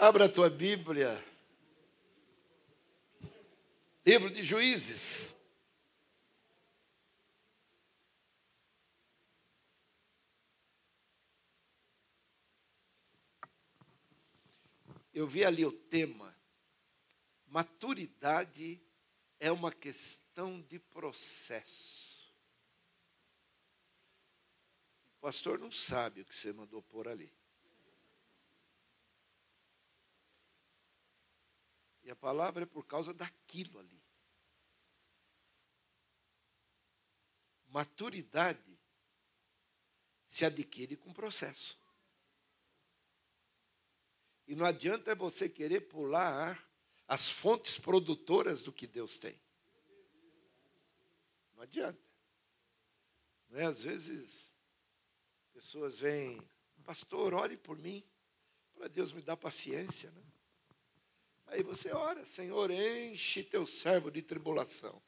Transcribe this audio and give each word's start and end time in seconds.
Abra 0.00 0.26
a 0.26 0.28
tua 0.28 0.48
Bíblia. 0.48 1.12
Livro 4.06 4.30
de 4.30 4.44
Juízes. 4.44 5.36
Eu 15.12 15.26
vi 15.26 15.44
ali 15.44 15.66
o 15.66 15.72
tema. 15.72 16.32
Maturidade 17.48 18.80
é 19.40 19.50
uma 19.50 19.72
questão 19.72 20.60
de 20.60 20.78
processo. 20.78 22.32
O 25.16 25.20
pastor 25.22 25.58
não 25.58 25.72
sabe 25.72 26.20
o 26.20 26.24
que 26.24 26.36
você 26.36 26.52
mandou 26.52 26.80
pôr 26.84 27.08
ali. 27.08 27.36
E 32.08 32.10
a 32.10 32.16
palavra 32.16 32.62
é 32.62 32.66
por 32.66 32.86
causa 32.86 33.12
daquilo 33.12 33.78
ali. 33.78 34.02
Maturidade 37.66 38.80
se 40.26 40.42
adquire 40.42 40.96
com 40.96 41.12
processo. 41.12 41.78
E 44.46 44.54
não 44.54 44.64
adianta 44.64 45.14
você 45.14 45.50
querer 45.50 45.82
pular 45.82 46.66
as 47.06 47.28
fontes 47.28 47.78
produtoras 47.78 48.62
do 48.62 48.72
que 48.72 48.86
Deus 48.86 49.18
tem. 49.18 49.38
Não 51.56 51.62
adianta. 51.62 52.00
Não 53.50 53.58
é? 53.58 53.66
Às 53.66 53.82
vezes, 53.82 54.50
pessoas 55.52 55.98
vêm, 55.98 56.40
pastor, 56.86 57.34
ore 57.34 57.58
por 57.58 57.76
mim, 57.76 58.02
para 58.72 58.88
Deus 58.88 59.12
me 59.12 59.20
dar 59.20 59.36
paciência. 59.36 60.10
Né? 60.10 60.37
Aí 61.48 61.62
você 61.62 61.90
ora, 61.92 62.24
Senhor, 62.26 62.70
enche 62.70 63.42
teu 63.42 63.66
servo 63.66 64.10
de 64.10 64.22
tribulação. 64.22 65.00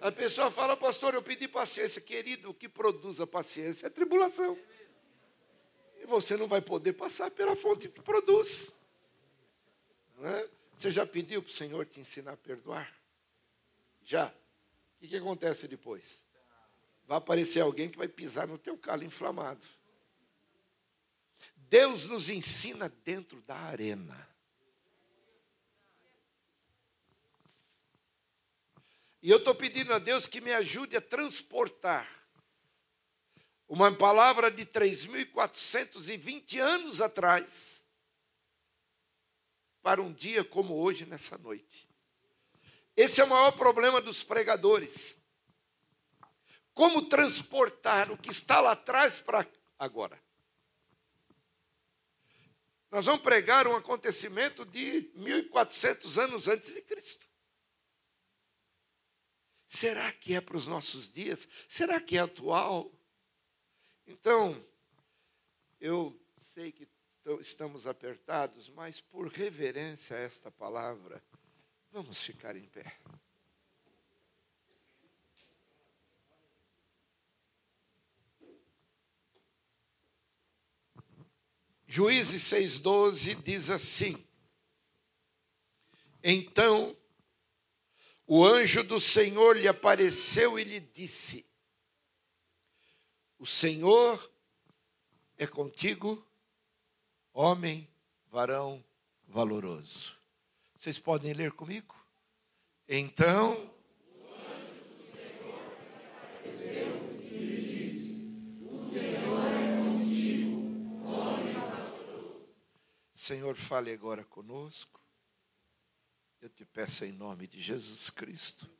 A 0.00 0.12
pessoa 0.12 0.50
fala, 0.50 0.76
pastor, 0.76 1.14
eu 1.14 1.22
pedi 1.22 1.48
paciência. 1.48 2.00
Querido, 2.00 2.50
o 2.50 2.54
que 2.54 2.68
produz 2.68 3.20
a 3.20 3.26
paciência 3.26 3.86
é 3.86 3.90
tribulação. 3.90 4.56
E 6.00 6.06
você 6.06 6.36
não 6.36 6.46
vai 6.46 6.60
poder 6.60 6.92
passar 6.92 7.30
pela 7.30 7.56
fonte 7.56 7.88
que 7.88 8.00
produz. 8.00 8.72
É? 10.22 10.48
Você 10.76 10.90
já 10.90 11.04
pediu 11.04 11.42
para 11.42 11.50
o 11.50 11.52
Senhor 11.52 11.84
te 11.86 12.00
ensinar 12.00 12.32
a 12.32 12.36
perdoar? 12.36 12.96
Já. 14.04 14.28
O 14.28 15.00
que, 15.00 15.08
que 15.08 15.16
acontece 15.16 15.66
depois? 15.66 16.24
Vai 17.06 17.18
aparecer 17.18 17.60
alguém 17.60 17.88
que 17.88 17.98
vai 17.98 18.08
pisar 18.08 18.46
no 18.46 18.56
teu 18.56 18.78
calo 18.78 19.04
inflamado. 19.04 19.66
Deus 21.56 22.06
nos 22.06 22.30
ensina 22.30 22.88
dentro 23.04 23.40
da 23.42 23.56
arena. 23.56 24.28
E 29.20 29.30
eu 29.30 29.38
estou 29.38 29.54
pedindo 29.54 29.92
a 29.92 29.98
Deus 29.98 30.26
que 30.26 30.40
me 30.40 30.52
ajude 30.52 30.96
a 30.96 31.00
transportar 31.00 32.08
uma 33.68 33.94
palavra 33.94 34.50
de 34.50 34.64
3.420 34.64 36.58
anos 36.58 37.00
atrás 37.00 37.84
para 39.82 40.00
um 40.00 40.12
dia 40.12 40.44
como 40.44 40.74
hoje, 40.74 41.04
nessa 41.04 41.36
noite. 41.36 41.88
Esse 42.96 43.20
é 43.20 43.24
o 43.24 43.28
maior 43.28 43.52
problema 43.52 44.00
dos 44.00 44.24
pregadores. 44.24 45.18
Como 46.72 47.08
transportar 47.08 48.10
o 48.10 48.16
que 48.16 48.30
está 48.30 48.60
lá 48.60 48.72
atrás 48.72 49.20
para 49.20 49.46
agora? 49.78 50.18
Nós 52.90 53.04
vamos 53.04 53.20
pregar 53.20 53.66
um 53.66 53.76
acontecimento 53.76 54.64
de 54.64 55.10
1400 55.14 56.16
anos 56.18 56.48
antes 56.48 56.72
de 56.72 56.80
Cristo. 56.80 57.27
Será 59.68 60.10
que 60.10 60.34
é 60.34 60.40
para 60.40 60.56
os 60.56 60.66
nossos 60.66 61.12
dias? 61.12 61.46
Será 61.68 62.00
que 62.00 62.16
é 62.16 62.20
atual? 62.20 62.90
Então, 64.06 64.64
eu 65.78 66.18
sei 66.54 66.72
que 66.72 66.88
estamos 67.38 67.86
apertados, 67.86 68.70
mas 68.70 69.02
por 69.02 69.28
reverência 69.28 70.16
a 70.16 70.20
esta 70.20 70.50
palavra, 70.50 71.22
vamos 71.92 72.18
ficar 72.18 72.56
em 72.56 72.64
pé. 72.64 72.98
Juízes 81.86 82.42
6,12 82.44 83.42
diz 83.42 83.68
assim: 83.68 84.26
Então 86.22 86.96
o 88.28 88.44
anjo 88.44 88.84
do 88.84 89.00
Senhor 89.00 89.56
lhe 89.56 89.66
apareceu 89.66 90.58
e 90.58 90.64
lhe 90.64 90.80
disse: 90.80 91.46
O 93.38 93.46
Senhor 93.46 94.30
é 95.38 95.46
contigo, 95.46 96.22
homem, 97.32 97.88
varão 98.30 98.84
valoroso. 99.26 100.18
Vocês 100.76 100.98
podem 100.98 101.32
ler 101.32 101.52
comigo? 101.52 101.96
Então. 102.86 103.74
Senhor, 113.14 113.56
fale 113.56 113.92
agora 113.92 114.24
conosco. 114.24 115.07
Eu 116.40 116.48
te 116.48 116.64
peço 116.64 117.04
em 117.04 117.10
nome 117.10 117.48
de 117.48 117.60
Jesus 117.60 118.10
Cristo. 118.10 118.70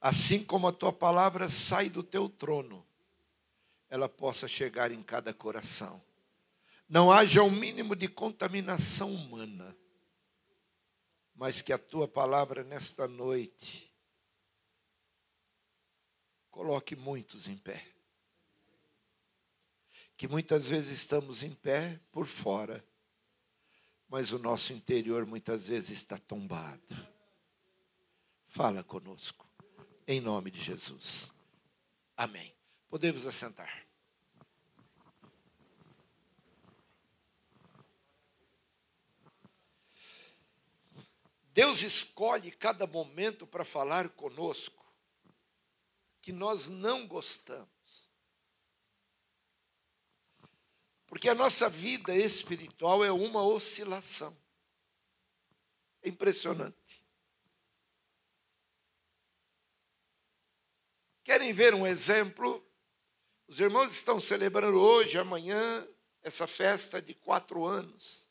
Assim 0.00 0.44
como 0.44 0.66
a 0.66 0.72
tua 0.72 0.92
palavra 0.92 1.48
sai 1.48 1.88
do 1.88 2.02
teu 2.02 2.28
trono, 2.28 2.84
ela 3.88 4.08
possa 4.08 4.48
chegar 4.48 4.90
em 4.90 5.00
cada 5.00 5.32
coração. 5.32 6.02
Não 6.88 7.12
haja 7.12 7.42
um 7.42 7.50
mínimo 7.50 7.94
de 7.94 8.08
contaminação 8.08 9.14
humana, 9.14 9.76
mas 11.36 11.62
que 11.62 11.72
a 11.72 11.78
tua 11.78 12.08
palavra 12.08 12.64
nesta 12.64 13.06
noite 13.06 13.92
coloque 16.50 16.96
muitos 16.96 17.46
em 17.46 17.56
pé. 17.56 17.86
Que 20.16 20.26
muitas 20.26 20.66
vezes 20.66 20.98
estamos 20.98 21.44
em 21.44 21.54
pé 21.54 22.00
por 22.10 22.26
fora 22.26 22.84
mas 24.12 24.30
o 24.30 24.38
nosso 24.38 24.74
interior 24.74 25.24
muitas 25.24 25.68
vezes 25.68 25.88
está 25.88 26.18
tombado. 26.18 26.82
Fala 28.46 28.84
conosco, 28.84 29.48
em 30.06 30.20
nome 30.20 30.50
de 30.50 30.60
Jesus. 30.60 31.32
Amém. 32.14 32.54
Podemos 32.90 33.26
assentar. 33.26 33.86
Deus 41.54 41.80
escolhe 41.80 42.50
cada 42.50 42.86
momento 42.86 43.46
para 43.46 43.64
falar 43.64 44.10
conosco 44.10 44.84
que 46.20 46.32
nós 46.32 46.68
não 46.68 47.06
gostamos. 47.06 47.71
Porque 51.12 51.28
a 51.28 51.34
nossa 51.34 51.68
vida 51.68 52.16
espiritual 52.16 53.04
é 53.04 53.12
uma 53.12 53.42
oscilação. 53.42 54.34
É 56.00 56.08
impressionante. 56.08 57.04
Querem 61.22 61.52
ver 61.52 61.74
um 61.74 61.86
exemplo? 61.86 62.66
Os 63.46 63.60
irmãos 63.60 63.92
estão 63.92 64.18
celebrando 64.18 64.80
hoje, 64.80 65.18
amanhã, 65.18 65.86
essa 66.22 66.46
festa 66.46 67.02
de 67.02 67.12
quatro 67.12 67.66
anos. 67.66 68.26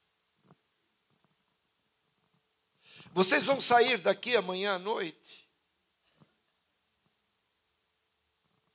Vocês 3.14 3.46
vão 3.46 3.62
sair 3.62 4.02
daqui 4.02 4.36
amanhã 4.36 4.74
à 4.74 4.80
noite? 4.80 5.48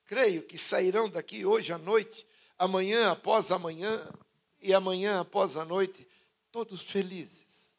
Creio 0.04 0.44
que 0.44 0.56
sairão 0.56 1.10
daqui 1.10 1.44
hoje 1.44 1.72
à 1.72 1.78
noite 1.78 2.24
amanhã 2.58 3.10
após 3.10 3.50
amanhã 3.50 4.08
e 4.60 4.72
amanhã 4.72 5.20
após 5.20 5.56
a 5.56 5.64
noite, 5.64 6.08
todos 6.50 6.82
felizes. 6.82 7.74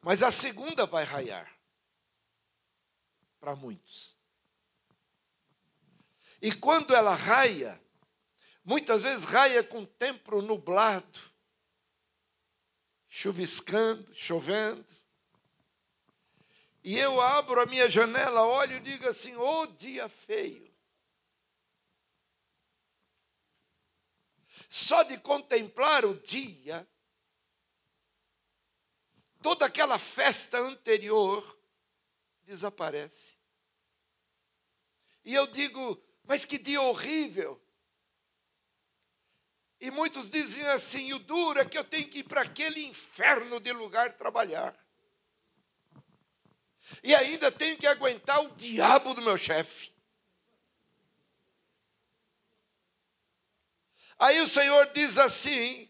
Mas 0.00 0.22
a 0.22 0.30
segunda 0.30 0.86
vai 0.86 1.04
raiar 1.04 1.50
para 3.38 3.54
muitos. 3.54 4.18
E 6.40 6.52
quando 6.52 6.94
ela 6.94 7.14
raia, 7.14 7.80
muitas 8.64 9.02
vezes 9.02 9.24
raia 9.24 9.62
com 9.62 9.84
tempo 9.84 10.40
nublado, 10.40 11.20
chuviscando, 13.08 14.14
chovendo. 14.14 14.86
E 16.82 16.98
eu 16.98 17.20
abro 17.20 17.60
a 17.60 17.66
minha 17.66 17.90
janela, 17.90 18.46
olho 18.46 18.76
e 18.76 18.80
digo 18.80 19.06
assim: 19.06 19.36
ô 19.36 19.62
oh, 19.62 19.66
dia 19.66 20.08
feio. 20.08 20.69
Só 24.70 25.02
de 25.02 25.18
contemplar 25.18 26.04
o 26.04 26.14
dia, 26.14 26.88
toda 29.42 29.66
aquela 29.66 29.98
festa 29.98 30.58
anterior 30.58 31.58
desaparece. 32.44 33.36
E 35.24 35.34
eu 35.34 35.48
digo, 35.48 36.00
mas 36.24 36.44
que 36.44 36.56
dia 36.56 36.80
horrível! 36.80 37.60
E 39.80 39.90
muitos 39.90 40.30
dizem 40.30 40.64
assim: 40.68 41.12
o 41.14 41.18
duro 41.18 41.58
é 41.58 41.64
que 41.64 41.76
eu 41.76 41.84
tenho 41.84 42.08
que 42.08 42.18
ir 42.18 42.24
para 42.24 42.42
aquele 42.42 42.84
inferno 42.84 43.58
de 43.58 43.72
lugar 43.72 44.16
trabalhar. 44.16 44.78
E 47.02 47.14
ainda 47.14 47.50
tenho 47.50 47.78
que 47.78 47.86
aguentar 47.86 48.40
o 48.40 48.54
diabo 48.56 49.14
do 49.14 49.22
meu 49.22 49.38
chefe. 49.38 49.92
Aí 54.20 54.38
o 54.42 54.46
Senhor 54.46 54.90
diz 54.92 55.16
assim: 55.16 55.88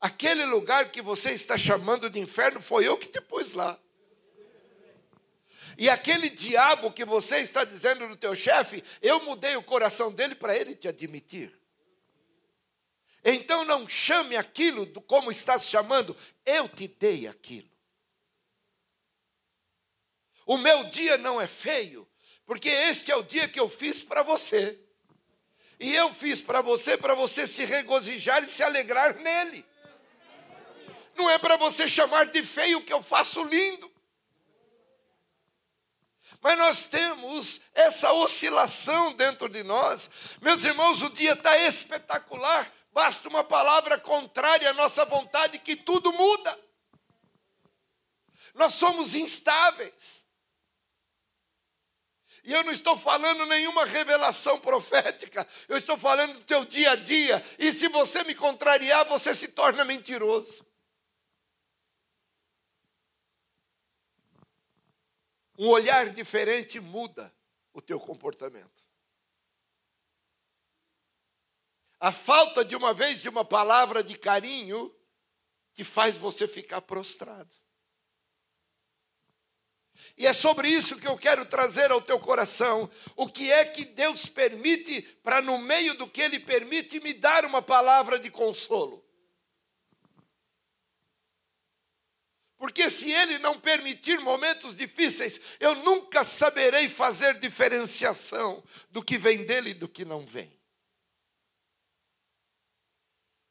aquele 0.00 0.46
lugar 0.46 0.90
que 0.90 1.02
você 1.02 1.32
está 1.32 1.58
chamando 1.58 2.08
de 2.08 2.18
inferno 2.18 2.62
foi 2.62 2.88
eu 2.88 2.96
que 2.96 3.06
te 3.06 3.20
pus 3.20 3.52
lá. 3.52 3.78
E 5.76 5.90
aquele 5.90 6.30
diabo 6.30 6.92
que 6.92 7.04
você 7.04 7.38
está 7.38 7.62
dizendo 7.62 8.08
no 8.08 8.16
teu 8.16 8.34
chefe, 8.34 8.82
eu 9.02 9.22
mudei 9.24 9.54
o 9.56 9.62
coração 9.62 10.10
dele 10.10 10.34
para 10.34 10.56
ele 10.56 10.74
te 10.74 10.88
admitir. 10.88 11.54
Então 13.22 13.64
não 13.66 13.86
chame 13.86 14.34
aquilo 14.34 14.86
do 14.86 15.00
como 15.00 15.30
estás 15.30 15.68
chamando, 15.68 16.16
eu 16.46 16.68
te 16.68 16.88
dei 16.88 17.26
aquilo. 17.26 17.70
O 20.46 20.56
meu 20.56 20.84
dia 20.84 21.18
não 21.18 21.40
é 21.40 21.46
feio, 21.46 22.08
porque 22.46 22.68
este 22.68 23.10
é 23.10 23.16
o 23.16 23.22
dia 23.22 23.46
que 23.46 23.60
eu 23.60 23.68
fiz 23.68 24.02
para 24.02 24.22
você. 24.22 24.81
E 25.82 25.96
eu 25.96 26.14
fiz 26.14 26.40
para 26.40 26.60
você, 26.60 26.96
para 26.96 27.12
você 27.12 27.44
se 27.44 27.64
regozijar 27.64 28.44
e 28.44 28.46
se 28.46 28.62
alegrar 28.62 29.16
nele. 29.16 29.66
Não 31.16 31.28
é 31.28 31.38
para 31.38 31.56
você 31.56 31.88
chamar 31.88 32.26
de 32.26 32.44
feio 32.44 32.78
o 32.78 32.84
que 32.84 32.92
eu 32.92 33.02
faço 33.02 33.42
lindo. 33.42 33.90
Mas 36.40 36.56
nós 36.56 36.84
temos 36.86 37.60
essa 37.74 38.12
oscilação 38.12 39.12
dentro 39.14 39.48
de 39.48 39.64
nós. 39.64 40.08
Meus 40.40 40.64
irmãos, 40.64 41.02
o 41.02 41.10
dia 41.10 41.32
está 41.32 41.58
espetacular. 41.58 42.72
Basta 42.92 43.28
uma 43.28 43.42
palavra 43.42 43.98
contrária 43.98 44.70
à 44.70 44.74
nossa 44.74 45.04
vontade 45.04 45.58
que 45.58 45.74
tudo 45.74 46.12
muda. 46.12 46.56
Nós 48.54 48.74
somos 48.74 49.16
instáveis. 49.16 50.21
E 52.44 52.52
eu 52.52 52.64
não 52.64 52.72
estou 52.72 52.98
falando 52.98 53.46
nenhuma 53.46 53.84
revelação 53.84 54.58
profética, 54.58 55.46
eu 55.68 55.76
estou 55.76 55.96
falando 55.96 56.34
do 56.34 56.44
teu 56.44 56.64
dia 56.64 56.92
a 56.92 56.96
dia. 56.96 57.44
E 57.58 57.72
se 57.72 57.88
você 57.88 58.24
me 58.24 58.34
contrariar, 58.34 59.08
você 59.08 59.32
se 59.34 59.46
torna 59.46 59.84
mentiroso. 59.84 60.66
Um 65.56 65.68
olhar 65.68 66.10
diferente 66.10 66.80
muda 66.80 67.32
o 67.72 67.80
teu 67.80 68.00
comportamento. 68.00 68.84
A 72.00 72.10
falta 72.10 72.64
de 72.64 72.74
uma 72.74 72.92
vez 72.92 73.22
de 73.22 73.28
uma 73.28 73.44
palavra 73.44 74.02
de 74.02 74.18
carinho 74.18 74.92
que 75.72 75.84
faz 75.84 76.16
você 76.16 76.48
ficar 76.48 76.80
prostrado. 76.80 77.54
E 80.16 80.26
é 80.26 80.32
sobre 80.32 80.68
isso 80.68 80.98
que 80.98 81.08
eu 81.08 81.16
quero 81.16 81.46
trazer 81.46 81.90
ao 81.90 82.00
teu 82.00 82.18
coração. 82.20 82.90
O 83.16 83.26
que 83.26 83.50
é 83.50 83.64
que 83.64 83.84
Deus 83.84 84.26
permite 84.26 85.02
para, 85.22 85.40
no 85.40 85.58
meio 85.58 85.94
do 85.94 86.06
que 86.06 86.20
Ele 86.20 86.38
permite, 86.38 87.00
me 87.00 87.14
dar 87.14 87.44
uma 87.44 87.62
palavra 87.62 88.18
de 88.18 88.30
consolo? 88.30 89.04
Porque 92.58 92.88
se 92.88 93.10
Ele 93.10 93.38
não 93.38 93.58
permitir 93.58 94.20
momentos 94.20 94.76
difíceis, 94.76 95.40
eu 95.58 95.74
nunca 95.76 96.22
saberei 96.22 96.88
fazer 96.88 97.38
diferenciação 97.40 98.62
do 98.90 99.02
que 99.02 99.18
vem 99.18 99.44
dele 99.44 99.70
e 99.70 99.74
do 99.74 99.88
que 99.88 100.04
não 100.04 100.24
vem. 100.24 100.60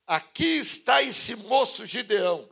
Aqui 0.08 0.60
está 0.60 1.02
esse 1.02 1.36
moço 1.36 1.86
Gideão. 1.86 2.50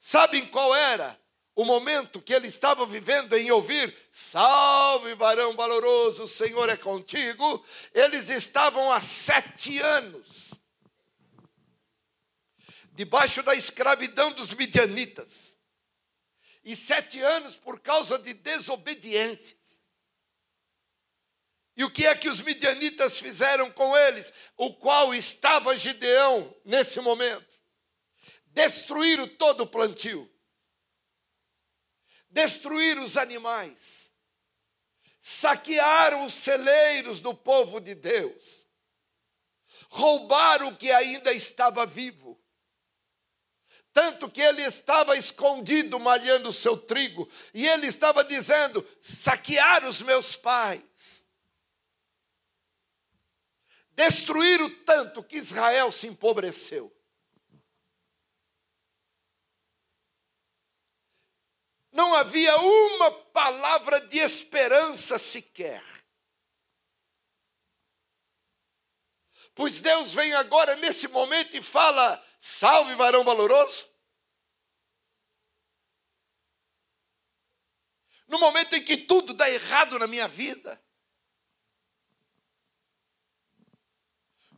Sabem 0.00 0.46
qual 0.46 0.74
era? 0.74 1.20
O 1.56 1.64
momento 1.64 2.20
que 2.20 2.34
ele 2.34 2.48
estava 2.48 2.84
vivendo 2.84 3.34
em 3.34 3.50
ouvir: 3.50 3.96
Salve, 4.12 5.14
varão 5.14 5.56
valoroso, 5.56 6.24
o 6.24 6.28
Senhor 6.28 6.68
é 6.68 6.76
contigo. 6.76 7.64
Eles 7.94 8.28
estavam 8.28 8.92
há 8.92 9.00
sete 9.00 9.80
anos 9.80 10.52
debaixo 12.92 13.42
da 13.42 13.54
escravidão 13.54 14.32
dos 14.32 14.52
midianitas, 14.52 15.58
e 16.62 16.76
sete 16.76 17.20
anos 17.20 17.56
por 17.56 17.80
causa 17.80 18.18
de 18.18 18.34
desobediências. 18.34 19.80
E 21.74 21.84
o 21.84 21.90
que 21.90 22.06
é 22.06 22.14
que 22.14 22.28
os 22.28 22.40
midianitas 22.40 23.18
fizeram 23.18 23.70
com 23.70 23.96
eles? 23.96 24.32
O 24.56 24.74
qual 24.74 25.14
estava 25.14 25.76
Gideão 25.76 26.54
nesse 26.64 27.00
momento? 27.00 27.54
Destruíram 28.46 29.28
todo 29.36 29.62
o 29.62 29.66
plantio 29.66 30.30
destruir 32.36 32.98
os 32.98 33.16
animais, 33.16 34.12
saquearam 35.18 36.26
os 36.26 36.34
celeiros 36.34 37.18
do 37.18 37.34
povo 37.34 37.80
de 37.80 37.94
Deus, 37.94 38.68
roubaram 39.88 40.68
o 40.68 40.76
que 40.76 40.92
ainda 40.92 41.32
estava 41.32 41.86
vivo. 41.86 42.38
Tanto 43.90 44.30
que 44.30 44.42
ele 44.42 44.60
estava 44.60 45.16
escondido 45.16 45.98
malhando 45.98 46.50
o 46.50 46.52
seu 46.52 46.76
trigo, 46.76 47.26
e 47.54 47.66
ele 47.66 47.86
estava 47.86 48.22
dizendo: 48.22 48.86
saquear 49.00 49.86
os 49.86 50.02
meus 50.02 50.36
pais. 50.36 51.24
Destruíram 53.92 54.68
tanto 54.84 55.24
que 55.24 55.38
Israel 55.38 55.90
se 55.90 56.06
empobreceu. 56.06 56.94
Não 61.96 62.14
havia 62.14 62.54
uma 62.58 63.10
palavra 63.10 63.98
de 64.02 64.18
esperança 64.18 65.18
sequer. 65.18 65.82
Pois 69.54 69.80
Deus 69.80 70.12
vem 70.12 70.34
agora 70.34 70.76
nesse 70.76 71.08
momento 71.08 71.56
e 71.56 71.62
fala: 71.62 72.22
salve, 72.38 72.94
varão 72.94 73.24
valoroso. 73.24 73.90
No 78.28 78.38
momento 78.38 78.76
em 78.76 78.84
que 78.84 78.98
tudo 78.98 79.32
dá 79.32 79.48
errado 79.48 79.98
na 79.98 80.06
minha 80.06 80.28
vida. 80.28 80.78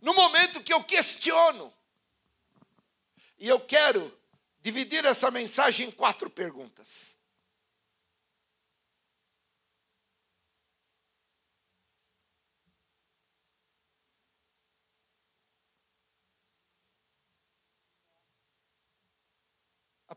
No 0.02 0.12
momento 0.12 0.62
que 0.62 0.72
eu 0.72 0.82
questiono. 0.82 1.72
E 3.38 3.46
eu 3.46 3.64
quero 3.64 4.18
dividir 4.58 5.04
essa 5.04 5.30
mensagem 5.30 5.86
em 5.86 5.92
quatro 5.92 6.28
perguntas. 6.28 7.17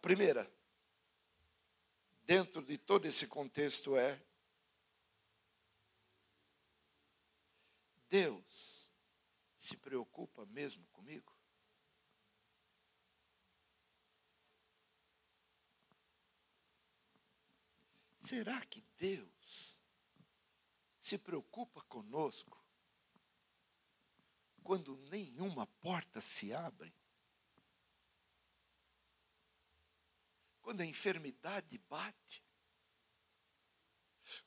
Primeira, 0.01 0.51
dentro 2.23 2.61
de 2.63 2.77
todo 2.77 3.05
esse 3.05 3.27
contexto, 3.27 3.95
é: 3.95 4.19
Deus 8.09 8.89
se 9.57 9.77
preocupa 9.77 10.45
mesmo 10.47 10.85
comigo? 10.87 11.31
Será 18.19 18.65
que 18.65 18.81
Deus 18.97 19.81
se 20.99 21.17
preocupa 21.17 21.81
conosco 21.83 22.63
quando 24.63 24.95
nenhuma 25.09 25.67
porta 25.67 26.21
se 26.21 26.53
abre? 26.53 26.93
Quando 30.71 30.83
a 30.83 30.85
enfermidade 30.85 31.77
bate, 31.89 32.41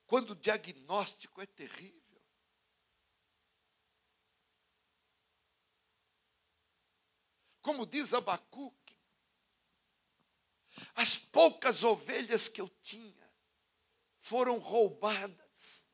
quando 0.06 0.30
o 0.30 0.34
diagnóstico 0.34 1.42
é 1.42 1.44
terrível. 1.44 2.24
Como 7.60 7.84
diz 7.84 8.14
Abacuque, 8.14 8.98
as 10.94 11.18
poucas 11.18 11.84
ovelhas 11.84 12.48
que 12.48 12.58
eu 12.58 12.70
tinha 12.70 13.30
foram 14.18 14.56
roubadas. 14.56 15.84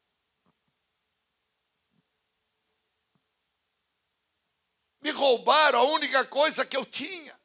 Me 5.00 5.10
roubaram 5.10 5.80
a 5.80 5.90
única 5.90 6.24
coisa 6.24 6.64
que 6.64 6.76
eu 6.76 6.86
tinha. 6.86 7.39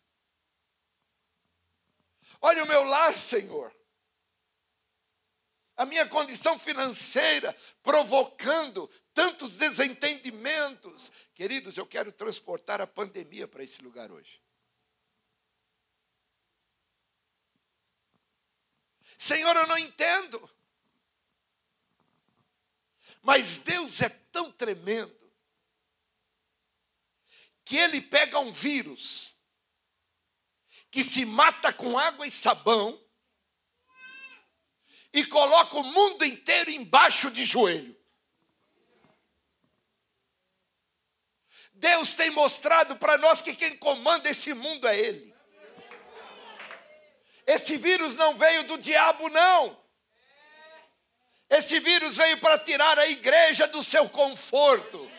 Olha 2.46 2.64
o 2.64 2.68
meu 2.68 2.84
lar, 2.84 3.18
Senhor. 3.18 3.76
A 5.76 5.84
minha 5.84 6.08
condição 6.08 6.60
financeira 6.60 7.58
provocando 7.82 8.88
tantos 9.16 9.58
desentendimentos. 9.58 11.12
Queridos, 11.34 11.76
eu 11.76 11.88
quero 11.88 12.12
transportar 12.12 12.80
a 12.80 12.86
pandemia 12.86 13.48
para 13.48 13.64
esse 13.64 13.82
lugar 13.82 14.12
hoje. 14.12 14.40
Senhor, 19.18 19.56
eu 19.56 19.66
não 19.66 19.80
entendo. 19.80 20.48
Mas 23.24 23.58
Deus 23.58 24.04
é 24.04 24.10
tão 24.10 24.52
tremendo 24.52 25.34
que 27.64 27.76
ele 27.76 28.04
pega 28.04 28.38
um 28.40 28.52
vírus 28.52 29.35
que 30.96 31.04
se 31.04 31.26
mata 31.26 31.74
com 31.74 32.00
água 32.00 32.26
e 32.26 32.32
sabão 32.32 32.98
e 35.12 35.26
coloca 35.26 35.76
o 35.76 35.84
mundo 35.84 36.24
inteiro 36.24 36.72
embaixo 36.72 37.30
de 37.30 37.44
joelho. 37.44 37.94
Deus 41.74 42.16
tem 42.16 42.30
mostrado 42.30 42.96
para 42.96 43.18
nós 43.18 43.42
que 43.42 43.54
quem 43.54 43.76
comanda 43.76 44.30
esse 44.30 44.54
mundo 44.54 44.88
é 44.88 44.98
Ele. 44.98 45.36
Esse 47.46 47.76
vírus 47.76 48.16
não 48.16 48.38
veio 48.38 48.66
do 48.66 48.78
diabo, 48.78 49.28
não. 49.28 49.78
Esse 51.50 51.78
vírus 51.82 52.16
veio 52.16 52.40
para 52.40 52.58
tirar 52.58 52.98
a 52.98 53.10
igreja 53.10 53.68
do 53.68 53.84
seu 53.84 54.08
conforto. 54.08 55.12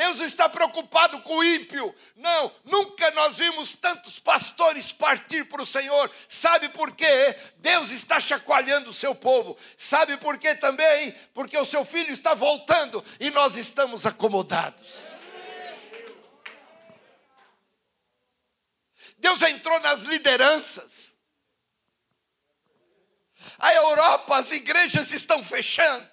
Deus 0.00 0.16
não 0.16 0.24
está 0.24 0.48
preocupado 0.48 1.20
com 1.20 1.36
o 1.36 1.44
ímpio. 1.44 1.94
Não, 2.16 2.50
nunca 2.64 3.10
nós 3.10 3.36
vimos 3.36 3.74
tantos 3.74 4.18
pastores 4.18 4.90
partir 4.90 5.44
para 5.44 5.60
o 5.60 5.66
Senhor. 5.66 6.10
Sabe 6.26 6.70
por 6.70 6.92
quê? 6.92 7.36
Deus 7.58 7.90
está 7.90 8.18
chacoalhando 8.18 8.88
o 8.88 8.94
seu 8.94 9.14
povo. 9.14 9.58
Sabe 9.76 10.16
por 10.16 10.38
quê 10.38 10.54
também? 10.54 11.12
Porque 11.34 11.58
o 11.58 11.66
seu 11.66 11.84
filho 11.84 12.14
está 12.14 12.32
voltando 12.32 13.04
e 13.20 13.28
nós 13.28 13.58
estamos 13.58 14.06
acomodados. 14.06 15.08
Deus 19.18 19.42
entrou 19.42 19.78
nas 19.80 20.04
lideranças. 20.04 21.14
A 23.58 23.74
Europa, 23.74 24.38
as 24.38 24.50
igrejas 24.50 25.12
estão 25.12 25.44
fechando. 25.44 26.08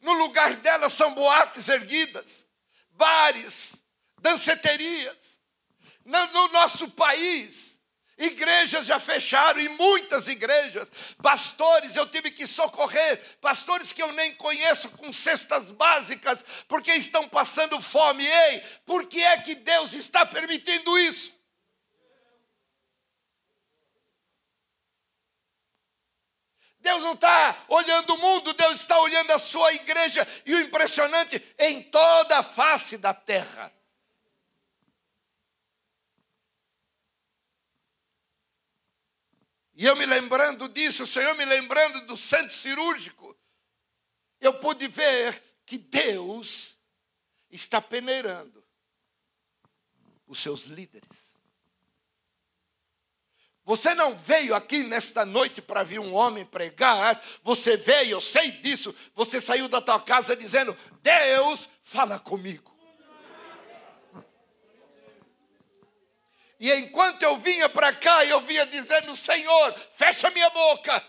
No 0.00 0.12
lugar 0.12 0.54
delas 0.54 0.92
são 0.92 1.12
boates 1.12 1.68
erguidas, 1.68 2.48
bares, 3.00 3.82
danceterias. 4.20 5.40
No, 6.04 6.26
no 6.26 6.48
nosso 6.48 6.88
país, 6.90 7.78
igrejas 8.18 8.86
já 8.86 9.00
fecharam, 9.00 9.58
e 9.58 9.68
muitas 9.70 10.28
igrejas. 10.28 10.92
Pastores, 11.22 11.96
eu 11.96 12.06
tive 12.06 12.30
que 12.30 12.46
socorrer, 12.46 13.38
pastores 13.40 13.92
que 13.92 14.02
eu 14.02 14.12
nem 14.12 14.34
conheço, 14.34 14.90
com 14.90 15.12
cestas 15.12 15.70
básicas, 15.70 16.44
porque 16.68 16.92
estão 16.92 17.26
passando 17.26 17.80
fome. 17.80 18.26
Ei, 18.26 18.60
por 18.84 19.06
que 19.06 19.24
é 19.24 19.38
que 19.38 19.54
Deus 19.54 19.94
está 19.94 20.26
permitindo 20.26 20.98
isso? 20.98 21.32
Deus 26.80 27.02
não 27.02 27.12
está 27.12 27.64
olhando 27.68 28.14
o 28.14 28.18
mundo, 28.18 28.54
Deus 28.54 28.80
está 28.80 28.98
olhando 29.00 29.30
a 29.32 29.38
sua 29.38 29.72
igreja. 29.74 30.26
E 30.46 30.54
o 30.54 30.60
impressionante, 30.60 31.42
em 31.58 31.82
toda 31.82 32.38
a 32.38 32.42
face 32.42 32.96
da 32.96 33.12
terra. 33.12 33.72
E 39.74 39.86
eu 39.86 39.96
me 39.96 40.04
lembrando 40.04 40.68
disso, 40.68 41.04
o 41.04 41.06
Senhor 41.06 41.34
me 41.36 41.44
lembrando 41.44 42.06
do 42.06 42.14
centro 42.14 42.54
cirúrgico, 42.54 43.34
eu 44.38 44.52
pude 44.60 44.86
ver 44.88 45.42
que 45.64 45.78
Deus 45.78 46.78
está 47.50 47.80
peneirando 47.80 48.62
os 50.26 50.38
seus 50.38 50.64
líderes. 50.64 51.29
Você 53.70 53.94
não 53.94 54.16
veio 54.16 54.52
aqui 54.52 54.82
nesta 54.82 55.24
noite 55.24 55.62
para 55.62 55.84
vir 55.84 56.00
um 56.00 56.12
homem 56.12 56.44
pregar, 56.44 57.22
você 57.40 57.76
veio, 57.76 58.16
eu 58.16 58.20
sei 58.20 58.50
disso, 58.50 58.92
você 59.14 59.40
saiu 59.40 59.68
da 59.68 59.80
tua 59.80 60.00
casa 60.00 60.34
dizendo: 60.34 60.76
Deus, 61.00 61.68
fala 61.84 62.18
comigo. 62.18 62.76
E 66.58 66.74
enquanto 66.74 67.22
eu 67.22 67.36
vinha 67.36 67.68
para 67.68 67.92
cá, 67.92 68.24
eu 68.24 68.40
vinha 68.40 68.66
dizendo: 68.66 69.14
Senhor, 69.14 69.72
fecha 69.92 70.28
minha 70.30 70.50
boca. 70.50 71.00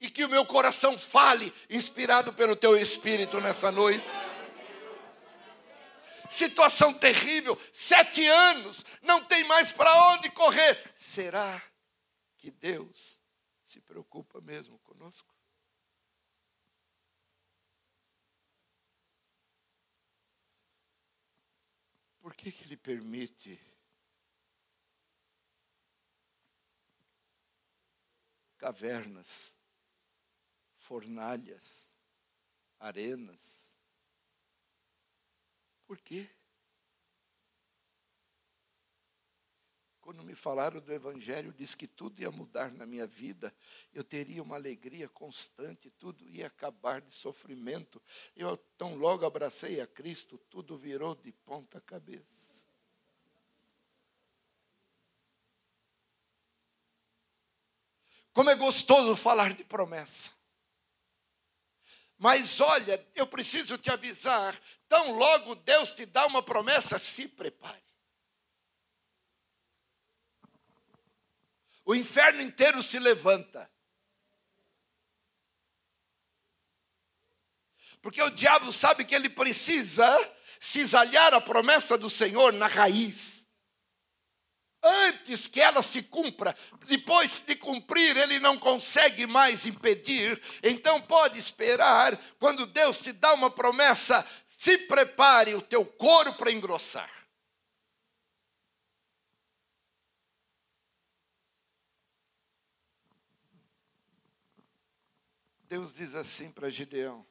E 0.00 0.10
que 0.10 0.24
o 0.24 0.28
meu 0.28 0.44
coração 0.44 0.98
fale, 0.98 1.54
inspirado 1.70 2.32
pelo 2.32 2.56
teu 2.56 2.76
espírito 2.76 3.40
nessa 3.40 3.70
noite 3.70 4.10
situação 6.28 6.92
terrível, 6.94 7.58
sete 7.72 8.26
anos, 8.26 8.84
não 9.02 9.24
tem 9.24 9.44
mais 9.44 9.72
para 9.72 10.12
onde 10.12 10.30
correr. 10.30 10.92
Será 10.94 11.62
que 12.36 12.50
Deus 12.50 13.20
se 13.64 13.80
preocupa 13.80 14.40
mesmo 14.40 14.78
conosco? 14.80 15.34
Por 22.20 22.34
que, 22.34 22.52
que 22.52 22.64
Ele 22.64 22.76
permite 22.76 23.58
cavernas, 28.58 29.56
fornalhas, 30.76 31.94
arenas, 32.78 33.57
por 35.88 35.98
quê? 35.98 36.28
Quando 40.02 40.22
me 40.22 40.34
falaram 40.34 40.80
do 40.80 40.92
Evangelho, 40.92 41.52
disse 41.52 41.76
que 41.76 41.86
tudo 41.86 42.20
ia 42.20 42.30
mudar 42.30 42.70
na 42.70 42.84
minha 42.84 43.06
vida, 43.06 43.54
eu 43.94 44.04
teria 44.04 44.42
uma 44.42 44.56
alegria 44.56 45.08
constante, 45.08 45.90
tudo 45.90 46.28
ia 46.28 46.46
acabar 46.46 47.00
de 47.00 47.14
sofrimento. 47.14 48.02
Eu 48.36 48.56
tão 48.76 48.96
logo 48.96 49.24
abracei 49.24 49.80
a 49.80 49.86
Cristo, 49.86 50.36
tudo 50.50 50.76
virou 50.76 51.14
de 51.14 51.32
ponta 51.32 51.80
cabeça. 51.80 52.62
Como 58.34 58.50
é 58.50 58.54
gostoso 58.54 59.16
falar 59.16 59.54
de 59.54 59.64
promessa. 59.64 60.30
Mas 62.18 62.60
olha, 62.60 63.06
eu 63.14 63.26
preciso 63.26 63.78
te 63.78 63.90
avisar: 63.90 64.60
tão 64.88 65.12
logo 65.12 65.54
Deus 65.54 65.92
te 65.92 66.06
dá 66.06 66.26
uma 66.26 66.42
promessa, 66.42 66.98
se 66.98 67.28
prepare. 67.28 67.82
O 71.84 71.94
inferno 71.94 72.42
inteiro 72.42 72.82
se 72.82 72.98
levanta. 72.98 73.70
Porque 78.00 78.22
o 78.22 78.30
diabo 78.30 78.72
sabe 78.72 79.04
que 79.04 79.14
ele 79.14 79.28
precisa 79.28 80.06
cisalhar 80.60 81.34
a 81.34 81.40
promessa 81.40 81.96
do 81.96 82.10
Senhor 82.10 82.52
na 82.52 82.66
raiz 82.66 83.38
antes 84.82 85.46
que 85.46 85.60
ela 85.60 85.82
se 85.82 86.02
cumpra, 86.02 86.54
depois 86.86 87.40
de 87.40 87.56
cumprir, 87.56 88.16
ele 88.16 88.38
não 88.38 88.58
consegue 88.58 89.26
mais 89.26 89.66
impedir, 89.66 90.40
então 90.62 91.00
pode 91.00 91.38
esperar, 91.38 92.16
quando 92.38 92.66
Deus 92.66 92.98
te 93.00 93.12
dá 93.12 93.34
uma 93.34 93.50
promessa, 93.50 94.24
se 94.58 94.76
prepare 94.76 95.54
o 95.54 95.62
teu 95.62 95.86
couro 95.86 96.36
para 96.36 96.50
engrossar. 96.50 97.08
Deus 105.68 105.94
diz 105.94 106.12
assim 106.16 106.50
para 106.50 106.68
Gideão: 106.68 107.24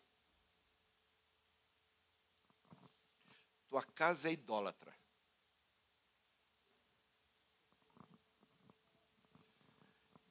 Tua 3.68 3.84
casa 3.84 4.30
é 4.30 4.32
idólatra. 4.32 4.98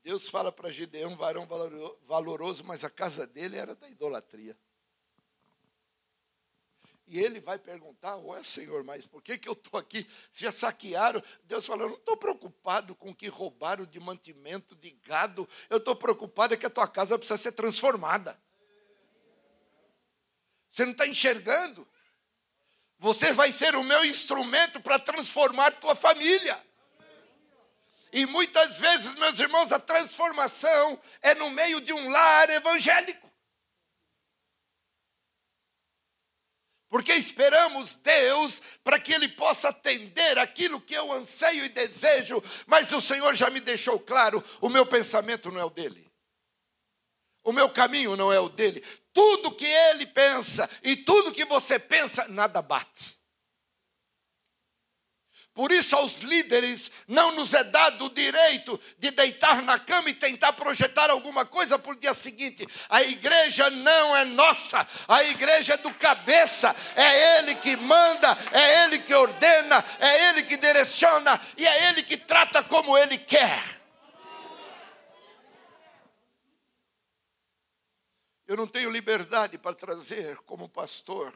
Deus 0.02 0.30
fala 0.30 0.50
para 0.50 0.70
Gideão, 0.70 1.12
um 1.12 1.16
varão 1.16 1.46
valoroso, 2.06 2.64
mas 2.64 2.84
a 2.84 2.88
casa 2.88 3.26
dele 3.26 3.58
era 3.58 3.74
da 3.74 3.90
idolatria. 3.90 4.58
E 7.06 7.20
ele 7.20 7.40
vai 7.40 7.56
perguntar, 7.56 8.16
ué 8.16 8.42
Senhor, 8.42 8.82
mas 8.82 9.06
por 9.06 9.22
que, 9.22 9.38
que 9.38 9.48
eu 9.48 9.52
estou 9.52 9.78
aqui? 9.78 10.08
Já 10.32 10.50
saquearam? 10.50 11.22
Deus 11.44 11.64
fala, 11.64 11.84
eu 11.84 11.90
não 11.90 11.96
estou 11.96 12.16
preocupado 12.16 12.96
com 12.96 13.10
o 13.10 13.14
que 13.14 13.28
roubaram 13.28 13.86
de 13.86 14.00
mantimento, 14.00 14.74
de 14.74 14.90
gado. 14.90 15.48
Eu 15.70 15.76
estou 15.76 15.94
preocupado 15.94 16.54
é 16.54 16.56
que 16.56 16.66
a 16.66 16.70
tua 16.70 16.88
casa 16.88 17.16
precisa 17.16 17.38
ser 17.38 17.52
transformada. 17.52 18.36
Você 20.72 20.84
não 20.84 20.92
está 20.92 21.06
enxergando? 21.06 21.86
Você 22.98 23.32
vai 23.32 23.52
ser 23.52 23.76
o 23.76 23.84
meu 23.84 24.04
instrumento 24.04 24.80
para 24.80 24.98
transformar 24.98 25.72
tua 25.72 25.94
família. 25.94 26.60
E 28.12 28.26
muitas 28.26 28.80
vezes, 28.80 29.14
meus 29.14 29.38
irmãos, 29.38 29.70
a 29.70 29.78
transformação 29.78 31.00
é 31.22 31.34
no 31.34 31.50
meio 31.50 31.80
de 31.80 31.92
um 31.92 32.08
lar 32.08 32.50
evangélico. 32.50 33.25
Porque 36.88 37.12
esperamos 37.12 37.94
Deus 37.96 38.62
para 38.84 38.98
que 38.98 39.12
Ele 39.12 39.28
possa 39.28 39.70
atender 39.70 40.38
aquilo 40.38 40.80
que 40.80 40.94
eu 40.94 41.12
anseio 41.12 41.64
e 41.64 41.68
desejo, 41.68 42.42
mas 42.66 42.92
o 42.92 43.00
Senhor 43.00 43.34
já 43.34 43.50
me 43.50 43.60
deixou 43.60 43.98
claro: 43.98 44.42
o 44.60 44.68
meu 44.68 44.86
pensamento 44.86 45.50
não 45.50 45.60
é 45.60 45.64
o 45.64 45.70
dele, 45.70 46.10
o 47.42 47.52
meu 47.52 47.68
caminho 47.68 48.16
não 48.16 48.32
é 48.32 48.38
o 48.38 48.48
dele. 48.48 48.84
Tudo 49.12 49.54
que 49.54 49.64
Ele 49.64 50.06
pensa 50.06 50.68
e 50.82 50.96
tudo 50.96 51.32
que 51.32 51.44
você 51.44 51.78
pensa, 51.78 52.28
nada 52.28 52.62
bate. 52.62 53.15
Por 55.56 55.72
isso, 55.72 55.96
aos 55.96 56.20
líderes 56.20 56.90
não 57.08 57.32
nos 57.32 57.54
é 57.54 57.64
dado 57.64 58.04
o 58.04 58.10
direito 58.10 58.78
de 58.98 59.10
deitar 59.10 59.62
na 59.62 59.78
cama 59.78 60.10
e 60.10 60.14
tentar 60.14 60.52
projetar 60.52 61.08
alguma 61.08 61.46
coisa 61.46 61.78
para 61.78 61.92
o 61.92 61.96
dia 61.96 62.12
seguinte. 62.12 62.66
A 62.90 63.02
igreja 63.02 63.70
não 63.70 64.14
é 64.14 64.22
nossa, 64.22 64.86
a 65.08 65.24
igreja 65.24 65.72
é 65.72 65.76
do 65.78 65.90
cabeça, 65.94 66.76
é 66.94 67.38
ele 67.38 67.54
que 67.54 67.74
manda, 67.74 68.36
é 68.52 68.84
ele 68.84 68.98
que 68.98 69.14
ordena, 69.14 69.82
é 69.98 70.28
ele 70.28 70.42
que 70.42 70.58
direciona 70.58 71.40
e 71.56 71.66
é 71.66 71.88
ele 71.88 72.02
que 72.02 72.18
trata 72.18 72.62
como 72.62 72.98
ele 72.98 73.16
quer. 73.16 73.80
Eu 78.46 78.58
não 78.58 78.66
tenho 78.66 78.90
liberdade 78.90 79.56
para 79.56 79.74
trazer 79.74 80.36
como 80.44 80.68
pastor 80.68 81.32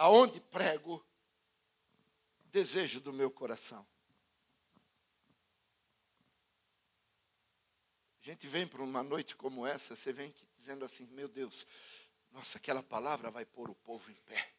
aonde 0.00 0.40
prego, 0.40 1.04
desejo 2.46 3.00
do 3.02 3.12
meu 3.12 3.30
coração. 3.30 3.86
A 8.22 8.24
gente 8.24 8.48
vem 8.48 8.66
para 8.66 8.82
uma 8.82 9.02
noite 9.02 9.36
como 9.36 9.66
essa, 9.66 9.94
você 9.94 10.10
vem 10.10 10.34
dizendo 10.56 10.86
assim: 10.86 11.06
meu 11.08 11.28
Deus, 11.28 11.66
nossa, 12.32 12.56
aquela 12.56 12.82
palavra 12.82 13.30
vai 13.30 13.44
pôr 13.44 13.68
o 13.68 13.74
povo 13.74 14.10
em 14.10 14.14
pé. 14.14 14.52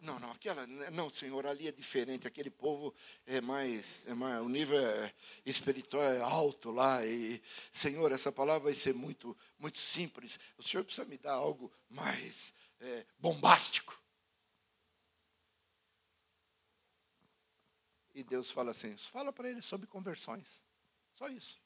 Não, 0.00 0.18
não, 0.18 0.30
aquela, 0.30 0.66
não, 0.66 1.10
Senhor, 1.10 1.46
ali 1.46 1.66
é 1.66 1.72
diferente. 1.72 2.26
Aquele 2.26 2.50
povo 2.50 2.94
é 3.26 3.40
mais, 3.40 4.06
é 4.06 4.14
mais 4.14 4.40
o 4.40 4.48
nível 4.48 4.78
é, 4.78 5.12
espiritual 5.44 6.02
é 6.02 6.20
alto 6.20 6.70
lá. 6.70 7.04
E, 7.04 7.42
Senhor, 7.72 8.10
essa 8.12 8.30
palavra 8.30 8.64
vai 8.64 8.74
ser 8.74 8.94
muito, 8.94 9.36
muito 9.58 9.78
simples. 9.78 10.38
O 10.56 10.62
Senhor 10.62 10.84
precisa 10.84 11.06
me 11.06 11.16
dar 11.16 11.34
algo 11.34 11.72
mais 11.88 12.52
é, 12.80 13.06
bombástico. 13.18 14.07
E 18.18 18.24
Deus 18.24 18.50
fala 18.50 18.72
assim: 18.72 18.96
fala 18.96 19.32
para 19.32 19.48
ele 19.48 19.62
sobre 19.62 19.86
conversões. 19.86 20.60
Só 21.14 21.28
isso. 21.28 21.56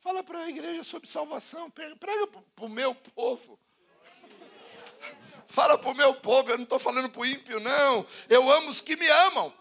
Fala 0.00 0.24
para 0.24 0.40
a 0.40 0.48
igreja 0.48 0.82
sobre 0.82 1.08
salvação. 1.08 1.70
Prega 1.70 1.94
para 1.94 2.64
o 2.64 2.68
meu 2.68 2.92
povo. 2.92 3.56
Fala 5.46 5.78
para 5.78 5.90
o 5.90 5.94
meu 5.94 6.12
povo. 6.16 6.50
Eu 6.50 6.56
não 6.56 6.64
estou 6.64 6.80
falando 6.80 7.08
para 7.08 7.20
o 7.20 7.24
ímpio, 7.24 7.60
não. 7.60 8.04
Eu 8.28 8.50
amo 8.50 8.68
os 8.68 8.80
que 8.80 8.96
me 8.96 9.06
amam. 9.06 9.54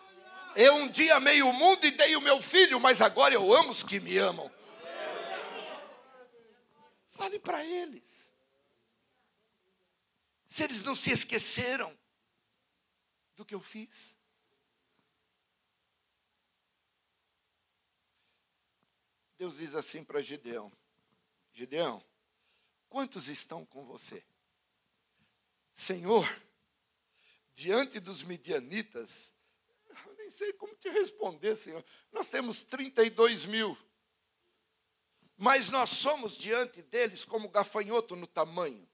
Eu 0.55 0.73
um 0.73 0.87
dia 0.87 1.17
amei 1.17 1.43
o 1.43 1.53
mundo 1.53 1.85
e 1.85 1.91
dei 1.91 2.15
o 2.15 2.21
meu 2.21 2.41
filho, 2.41 2.79
mas 2.79 3.01
agora 3.01 3.35
eu 3.35 3.53
amo 3.53 3.69
os 3.69 3.83
que 3.83 3.99
me 3.99 4.17
amam. 4.17 4.51
Fale 7.11 7.37
para 7.37 7.63
eles. 7.63 8.33
Se 10.47 10.63
eles 10.63 10.81
não 10.81 10.95
se 10.95 11.11
esqueceram 11.11 11.95
do 13.39 13.45
que 13.45 13.55
eu 13.55 13.61
fiz. 13.61 14.17
Deus 19.37 19.57
diz 19.57 19.73
assim 19.73 20.03
para 20.03 20.21
Gideão: 20.21 20.71
Gideão, 21.53 22.03
quantos 22.89 23.29
estão 23.29 23.65
com 23.65 23.85
você? 23.85 24.21
Senhor, 25.73 26.27
diante 27.53 28.01
dos 28.01 28.23
midianitas, 28.23 29.33
eu 30.05 30.13
nem 30.15 30.29
sei 30.31 30.51
como 30.51 30.75
te 30.75 30.89
responder, 30.89 31.55
Senhor. 31.55 31.83
Nós 32.11 32.29
temos 32.29 32.63
32 32.63 33.45
mil. 33.45 33.77
Mas 35.37 35.69
nós 35.69 35.91
somos 35.91 36.37
diante 36.37 36.81
deles 36.81 37.23
como 37.23 37.47
gafanhoto 37.47 38.17
no 38.17 38.27
tamanho. 38.27 38.88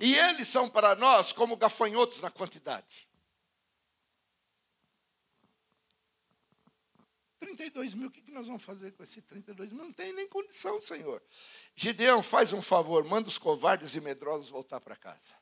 E 0.00 0.14
eles 0.14 0.48
são 0.48 0.68
para 0.68 0.94
nós 0.94 1.32
como 1.32 1.56
gafanhotos 1.56 2.20
na 2.20 2.30
quantidade. 2.30 3.08
32 7.38 7.94
mil, 7.94 8.08
o 8.08 8.10
que 8.10 8.30
nós 8.30 8.46
vamos 8.46 8.62
fazer 8.62 8.92
com 8.92 9.02
esse 9.02 9.22
32 9.22 9.72
mil? 9.72 9.84
Não 9.84 9.92
tem 9.92 10.12
nem 10.12 10.28
condição, 10.28 10.80
Senhor. 10.80 11.22
Gideão, 11.74 12.22
faz 12.22 12.52
um 12.52 12.60
favor, 12.60 13.04
manda 13.04 13.28
os 13.28 13.38
covardes 13.38 13.94
e 13.94 14.00
medrosos 14.00 14.48
voltar 14.48 14.80
para 14.80 14.96
casa. 14.96 15.34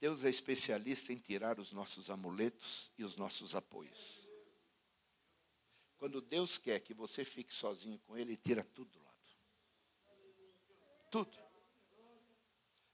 Deus 0.00 0.24
é 0.24 0.30
especialista 0.30 1.12
em 1.12 1.18
tirar 1.18 1.58
os 1.58 1.72
nossos 1.72 2.08
amuletos 2.08 2.92
e 2.96 3.04
os 3.04 3.16
nossos 3.16 3.56
apoios. 3.56 4.28
Quando 5.96 6.20
Deus 6.20 6.56
quer 6.56 6.78
que 6.78 6.94
você 6.94 7.24
fique 7.24 7.52
sozinho 7.52 7.98
com 8.00 8.16
Ele, 8.16 8.36
tira 8.36 8.62
tudo 8.62 8.96
lá. 9.02 9.07
Tudo. 11.10 11.38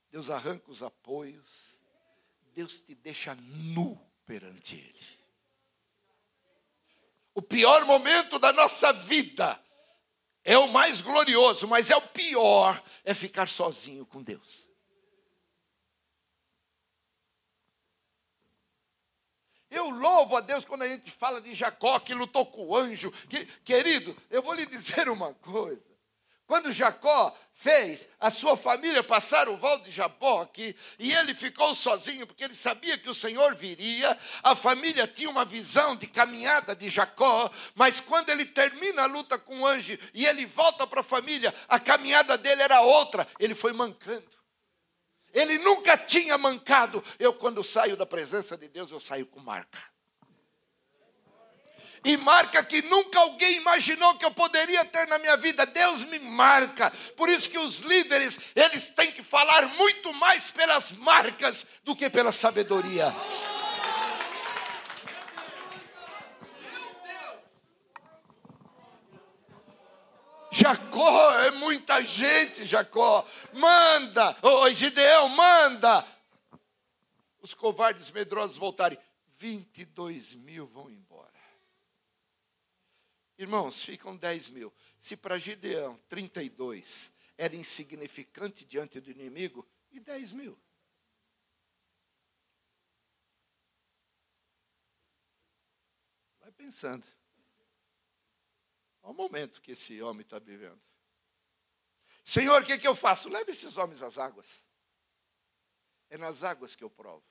Deus 0.09 0.29
arranca 0.29 0.71
os 0.71 0.81
apoios. 0.81 1.75
Deus 2.53 2.79
te 2.79 2.95
deixa 2.95 3.35
nu 3.35 3.99
perante 4.25 4.75
Ele. 4.75 5.25
O 7.33 7.41
pior 7.41 7.83
momento 7.85 8.39
da 8.39 8.53
nossa 8.53 8.93
vida 8.93 9.61
é 10.41 10.57
o 10.57 10.71
mais 10.71 11.01
glorioso, 11.01 11.67
mas 11.67 11.89
é 11.91 11.95
o 11.97 12.07
pior 12.09 12.81
é 13.03 13.13
ficar 13.13 13.49
sozinho 13.49 14.05
com 14.05 14.23
Deus. 14.23 14.65
Eu 19.69 19.89
louvo 19.89 20.37
a 20.37 20.39
Deus 20.39 20.63
quando 20.63 20.83
a 20.83 20.87
gente 20.87 21.11
fala 21.11 21.41
de 21.41 21.53
Jacó 21.53 21.99
que 21.99 22.13
lutou 22.13 22.45
com 22.45 22.67
o 22.67 22.75
anjo. 22.77 23.11
Que, 23.27 23.45
querido, 23.63 24.15
eu 24.29 24.41
vou 24.41 24.53
lhe 24.53 24.65
dizer 24.65 25.09
uma 25.09 25.33
coisa. 25.33 25.83
Quando 26.47 26.71
Jacó 26.71 27.35
fez 27.55 28.07
a 28.19 28.29
sua 28.29 28.57
família 28.57 29.01
passar 29.01 29.47
o 29.47 29.55
val 29.55 29.79
de 29.79 29.89
Jaboque, 29.89 30.75
e 30.99 31.13
ele 31.13 31.33
ficou 31.33 31.73
sozinho, 31.73 32.27
porque 32.27 32.43
ele 32.43 32.53
sabia 32.53 32.97
que 32.97 33.09
o 33.09 33.15
Senhor 33.15 33.55
viria, 33.55 34.15
a 34.43 34.53
família 34.53 35.07
tinha 35.07 35.29
uma 35.29 35.45
visão 35.45 35.95
de 35.95 36.05
caminhada 36.05 36.75
de 36.75 36.89
Jacó, 36.89 37.49
mas 37.73 38.01
quando 38.01 38.29
ele 38.29 38.45
termina 38.45 39.03
a 39.03 39.07
luta 39.07 39.39
com 39.39 39.61
o 39.61 39.65
anjo 39.65 39.97
e 40.13 40.25
ele 40.25 40.45
volta 40.45 40.85
para 40.85 40.99
a 40.99 41.03
família, 41.03 41.55
a 41.67 41.79
caminhada 41.79 42.37
dele 42.37 42.61
era 42.61 42.81
outra, 42.81 43.25
ele 43.39 43.55
foi 43.55 43.71
mancando. 43.71 44.35
Ele 45.33 45.57
nunca 45.57 45.97
tinha 45.97 46.37
mancado. 46.37 47.03
Eu, 47.19 47.33
quando 47.33 47.61
saio 47.63 47.97
da 47.97 48.05
presença 48.05 48.57
de 48.57 48.69
Deus, 48.69 48.91
eu 48.91 49.01
saio 49.01 49.25
com 49.25 49.39
marca 49.39 49.94
e 52.05 52.15
marca 52.17 52.63
que 52.63 52.83
nunca 52.83 53.19
alguém 53.19 53.55
imaginou 53.55 54.13
que 54.15 54.23
eu 54.23 54.31
poderia 54.31 54.85
ter 54.85 55.07
na 55.07 55.17
minha 55.17 55.35
vida. 55.35 55.65
Deus 55.65 56.03
me 56.03 56.19
marca. 56.19 56.91
Por 57.17 57.27
isso 57.27 57.49
que 57.49 57.57
os 57.57 57.79
líderes, 57.79 58.39
eles 58.55 58.83
têm 58.91 59.11
que 59.11 59.23
falar 59.23 59.67
muito 59.69 60.13
mais 60.13 60.51
pelas 60.51 60.91
marcas 60.91 61.65
do 61.83 61.95
que 61.95 62.07
pela 62.07 62.31
sabedoria. 62.31 63.13
Jacó 70.51 71.33
é 71.39 71.51
muita 71.51 72.01
gente, 72.03 72.65
Jacó. 72.65 73.25
Manda, 73.51 74.37
ô 74.43 74.69
Gideão, 74.69 75.27
manda. 75.27 76.05
Os 77.41 77.53
covardes 77.55 78.11
medrosos 78.11 78.57
voltarem. 78.57 78.97
22 79.37 80.33
mil 80.35 80.65
vão 80.67 80.89
embora. 80.89 81.04
Irmãos, 83.37 83.83
ficam 83.83 84.15
10 84.15 84.49
mil. 84.49 84.73
Se 84.97 85.17
para 85.17 85.37
Gideão 85.37 85.97
32 86.07 87.11
era 87.37 87.55
insignificante 87.55 88.63
diante 88.63 88.99
do 88.99 89.11
inimigo, 89.11 89.67
e 89.95 89.99
10 89.99 90.31
mil? 90.33 90.59
Vai 96.39 96.51
pensando. 96.51 97.05
Olha 99.01 99.11
o 99.11 99.13
momento 99.13 99.61
que 99.61 99.71
esse 99.71 100.01
homem 100.01 100.21
está 100.21 100.39
vivendo. 100.39 100.81
Senhor, 102.23 102.61
o 102.61 102.65
que, 102.65 102.77
que 102.77 102.87
eu 102.87 102.95
faço? 102.95 103.29
Leve 103.29 103.51
esses 103.51 103.77
homens 103.77 104.01
às 104.01 104.17
águas. 104.17 104.67
É 106.09 106.17
nas 106.17 106.43
águas 106.43 106.75
que 106.75 106.83
eu 106.83 106.89
provo. 106.89 107.23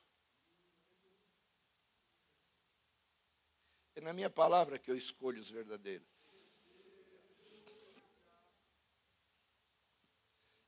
É 3.95 4.01
na 4.01 4.13
minha 4.13 4.31
palavra 4.31 4.79
que 4.79 4.91
eu 4.91 4.97
escolho 4.97 5.41
os 5.41 5.51
verdadeiros. 5.51 6.09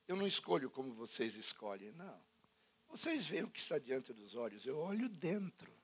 Eu 0.06 0.14
não 0.14 0.26
escolho 0.26 0.70
como 0.70 0.94
vocês 0.94 1.34
escolhem, 1.34 1.90
não. 1.92 2.24
Vocês 2.88 3.26
veem 3.26 3.42
o 3.42 3.50
que 3.50 3.58
está 3.58 3.78
diante 3.78 4.12
dos 4.12 4.36
olhos, 4.36 4.64
eu 4.64 4.78
olho 4.78 5.08
dentro. 5.08 5.74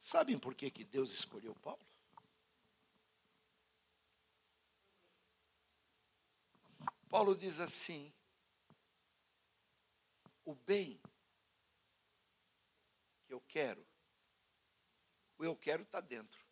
Sabem 0.00 0.38
por 0.38 0.54
que, 0.54 0.70
que 0.70 0.84
Deus 0.84 1.12
escolheu 1.12 1.54
Paulo? 1.56 1.84
Paulo 7.08 7.34
diz 7.36 7.58
assim: 7.58 8.12
o 10.44 10.54
bem 10.54 11.00
que 13.30 13.34
eu 13.34 13.40
quero, 13.42 13.86
o 15.38 15.44
eu 15.44 15.54
quero 15.54 15.84
está 15.84 16.00
dentro. 16.00 16.44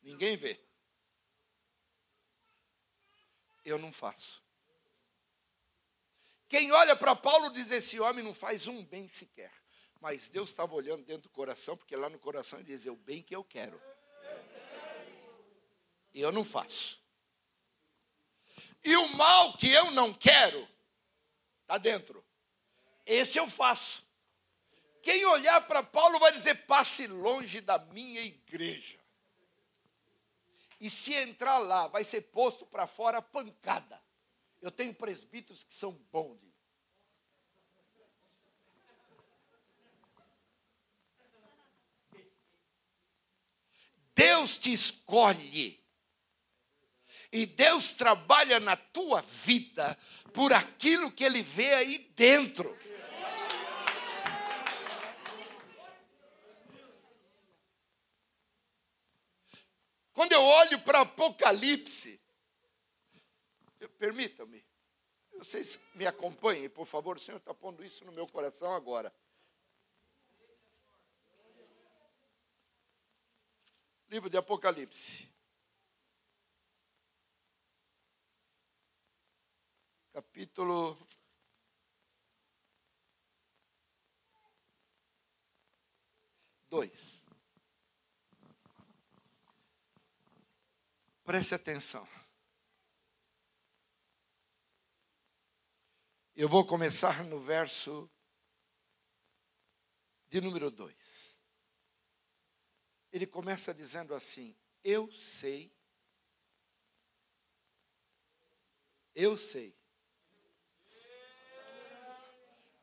Ninguém 0.00 0.36
vê. 0.36 0.64
Eu 3.64 3.78
não 3.78 3.92
faço. 3.92 4.40
Quem 6.48 6.70
olha 6.70 6.94
para 6.94 7.16
Paulo 7.16 7.50
diz: 7.50 7.68
esse 7.72 7.98
homem 7.98 8.22
não 8.22 8.32
faz 8.32 8.68
um 8.68 8.84
bem 8.84 9.08
sequer. 9.08 9.52
Mas 10.00 10.28
Deus 10.28 10.50
estava 10.50 10.72
olhando 10.72 11.04
dentro 11.04 11.22
do 11.22 11.30
coração, 11.30 11.76
porque 11.76 11.96
lá 11.96 12.08
no 12.08 12.18
coração 12.20 12.60
ele 12.60 12.68
dizia: 12.68 12.92
o 12.92 12.96
bem 12.96 13.20
que 13.20 13.34
eu 13.34 13.42
quero. 13.42 13.80
Eu 16.14 16.30
não 16.30 16.44
faço. 16.44 17.02
E 18.84 18.96
o 18.96 19.08
mal 19.16 19.56
que 19.56 19.68
eu 19.68 19.90
não 19.90 20.14
quero, 20.14 20.68
está 21.62 21.76
dentro. 21.76 22.24
Esse 23.04 23.36
eu 23.36 23.48
faço. 23.48 24.11
Quem 25.02 25.24
olhar 25.26 25.60
para 25.66 25.82
Paulo 25.82 26.18
vai 26.18 26.32
dizer: 26.32 26.66
passe 26.66 27.06
longe 27.06 27.60
da 27.60 27.78
minha 27.78 28.22
igreja. 28.22 28.98
E 30.80 30.88
se 30.88 31.14
entrar 31.14 31.58
lá, 31.58 31.86
vai 31.88 32.04
ser 32.04 32.22
posto 32.22 32.64
para 32.64 32.86
fora 32.86 33.20
pancada. 33.20 34.00
Eu 34.60 34.70
tenho 34.70 34.94
presbíteros 34.94 35.62
que 35.64 35.74
são 35.74 35.92
bons. 36.10 36.38
De... 36.40 36.52
Deus 44.14 44.56
te 44.58 44.72
escolhe 44.72 45.82
e 47.32 47.46
Deus 47.46 47.92
trabalha 47.92 48.60
na 48.60 48.76
tua 48.76 49.22
vida 49.22 49.98
por 50.34 50.52
aquilo 50.52 51.10
que 51.10 51.24
Ele 51.24 51.42
vê 51.42 51.74
aí 51.74 51.98
dentro. 52.14 52.76
Quando 60.22 60.34
eu 60.34 60.42
olho 60.44 60.80
para 60.84 61.00
Apocalipse, 61.00 62.22
permitam-me, 63.98 64.64
vocês 65.32 65.80
me 65.96 66.06
acompanhem, 66.06 66.70
por 66.70 66.86
favor, 66.86 67.16
o 67.16 67.20
Senhor 67.20 67.38
está 67.38 67.52
pondo 67.52 67.84
isso 67.84 68.04
no 68.04 68.12
meu 68.12 68.28
coração 68.28 68.72
agora. 68.72 69.12
Livro 74.08 74.30
de 74.30 74.36
Apocalipse. 74.36 75.28
capítulo 80.12 80.96
dois. 86.68 87.21
Preste 91.32 91.54
atenção. 91.54 92.06
Eu 96.36 96.46
vou 96.46 96.66
começar 96.66 97.24
no 97.24 97.40
verso 97.40 98.10
de 100.28 100.42
número 100.42 100.70
2. 100.70 101.40
Ele 103.10 103.26
começa 103.26 103.72
dizendo 103.72 104.14
assim: 104.14 104.54
Eu 104.84 105.10
sei, 105.10 105.74
eu 109.14 109.38
sei 109.38 109.74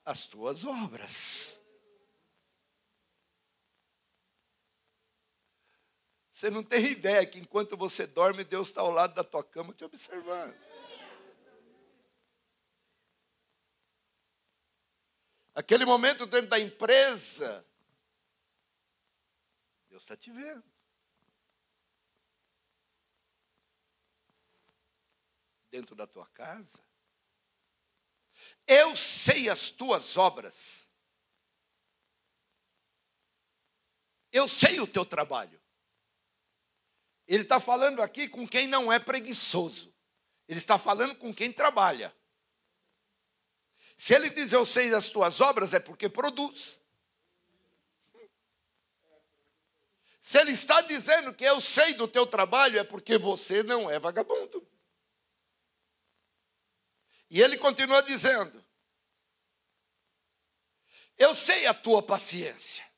as 0.04 0.26
tuas 0.26 0.66
obras. 0.66 1.59
Você 6.39 6.49
não 6.49 6.63
tem 6.63 6.86
ideia 6.86 7.25
que 7.25 7.38
enquanto 7.38 7.75
você 7.75 8.08
dorme, 8.08 8.45
Deus 8.45 8.69
está 8.69 8.80
ao 8.80 8.89
lado 8.89 9.13
da 9.13 9.25
tua 9.25 9.43
cama 9.43 9.73
te 9.73 9.84
observando. 9.84 10.56
Aquele 15.54 15.84
momento 15.84 16.25
dentro 16.25 16.49
da 16.49 16.58
empresa, 16.58 17.67
Deus 19.89 20.02
está 20.02 20.15
te 20.15 20.32
vendo. 20.32 20.63
Dentro 25.69 25.93
da 25.93 26.08
tua 26.08 26.25
casa, 26.28 26.82
eu 28.65 28.95
sei 28.95 29.49
as 29.49 29.69
tuas 29.69 30.15
obras. 30.15 30.89
Eu 34.32 34.47
sei 34.47 34.80
o 34.80 34.88
teu 34.88 35.06
trabalho. 35.06 35.59
Ele 37.30 37.44
está 37.44 37.60
falando 37.60 38.02
aqui 38.02 38.28
com 38.28 38.48
quem 38.48 38.65
não 38.65 38.92
é 38.92 38.98
preguiçoso. 38.98 39.94
Ele 40.48 40.58
está 40.58 40.80
falando 40.80 41.15
com 41.15 41.32
quem 41.32 41.54
trabalha. 41.54 42.12
Se 43.96 44.15
ele 44.15 44.32
diz 44.32 44.52
eu 44.52 44.65
sei 44.65 44.92
as 44.96 45.12
tuas 45.12 45.39
obras, 45.39 45.72
é 45.72 45.80
porque 45.80 46.10
produz. 46.10 46.82
Se 50.20 50.39
ele 50.39 50.54
está 50.54 50.82
dizendo 50.82 51.32
que 51.32 51.44
eu 51.44 51.62
sei 51.62 51.94
do 51.94 52.08
teu 52.08 52.26
trabalho, 52.26 52.80
é 52.80 52.84
porque 52.84 53.15
você 53.15 53.62
não 53.62 53.88
é 53.88 54.00
vagabundo. 54.00 54.68
E 57.30 57.39
ele 57.39 57.60
continua 57.60 58.02
dizendo: 58.02 58.65
Eu 61.15 61.36
sei 61.36 61.68
a 61.68 61.76
tua 61.76 62.02
paciência. 62.02 62.88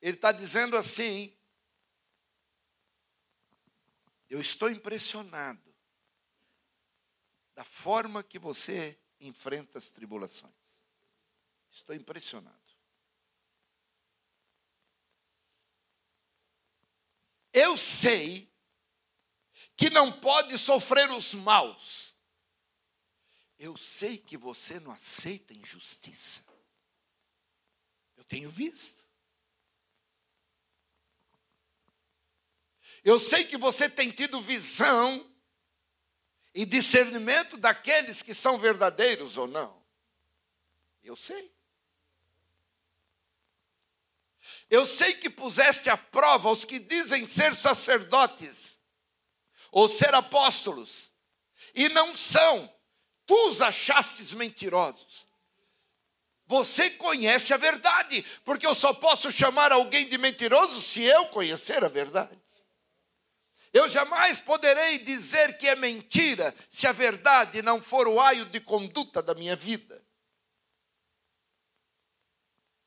Ele 0.00 0.16
está 0.16 0.32
dizendo 0.32 0.76
assim: 0.76 1.36
Eu 4.28 4.40
estou 4.40 4.70
impressionado 4.70 5.74
da 7.54 7.64
forma 7.64 8.22
que 8.22 8.38
você 8.38 8.98
enfrenta 9.18 9.78
as 9.78 9.90
tribulações. 9.90 10.52
Estou 11.70 11.94
impressionado. 11.94 12.66
Eu 17.52 17.78
sei 17.78 18.54
que 19.74 19.88
não 19.88 20.20
pode 20.20 20.58
sofrer 20.58 21.10
os 21.10 21.32
maus. 21.32 22.14
Eu 23.58 23.76
sei 23.78 24.18
que 24.18 24.36
você 24.36 24.78
não 24.78 24.92
aceita 24.92 25.54
injustiça. 25.54 26.44
Eu 28.14 28.24
tenho 28.24 28.50
visto. 28.50 29.05
Eu 33.04 33.20
sei 33.20 33.44
que 33.44 33.56
você 33.56 33.88
tem 33.88 34.10
tido 34.10 34.40
visão 34.40 35.24
e 36.54 36.64
discernimento 36.64 37.56
daqueles 37.56 38.22
que 38.22 38.34
são 38.34 38.58
verdadeiros 38.58 39.36
ou 39.36 39.46
não. 39.46 39.82
Eu 41.02 41.14
sei. 41.14 41.54
Eu 44.68 44.86
sei 44.86 45.14
que 45.14 45.30
puseste 45.30 45.88
à 45.88 45.96
prova 45.96 46.50
os 46.50 46.64
que 46.64 46.78
dizem 46.78 47.26
ser 47.26 47.54
sacerdotes 47.54 48.78
ou 49.70 49.88
ser 49.88 50.14
apóstolos, 50.14 51.12
e 51.74 51.88
não 51.90 52.16
são, 52.16 52.72
tu 53.26 53.48
os 53.48 53.60
achastes 53.60 54.32
mentirosos. 54.32 55.28
Você 56.46 56.90
conhece 56.90 57.52
a 57.52 57.58
verdade, 57.58 58.24
porque 58.44 58.66
eu 58.66 58.74
só 58.74 58.94
posso 58.94 59.30
chamar 59.30 59.72
alguém 59.72 60.08
de 60.08 60.16
mentiroso 60.16 60.80
se 60.80 61.02
eu 61.02 61.26
conhecer 61.26 61.84
a 61.84 61.88
verdade. 61.88 62.40
Eu 63.76 63.90
jamais 63.90 64.40
poderei 64.40 64.98
dizer 65.00 65.58
que 65.58 65.68
é 65.68 65.76
mentira 65.76 66.54
se 66.70 66.86
a 66.86 66.92
verdade 66.92 67.60
não 67.60 67.78
for 67.78 68.08
o 68.08 68.18
aio 68.18 68.46
de 68.46 68.58
conduta 68.58 69.22
da 69.22 69.34
minha 69.34 69.54
vida. 69.54 70.02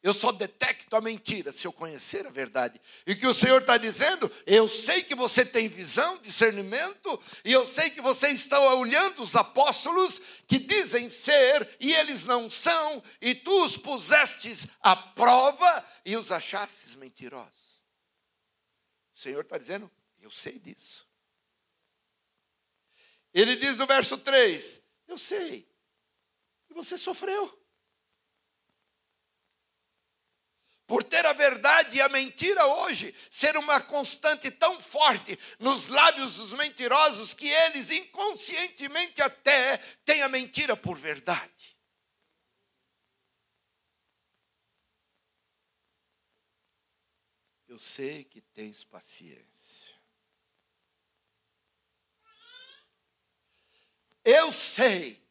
Eu 0.01 0.15
só 0.15 0.31
detecto 0.31 0.95
a 0.95 1.01
mentira 1.01 1.51
se 1.51 1.67
eu 1.67 1.71
conhecer 1.71 2.25
a 2.25 2.31
verdade. 2.31 2.81
E 3.05 3.11
o 3.11 3.19
que 3.19 3.27
o 3.27 3.35
Senhor 3.35 3.61
está 3.61 3.77
dizendo, 3.77 4.31
eu 4.47 4.67
sei 4.67 5.03
que 5.03 5.13
você 5.13 5.45
tem 5.45 5.67
visão, 5.67 6.17
discernimento, 6.17 7.21
e 7.45 7.51
eu 7.51 7.67
sei 7.67 7.91
que 7.91 8.01
você 8.01 8.29
está 8.29 8.59
olhando 8.73 9.21
os 9.21 9.35
apóstolos 9.35 10.19
que 10.47 10.57
dizem 10.57 11.07
ser 11.11 11.69
e 11.79 11.93
eles 11.93 12.25
não 12.25 12.49
são, 12.49 13.03
e 13.21 13.35
tu 13.35 13.63
os 13.63 13.77
pusestes 13.77 14.65
à 14.81 14.95
prova 14.95 15.85
e 16.03 16.17
os 16.17 16.31
achastes 16.31 16.95
mentirosos. 16.95 17.83
O 19.13 19.19
Senhor 19.19 19.41
está 19.41 19.55
dizendo: 19.55 19.91
Eu 20.19 20.31
sei 20.31 20.59
disso. 20.59 21.07
Ele 23.33 23.55
diz 23.55 23.77
no 23.77 23.87
verso 23.87 24.17
3: 24.17 24.81
Eu 25.07 25.17
sei. 25.17 25.67
E 26.69 26.73
você 26.73 26.97
sofreu. 26.97 27.59
por 30.89 31.03
ter 31.03 31.23
a 31.23 31.33
verdade 31.33 31.97
e 31.97 32.01
a 32.01 32.09
mentira 32.09 32.65
hoje 32.65 33.13
ser 33.29 33.55
uma 33.55 33.79
constante 33.79 34.49
tão 34.49 34.81
forte 34.81 35.37
nos 35.59 35.87
lábios 35.87 36.37
dos 36.37 36.51
mentirosos 36.53 37.31
que 37.31 37.47
eles 37.47 37.91
inconscientemente 37.91 39.21
até 39.21 39.77
têm 40.03 40.23
a 40.23 40.27
mentira 40.27 40.75
por 40.75 40.97
verdade. 40.97 41.77
Eu 47.67 47.77
sei 47.77 48.23
que 48.23 48.41
tens 48.41 48.83
paciência. 48.83 49.48
Eu 54.31 54.53
sei 54.53 55.27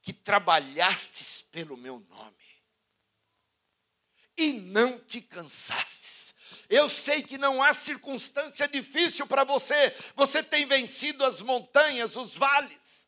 que 0.00 0.14
trabalhastes 0.14 1.42
pelo 1.42 1.76
meu 1.76 2.00
nome 2.08 2.62
e 4.34 4.54
não 4.54 4.98
te 4.98 5.20
cansastes. 5.20 6.34
Eu 6.66 6.88
sei 6.88 7.22
que 7.22 7.36
não 7.36 7.62
há 7.62 7.74
circunstância 7.74 8.66
difícil 8.66 9.26
para 9.26 9.44
você, 9.44 9.94
você 10.16 10.42
tem 10.42 10.64
vencido 10.64 11.22
as 11.22 11.42
montanhas, 11.42 12.16
os 12.16 12.34
vales. 12.34 13.06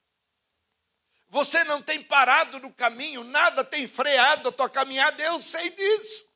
Você 1.31 1.65
não 1.65 1.81
tem 1.81 2.03
parado 2.03 2.61
no 2.61 2.71
caminho, 2.71 3.25
nada 3.25 3.65
tem 3.65 3.89
freado 3.89 4.51
a 4.51 4.53
tua 4.53 4.69
caminhada, 4.69 5.23
eu 5.23 5.43
sei 5.43 5.71
disso. 5.71 6.27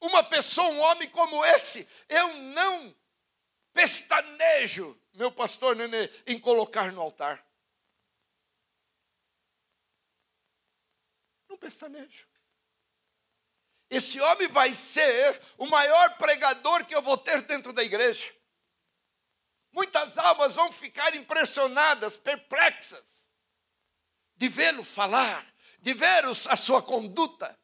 Uma 0.00 0.24
pessoa, 0.24 0.68
um 0.68 0.80
homem 0.80 1.08
como 1.10 1.44
esse, 1.44 1.86
eu 2.08 2.34
não 2.34 2.96
pestanejo, 3.72 4.98
meu 5.12 5.30
pastor 5.30 5.76
Nenê, 5.76 6.10
em 6.26 6.38
colocar 6.38 6.90
no 6.92 7.00
altar. 7.00 7.44
pestanejo. 11.60 12.26
Esse 13.90 14.20
homem 14.20 14.48
vai 14.48 14.74
ser 14.74 15.40
o 15.58 15.66
maior 15.66 16.16
pregador 16.16 16.84
que 16.86 16.94
eu 16.94 17.02
vou 17.02 17.18
ter 17.18 17.42
dentro 17.42 17.72
da 17.72 17.82
igreja. 17.82 18.32
Muitas 19.72 20.16
almas 20.16 20.54
vão 20.54 20.72
ficar 20.72 21.14
impressionadas, 21.14 22.16
perplexas, 22.16 23.04
de 24.36 24.48
vê-lo 24.48 24.82
falar, 24.82 25.46
de 25.80 25.92
ver 25.92 26.24
a 26.24 26.56
sua 26.56 26.82
conduta. 26.82 27.56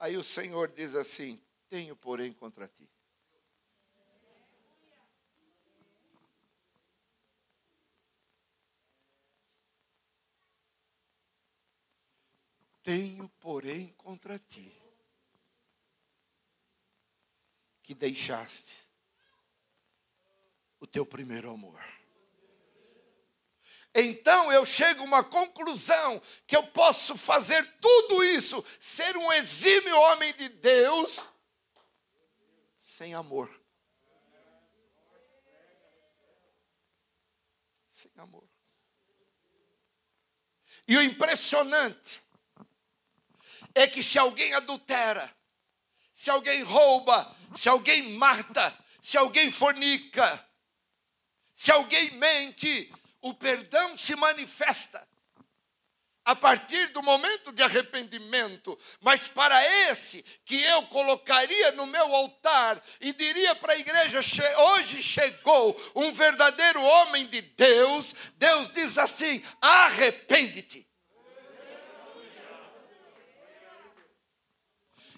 Aí 0.00 0.16
o 0.16 0.24
Senhor 0.24 0.72
diz 0.72 0.94
assim: 0.94 1.38
Tenho, 1.68 1.94
porém, 1.94 2.32
contra 2.32 2.66
ti. 2.66 2.90
Tenho, 12.82 13.28
porém, 13.38 13.92
contra 13.98 14.38
ti 14.38 14.74
que 17.82 17.94
deixaste 17.94 18.88
o 20.80 20.86
teu 20.86 21.04
primeiro 21.04 21.50
amor. 21.50 21.99
Então 23.94 24.52
eu 24.52 24.64
chego 24.64 25.02
a 25.02 25.04
uma 25.04 25.24
conclusão 25.24 26.22
que 26.46 26.56
eu 26.56 26.62
posso 26.68 27.16
fazer 27.16 27.66
tudo 27.80 28.22
isso, 28.22 28.64
ser 28.78 29.16
um 29.16 29.32
exímio 29.32 29.98
homem 29.98 30.32
de 30.34 30.48
Deus, 30.48 31.28
sem 32.80 33.14
amor. 33.14 33.50
Sem 37.90 38.12
amor. 38.16 38.48
E 40.86 40.96
o 40.96 41.02
impressionante 41.02 42.22
é 43.74 43.86
que 43.86 44.02
se 44.02 44.18
alguém 44.18 44.54
adultera, 44.54 45.34
se 46.12 46.30
alguém 46.30 46.62
rouba, 46.62 47.34
se 47.54 47.68
alguém 47.68 48.14
mata, 48.14 48.76
se 49.00 49.16
alguém 49.16 49.50
fornica, 49.50 50.46
se 51.54 51.72
alguém 51.72 52.10
mente, 52.12 52.92
o 53.22 53.34
perdão 53.34 53.96
se 53.96 54.14
manifesta 54.16 55.06
a 56.24 56.36
partir 56.36 56.88
do 56.88 57.02
momento 57.02 57.50
de 57.52 57.62
arrependimento, 57.62 58.78
mas 59.00 59.26
para 59.26 59.64
esse 59.90 60.22
que 60.44 60.62
eu 60.62 60.82
colocaria 60.84 61.72
no 61.72 61.86
meu 61.86 62.14
altar 62.14 62.82
e 63.00 63.12
diria 63.12 63.54
para 63.54 63.72
a 63.72 63.78
igreja: 63.78 64.20
hoje 64.58 65.02
chegou 65.02 65.80
um 65.94 66.12
verdadeiro 66.12 66.82
homem 66.82 67.26
de 67.26 67.40
Deus, 67.40 68.14
Deus 68.36 68.72
diz 68.72 68.98
assim: 68.98 69.42
arrepende-te. 69.60 70.89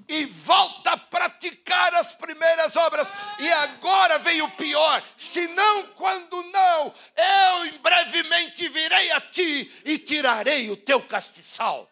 E 0.09 0.25
volta 0.27 0.93
a 0.93 0.97
praticar 0.97 1.95
as 1.95 2.15
primeiras 2.15 2.77
obras. 2.77 3.09
E 3.39 3.51
agora 3.53 4.19
vem 4.19 4.43
o 4.43 4.51
pior: 4.53 5.03
se 5.17 5.47
não, 5.49 5.87
quando 5.89 6.43
não, 6.45 6.95
eu 7.17 7.67
em 7.67 7.79
brevemente 7.79 8.69
virei 8.69 9.11
a 9.13 9.21
ti 9.21 9.73
e 9.85 9.99
tirarei 9.99 10.71
o 10.71 10.77
teu 10.77 11.01
castiçal. 11.03 11.89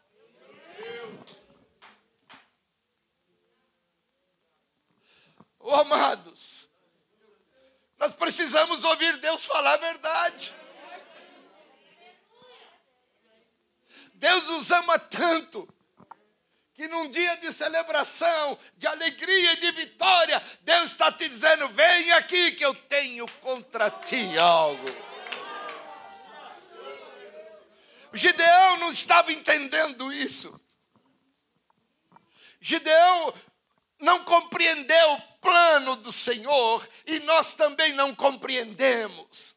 Oh, 5.62 5.75
amados, 5.75 6.68
nós 7.99 8.14
precisamos 8.14 8.83
ouvir 8.83 9.18
Deus 9.18 9.44
falar 9.44 9.75
a 9.75 9.77
verdade. 9.77 10.55
Deus 14.14 14.44
nos 14.44 14.70
ama 14.70 14.99
tanto 14.99 15.66
que 16.81 16.88
num 16.88 17.11
dia 17.11 17.37
de 17.37 17.53
celebração, 17.53 18.59
de 18.79 18.87
alegria 18.87 19.53
e 19.53 19.57
de 19.57 19.71
vitória, 19.73 20.43
Deus 20.62 20.93
está 20.93 21.12
te 21.12 21.29
dizendo: 21.29 21.69
vem 21.69 22.11
aqui 22.12 22.53
que 22.53 22.64
eu 22.64 22.75
tenho 22.75 23.29
contra 23.43 23.90
ti 23.90 24.38
algo. 24.38 24.87
Gideão 28.14 28.79
não 28.79 28.90
estava 28.90 29.31
entendendo 29.31 30.11
isso. 30.11 30.59
Gideão 32.59 33.35
não 33.99 34.25
compreendeu 34.25 35.12
o 35.12 35.23
plano 35.38 35.97
do 35.97 36.11
Senhor 36.11 36.88
e 37.05 37.21
nós 37.21 37.53
também 37.53 37.93
não 37.93 38.14
compreendemos. 38.14 39.55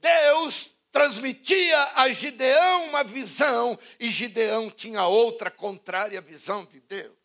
Deus 0.00 0.73
transmitia 0.94 1.92
a 1.96 2.12
Gideão 2.12 2.84
uma 2.84 3.02
visão 3.02 3.76
e 3.98 4.08
Gideão 4.08 4.70
tinha 4.70 5.04
outra 5.04 5.50
contrária 5.50 6.20
visão 6.20 6.64
de 6.64 6.78
Deus. 6.78 7.18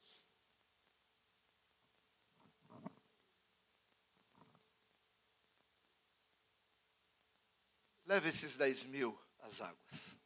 Leve 8.08 8.29
esses 8.29 8.58
dez 8.58 8.84
mil 8.84 9.15
às 9.38 9.62
águas. 9.62 10.17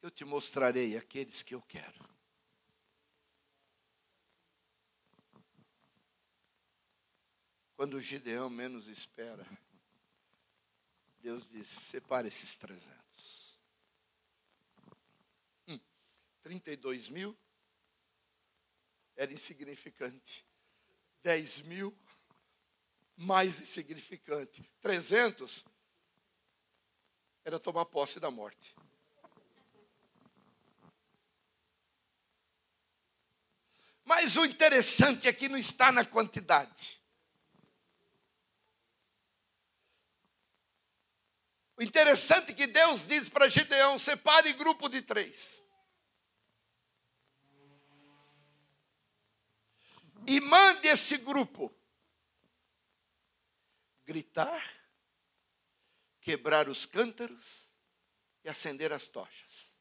Eu 0.00 0.10
te 0.10 0.24
mostrarei 0.24 0.96
aqueles 0.96 1.42
que 1.42 1.54
eu 1.54 1.60
quero. 1.60 2.08
Quando 7.76 8.00
Gideão 8.00 8.48
menos 8.48 8.88
espera, 8.88 9.46
Deus 11.20 11.48
disse: 11.48 11.80
separe 11.80 12.28
esses 12.28 12.56
300. 12.56 13.58
Hum, 15.66 15.80
32 16.42 17.08
mil 17.08 17.36
era 19.16 19.32
insignificante. 19.32 20.46
10 21.22 21.62
mil, 21.62 21.96
mais 23.16 23.60
insignificante. 23.60 24.62
300 24.80 25.64
era 27.44 27.58
tomar 27.58 27.84
posse 27.86 28.20
da 28.20 28.30
morte. 28.30 28.74
Mas 34.04 34.36
o 34.36 34.44
interessante 34.44 35.28
aqui 35.28 35.48
não 35.48 35.58
está 35.58 35.92
na 35.92 36.04
quantidade. 36.04 37.02
O 41.78 41.82
interessante 41.82 42.50
é 42.50 42.54
que 42.54 42.66
Deus 42.66 43.06
diz 43.06 43.28
para 43.28 43.48
Gideão: 43.48 43.98
separe 43.98 44.52
grupo 44.52 44.88
de 44.88 45.00
três. 45.00 45.64
E 50.26 50.40
mande 50.40 50.88
esse 50.88 51.16
grupo 51.16 51.72
gritar 54.04 54.62
quebrar 56.20 56.68
os 56.68 56.84
cântaros 56.84 57.70
e 58.42 58.48
acender 58.48 58.92
as 58.92 59.06
tochas. 59.08 59.78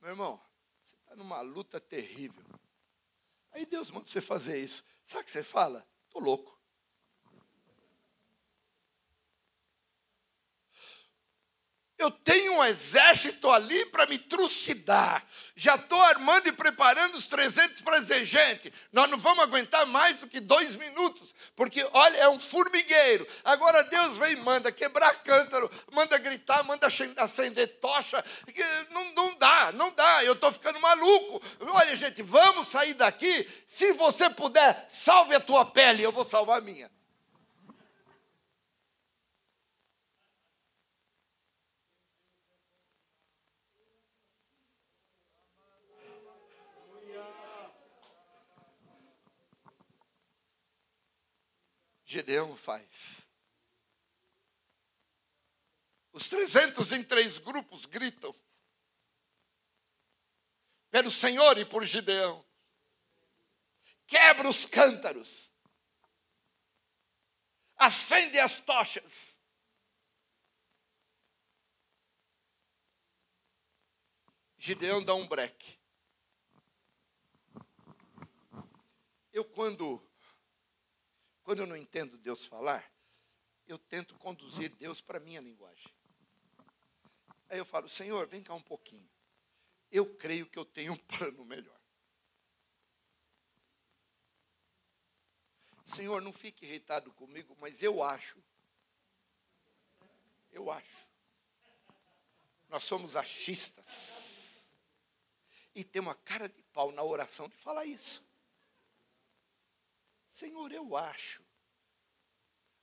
Meu 0.00 0.10
irmão, 0.10 0.40
você 0.82 0.94
está 0.96 1.16
numa 1.16 1.40
luta 1.40 1.80
terrível. 1.80 2.46
Aí 3.50 3.66
Deus 3.66 3.90
manda 3.90 4.06
você 4.06 4.20
fazer 4.20 4.62
isso. 4.62 4.84
Sabe 5.04 5.22
o 5.22 5.24
que 5.24 5.32
você 5.32 5.42
fala? 5.42 5.86
Estou 6.06 6.22
louco. 6.22 6.59
Eu 12.00 12.10
tenho 12.10 12.54
um 12.54 12.64
exército 12.64 13.50
ali 13.50 13.84
para 13.86 14.06
me 14.06 14.16
trucidar. 14.16 15.22
Já 15.54 15.74
estou 15.74 16.02
armando 16.04 16.48
e 16.48 16.52
preparando 16.52 17.16
os 17.16 17.26
300 17.26 17.82
para 17.82 17.98
dizer, 17.98 18.24
gente, 18.24 18.72
nós 18.90 19.10
não 19.10 19.18
vamos 19.18 19.44
aguentar 19.44 19.84
mais 19.84 20.16
do 20.16 20.26
que 20.26 20.40
dois 20.40 20.76
minutos, 20.76 21.34
porque, 21.54 21.86
olha, 21.92 22.16
é 22.16 22.28
um 22.30 22.40
formigueiro. 22.40 23.26
Agora 23.44 23.84
Deus 23.84 24.16
vem 24.16 24.32
e 24.32 24.36
manda 24.36 24.72
quebrar 24.72 25.14
cântaro, 25.22 25.70
manda 25.92 26.16
gritar, 26.16 26.62
manda 26.62 26.88
acender 27.18 27.78
tocha. 27.80 28.24
Não, 28.90 29.12
não 29.12 29.34
dá, 29.34 29.70
não 29.72 29.92
dá, 29.92 30.24
eu 30.24 30.32
estou 30.32 30.50
ficando 30.52 30.80
maluco. 30.80 31.42
Olha, 31.60 31.94
gente, 31.94 32.22
vamos 32.22 32.68
sair 32.68 32.94
daqui. 32.94 33.46
Se 33.68 33.92
você 33.92 34.30
puder, 34.30 34.86
salve 34.88 35.34
a 35.34 35.40
tua 35.40 35.66
pele, 35.66 36.02
eu 36.02 36.12
vou 36.12 36.24
salvar 36.24 36.60
a 36.60 36.62
minha. 36.62 36.90
Gedeão 52.10 52.56
faz. 52.56 53.30
Os 56.10 56.28
300 56.28 56.90
em 56.90 57.04
três 57.04 57.38
grupos 57.38 57.86
gritam 57.86 58.34
pelo 60.90 61.08
Senhor 61.08 61.56
e 61.56 61.64
por 61.64 61.84
Gideão. 61.84 62.44
Quebra 64.08 64.48
os 64.48 64.66
cântaros. 64.66 65.54
Acende 67.76 68.40
as 68.40 68.58
tochas. 68.58 69.38
Gideão 74.58 75.00
dá 75.00 75.14
um 75.14 75.28
breque. 75.28 75.78
Eu, 79.32 79.44
quando 79.44 80.09
quando 81.50 81.62
eu 81.62 81.66
não 81.66 81.76
entendo 81.76 82.16
Deus 82.16 82.46
falar, 82.46 82.88
eu 83.66 83.76
tento 83.76 84.16
conduzir 84.18 84.72
Deus 84.76 85.00
para 85.00 85.18
a 85.18 85.20
minha 85.20 85.40
linguagem. 85.40 85.92
Aí 87.48 87.58
eu 87.58 87.64
falo, 87.64 87.88
Senhor, 87.88 88.24
vem 88.28 88.40
cá 88.40 88.54
um 88.54 88.62
pouquinho. 88.62 89.10
Eu 89.90 90.14
creio 90.14 90.46
que 90.46 90.56
eu 90.56 90.64
tenho 90.64 90.92
um 90.92 90.96
plano 90.96 91.44
melhor. 91.44 91.76
Senhor, 95.84 96.22
não 96.22 96.32
fique 96.32 96.64
irritado 96.64 97.12
comigo, 97.14 97.56
mas 97.60 97.82
eu 97.82 98.00
acho. 98.00 98.40
Eu 100.52 100.70
acho. 100.70 101.10
Nós 102.68 102.84
somos 102.84 103.16
achistas. 103.16 104.68
E 105.74 105.82
tem 105.82 106.00
uma 106.00 106.14
cara 106.14 106.48
de 106.48 106.62
pau 106.62 106.92
na 106.92 107.02
oração 107.02 107.48
de 107.48 107.56
falar 107.56 107.86
isso. 107.86 108.29
Senhor, 110.40 110.72
eu 110.72 110.96
acho. 110.96 111.42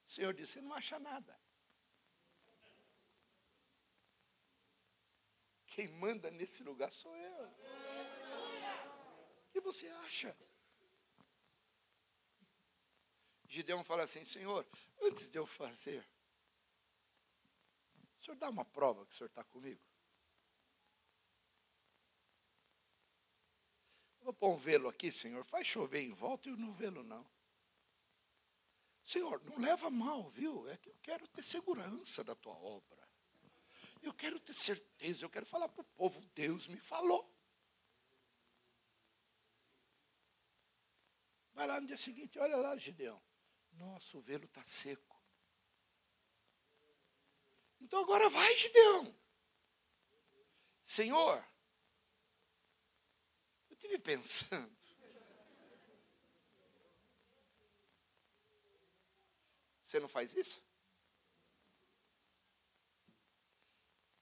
O 0.06 0.10
Senhor 0.12 0.32
disse: 0.32 0.54
Você 0.54 0.62
não 0.62 0.74
acha 0.74 1.00
nada. 1.00 1.36
Quem 5.65 5.88
manda 5.88 6.30
nesse 6.30 6.62
lugar 6.62 6.91
sou 6.91 7.15
eu. 7.17 7.48
O 9.48 9.52
que 9.52 9.60
você 9.60 9.88
acha? 9.88 10.38
Gideão 13.48 13.84
fala 13.84 14.04
assim: 14.04 14.24
Senhor, 14.24 14.63
antes 15.02 15.28
de 15.28 15.39
eu 15.39 15.48
fazer, 15.48 16.08
o 18.20 18.24
senhor 18.24 18.38
dá 18.38 18.50
uma 18.50 18.65
prova 18.65 19.04
que 19.08 19.15
o 19.15 19.17
senhor 19.17 19.30
está 19.30 19.43
comigo? 19.43 19.82
vou 24.22 24.34
pôr 24.34 24.50
um 24.50 24.58
velo 24.58 24.89
aqui, 24.89 25.10
senhor. 25.10 25.43
Faz 25.46 25.65
chover 25.65 26.02
em 26.02 26.12
volta 26.12 26.50
e 26.50 26.52
eu 26.52 26.58
não 26.58 26.74
velo 26.74 27.02
não. 27.02 27.26
Senhor, 29.08 29.41
não 29.46 29.58
leva 29.58 29.89
mal, 29.89 30.30
viu? 30.32 30.67
É 30.67 30.76
que 30.76 30.89
eu 30.89 30.98
quero 31.02 31.26
ter 31.30 31.41
segurança 31.41 32.26
da 32.26 32.36
tua 32.36 32.52
obra. 32.52 33.08
Eu 34.04 34.13
quero 34.13 34.38
ter 34.38 34.52
certeza, 34.52 35.24
eu 35.24 35.30
quero 35.30 35.46
falar 35.46 35.70
para 35.70 35.80
o 35.80 35.86
povo, 35.96 36.20
Deus 36.36 36.67
me 36.67 36.78
falou. 36.78 37.34
Vai 41.54 41.67
lá 41.67 41.80
no 41.80 41.88
dia 41.88 41.98
seguinte, 41.98 42.38
olha 42.38 42.58
lá, 42.58 42.76
Gideão. 42.76 43.24
Nossa, 43.72 44.17
o 44.17 44.22
velo 44.22 44.43
está 44.43 44.62
seco. 44.63 45.17
Então 47.80 48.02
agora 48.02 48.30
vai, 48.30 48.58
Gideão. 48.58 49.17
Senhor, 50.84 51.48
eu 53.70 53.74
estive 53.74 53.98
pensando. 54.00 54.77
Você 59.88 60.02
não 60.02 60.10
faz 60.10 60.36
isso? 60.36 60.62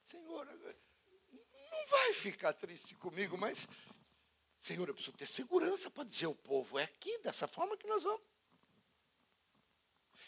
Senhor, 0.03 0.45
não 0.45 1.87
vai 1.87 2.13
ficar 2.13 2.53
triste 2.53 2.93
comigo, 2.93 3.35
mas, 3.35 3.67
Senhor, 4.59 4.87
eu 4.87 4.93
preciso 4.93 5.17
ter 5.17 5.27
segurança 5.27 5.89
para 5.89 6.03
dizer 6.03 6.27
ao 6.27 6.35
povo, 6.35 6.77
é 6.77 6.83
aqui, 6.83 7.17
dessa 7.17 7.47
forma 7.47 7.75
que 7.75 7.87
nós 7.87 8.03
vamos. 8.03 8.21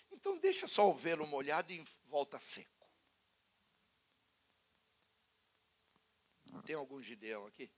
Então 0.10 0.40
deixa 0.40 0.68
só 0.68 0.90
o 0.90 0.96
velo 0.96 1.28
molhado 1.28 1.72
e 1.72 1.86
volta 2.06 2.40
seco. 2.40 2.90
Tem 6.66 6.76
algum 6.76 7.00
Gideão 7.00 7.46
aqui? 7.46 7.72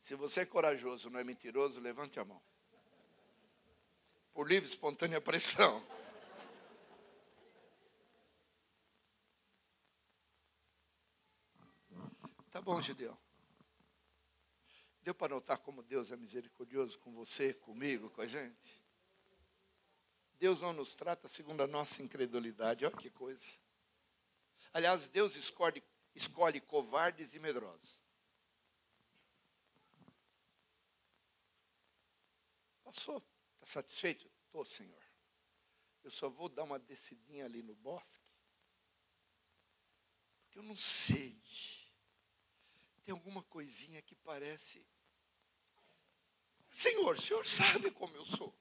Se 0.00 0.14
você 0.14 0.40
é 0.40 0.46
corajoso, 0.46 1.10
não 1.10 1.20
é 1.20 1.24
mentiroso, 1.24 1.78
levante 1.78 2.18
a 2.18 2.24
mão 2.24 2.42
por 4.32 4.48
livre 4.48 4.68
e 4.68 4.72
espontânea 4.72 5.20
pressão. 5.20 5.84
Tá 12.50 12.60
bom, 12.60 12.80
Gideão. 12.80 13.16
Deu 15.02 15.14
para 15.14 15.34
notar 15.34 15.58
como 15.58 15.82
Deus 15.82 16.10
é 16.10 16.16
misericordioso 16.16 16.98
com 16.98 17.12
você, 17.12 17.54
comigo, 17.54 18.10
com 18.10 18.20
a 18.20 18.26
gente? 18.26 18.84
Deus 20.38 20.60
não 20.60 20.72
nos 20.72 20.94
trata 20.94 21.28
segundo 21.28 21.62
a 21.62 21.66
nossa 21.66 22.02
incredulidade. 22.02 22.84
Olha 22.84 22.96
que 22.96 23.10
coisa. 23.10 23.56
Aliás, 24.72 25.08
Deus 25.08 25.36
escolhe, 25.36 25.82
escolhe 26.14 26.60
covardes 26.60 27.34
e 27.34 27.38
medrosos. 27.38 28.00
Passou. 32.84 33.29
Satisfeito? 33.70 34.28
Estou, 34.46 34.64
Senhor. 34.64 35.00
Eu 36.02 36.10
só 36.10 36.28
vou 36.28 36.48
dar 36.48 36.64
uma 36.64 36.76
descidinha 36.76 37.44
ali 37.44 37.62
no 37.62 37.76
bosque. 37.76 38.28
Porque 40.42 40.58
eu 40.58 40.64
não 40.64 40.76
sei. 40.76 41.40
Tem 43.04 43.12
alguma 43.12 43.44
coisinha 43.44 44.02
que 44.02 44.16
parece. 44.16 44.84
Senhor, 46.68 47.14
o 47.14 47.20
Senhor 47.20 47.46
sabe 47.46 47.92
como 47.92 48.16
eu 48.16 48.26
sou. 48.26 48.52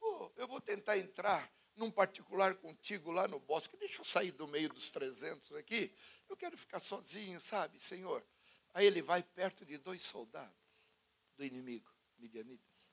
Oh, 0.00 0.32
eu 0.34 0.48
vou 0.48 0.60
tentar 0.60 0.98
entrar 0.98 1.48
num 1.76 1.92
particular 1.92 2.56
contigo 2.56 3.12
lá 3.12 3.28
no 3.28 3.38
bosque. 3.38 3.76
Deixa 3.76 4.00
eu 4.00 4.04
sair 4.04 4.32
do 4.32 4.48
meio 4.48 4.68
dos 4.68 4.90
300 4.90 5.52
aqui. 5.54 5.94
Eu 6.28 6.36
quero 6.36 6.58
ficar 6.58 6.80
sozinho, 6.80 7.40
sabe, 7.40 7.78
Senhor? 7.78 8.26
Aí 8.74 8.86
ele 8.86 9.02
vai 9.02 9.22
perto 9.22 9.64
de 9.64 9.76
dois 9.76 10.02
soldados 10.02 10.90
do 11.36 11.44
inimigo, 11.44 11.90
midianitas. 12.18 12.92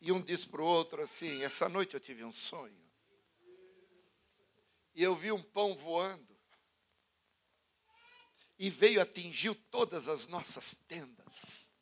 E 0.00 0.12
um 0.12 0.22
diz 0.22 0.44
para 0.44 0.62
o 0.62 0.66
outro 0.66 1.02
assim: 1.02 1.42
Essa 1.42 1.68
noite 1.68 1.94
eu 1.94 2.00
tive 2.00 2.24
um 2.24 2.32
sonho. 2.32 2.88
E 4.94 5.02
eu 5.02 5.14
vi 5.14 5.32
um 5.32 5.42
pão 5.42 5.74
voando. 5.76 6.36
E 8.58 8.70
veio, 8.70 9.00
atingiu 9.00 9.54
todas 9.54 10.08
as 10.08 10.26
nossas 10.26 10.74
tendas. 10.86 11.72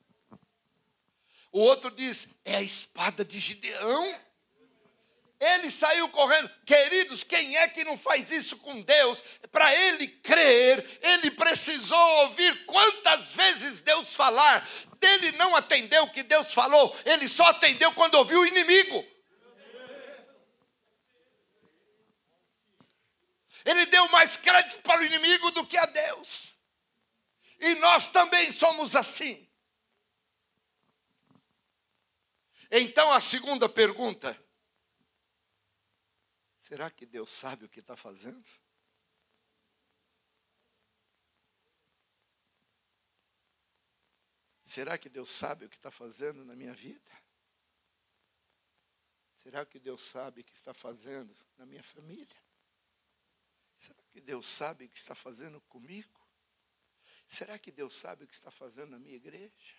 O 1.53 1.61
outro 1.61 1.91
diz: 1.91 2.29
É 2.45 2.57
a 2.57 2.63
espada 2.63 3.25
de 3.25 3.39
Gideão. 3.39 4.26
Ele 5.39 5.71
saiu 5.71 6.09
correndo. 6.09 6.51
Queridos, 6.65 7.23
quem 7.23 7.57
é 7.59 7.69
que 7.69 7.85
não 7.85 7.97
faz 7.97 8.31
isso 8.31 8.57
com 8.57 8.81
Deus? 8.81 9.23
Para 9.53 9.75
ele 9.75 10.09
crer, 10.09 10.99
ele 11.03 11.31
precisou 11.31 12.09
ouvir 12.21 12.65
quantas 12.65 13.35
vezes 13.35 13.83
Deus 13.83 14.15
falar. 14.15 14.67
Ele 15.01 15.33
não 15.33 15.55
atendeu 15.55 16.05
o 16.05 16.11
que 16.11 16.23
Deus 16.23 16.53
falou, 16.53 16.97
ele 17.05 17.29
só 17.29 17.45
atendeu 17.45 17.93
quando 17.93 18.15
ouviu 18.17 18.41
o 18.41 18.47
inimigo. 18.47 19.07
Ele 23.65 23.85
deu 23.87 24.09
mais 24.09 24.37
crédito 24.37 24.81
para 24.81 25.01
o 25.01 25.05
inimigo 25.05 25.51
do 25.51 25.67
que 25.67 25.77
a 25.77 25.87
Deus. 25.87 26.57
E 27.59 27.75
nós 27.77 28.09
também 28.09 28.53
somos 28.53 28.95
assim. 28.95 29.47
Então 32.71 33.13
a 33.13 33.21
segunda 33.21 33.69
pergunta: 33.69 34.39
será 36.67 36.91
que 36.91 37.07
Deus 37.07 37.31
sabe 37.31 37.65
o 37.65 37.69
que 37.69 37.79
está 37.79 37.97
fazendo? 37.97 38.45
Será 44.65 44.99
que 44.99 45.09
Deus 45.09 45.31
sabe 45.31 45.65
o 45.65 45.69
que 45.71 45.77
está 45.77 45.93
fazendo 45.93 46.45
na 46.45 46.57
minha 46.57 46.75
vida? 46.75 47.23
Será 49.37 49.65
que 49.65 49.79
Deus 49.79 50.03
sabe 50.03 50.41
o 50.41 50.45
que 50.45 50.55
está 50.55 50.75
fazendo 50.75 51.33
na 51.57 51.65
minha 51.65 51.85
família? 51.85 52.43
Será 53.79 54.03
que 54.11 54.21
Deus 54.21 54.49
sabe 54.49 54.87
o 54.87 54.89
que 54.89 54.99
está 54.99 55.15
fazendo 55.15 55.61
comigo? 55.63 56.21
Será 57.29 57.61
que 57.61 57.71
Deus 57.71 57.95
sabe 57.95 58.25
o 58.25 58.27
que 58.27 58.35
está 58.35 58.51
fazendo 58.51 58.91
na 58.91 58.99
minha 58.99 59.15
igreja? 59.15 59.77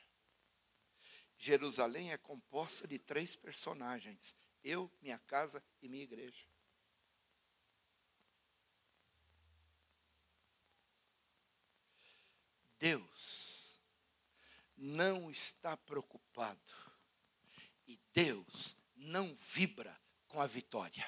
Jerusalém 1.38 2.14
é 2.14 2.18
composta 2.18 2.88
de 2.88 2.98
três 2.98 3.36
personagens: 3.36 4.34
eu, 4.64 4.90
minha 5.02 5.20
casa 5.20 5.62
e 5.82 5.90
minha 5.90 6.06
igreja. 6.06 6.48
Deus 12.80 13.82
não 14.75 15.32
está 15.32 15.75
preocupado 15.75 16.73
e 17.88 17.99
Deus 18.13 18.78
não 18.95 19.36
vibra 19.36 19.99
com 20.28 20.41
a 20.41 20.47
vitória. 20.47 21.05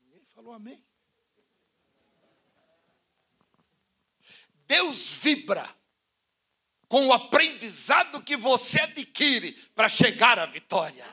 Ninguém 0.00 0.24
falou 0.26 0.52
amém? 0.52 0.84
Deus 4.66 5.12
vibra 5.12 5.74
com 6.88 7.06
o 7.06 7.12
aprendizado 7.12 8.22
que 8.22 8.36
você 8.36 8.80
adquire 8.80 9.52
para 9.74 9.88
chegar 9.88 10.38
à 10.38 10.46
vitória. 10.46 11.04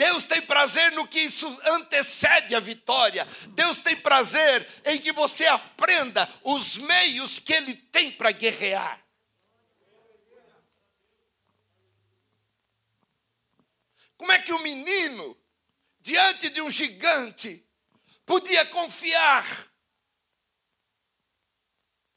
Deus 0.00 0.24
tem 0.24 0.40
prazer 0.40 0.92
no 0.92 1.06
que 1.06 1.20
isso 1.20 1.46
antecede 1.62 2.54
a 2.54 2.60
vitória. 2.60 3.26
Deus 3.48 3.82
tem 3.82 3.94
prazer 3.94 4.66
em 4.86 4.98
que 4.98 5.12
você 5.12 5.46
aprenda 5.46 6.26
os 6.42 6.78
meios 6.78 7.38
que 7.38 7.52
Ele 7.52 7.74
tem 7.74 8.10
para 8.10 8.32
guerrear. 8.32 9.04
Como 14.16 14.32
é 14.32 14.40
que 14.40 14.54
o 14.54 14.58
menino, 14.60 15.38
diante 16.00 16.48
de 16.48 16.62
um 16.62 16.70
gigante, 16.70 17.62
podia 18.24 18.64
confiar 18.64 19.70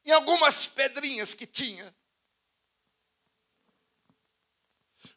em 0.05 0.11
algumas 0.13 0.67
pedrinhas 0.67 1.33
que 1.33 1.45
tinha. 1.45 1.93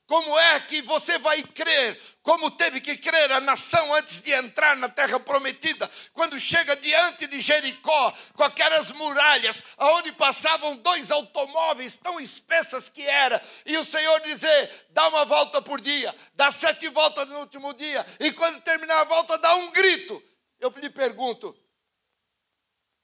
Como 0.07 0.39
é 0.39 0.61
que 0.61 0.83
você 0.83 1.19
vai 1.19 1.43
crer, 1.43 2.01
como 2.23 2.49
teve 2.53 2.81
que 2.81 2.97
crer 2.97 3.33
a 3.33 3.41
nação 3.41 3.93
antes 3.93 4.21
de 4.21 4.33
entrar 4.33 4.77
na 4.77 4.89
terra 4.89 5.19
prometida, 5.19 5.91
quando 6.13 6.39
chega 6.39 6.77
diante 6.77 7.27
de 7.27 7.41
Jericó, 7.41 8.13
com 8.35 8.45
aquelas 8.45 8.93
muralhas, 8.93 9.65
aonde 9.77 10.13
passavam 10.13 10.77
dois 10.77 11.11
automóveis 11.11 11.97
tão 11.97 12.21
espessas 12.21 12.89
que 12.89 13.03
era, 13.05 13.43
e 13.65 13.77
o 13.77 13.85
Senhor 13.85 14.21
dizer: 14.21 14.87
dá 14.91 15.09
uma 15.09 15.25
volta 15.25 15.61
por 15.61 15.81
dia, 15.81 16.15
dá 16.35 16.53
sete 16.53 16.89
voltas 16.89 17.29
no 17.29 17.41
último 17.41 17.75
dia, 17.75 18.07
e 18.21 18.31
quando 18.33 18.63
terminar 18.63 19.01
a 19.01 19.05
volta, 19.05 19.37
dá 19.37 19.57
um 19.57 19.73
grito. 19.73 20.23
Eu 20.61 20.73
lhe 20.77 20.89
pergunto: 20.89 21.53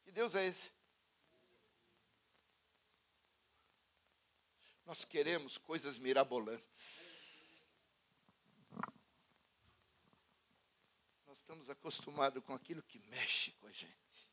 que 0.04 0.12
Deus 0.12 0.34
é 0.34 0.46
esse? 0.46 0.71
Nós 4.84 5.04
queremos 5.04 5.58
coisas 5.58 5.98
mirabolantes. 5.98 7.64
Nós 11.24 11.38
estamos 11.38 11.70
acostumados 11.70 12.42
com 12.44 12.52
aquilo 12.54 12.82
que 12.82 12.98
mexe 12.98 13.52
com 13.52 13.66
a 13.66 13.72
gente. 13.72 14.28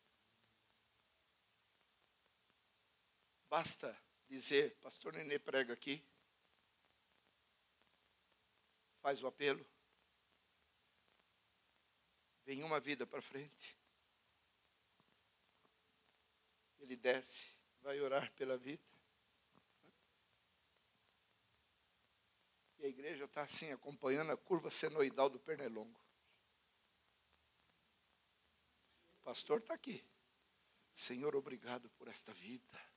Basta 3.48 3.96
dizer, 4.28 4.76
pastor 4.80 5.14
Nenê 5.14 5.40
prega 5.40 5.74
aqui, 5.74 6.04
faz 9.02 9.24
o 9.24 9.28
apelo, 9.28 9.66
vem 12.46 12.64
uma 12.64 12.80
vida 12.80 13.06
para 13.08 13.22
frente. 13.22 13.78
Ele 16.80 16.96
desce, 16.96 17.56
vai 17.82 18.00
orar 18.00 18.32
pela 18.34 18.58
vida. 18.58 18.89
E 22.80 22.86
a 22.86 22.88
igreja 22.88 23.26
está 23.26 23.42
assim, 23.42 23.72
acompanhando 23.72 24.32
a 24.32 24.38
curva 24.38 24.72
senoidal 24.72 25.30
do 25.30 25.38
pernilongo. 25.40 26.00
O 29.20 29.24
pastor 29.24 29.60
está 29.60 29.74
aqui. 29.74 30.04
Senhor, 30.94 31.36
obrigado 31.36 31.90
por 31.92 32.08
esta 32.08 32.34
vida. 32.34 32.90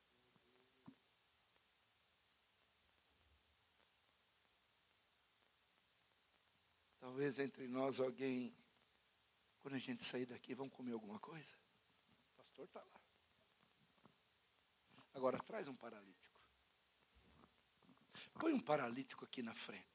Talvez 7.01 7.41
entre 7.41 7.67
nós 7.67 7.99
alguém, 7.99 8.57
quando 9.59 9.75
a 9.75 9.79
gente 9.79 10.05
sair 10.05 10.25
daqui, 10.25 10.55
vamos 10.55 10.73
comer 10.73 10.93
alguma 10.93 11.19
coisa? 11.19 11.55
O 12.35 12.37
pastor 12.37 12.65
está 12.67 12.81
lá. 12.81 13.01
Agora 15.13 15.39
traz 15.43 15.67
um 15.67 15.75
paralítico. 15.75 16.22
Põe 18.39 18.53
um 18.53 18.61
paralítico 18.61 19.25
aqui 19.25 19.43
na 19.43 19.55
frente. 19.55 19.87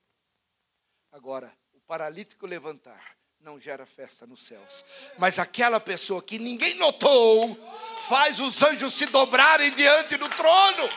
Agora, 1.11 1.51
o 1.73 1.79
paralítico 1.81 2.45
levantar 2.45 3.17
não 3.39 3.59
gera 3.59 3.85
festa 3.85 4.25
nos 4.25 4.43
céus. 4.43 4.83
Mas 5.17 5.39
aquela 5.39 5.79
pessoa 5.79 6.21
que 6.21 6.39
ninguém 6.39 6.75
notou, 6.75 7.57
faz 8.07 8.39
os 8.39 8.61
anjos 8.63 8.93
se 8.93 9.05
dobrarem 9.07 9.71
diante 9.71 10.17
do 10.17 10.29
trono. 10.29 10.89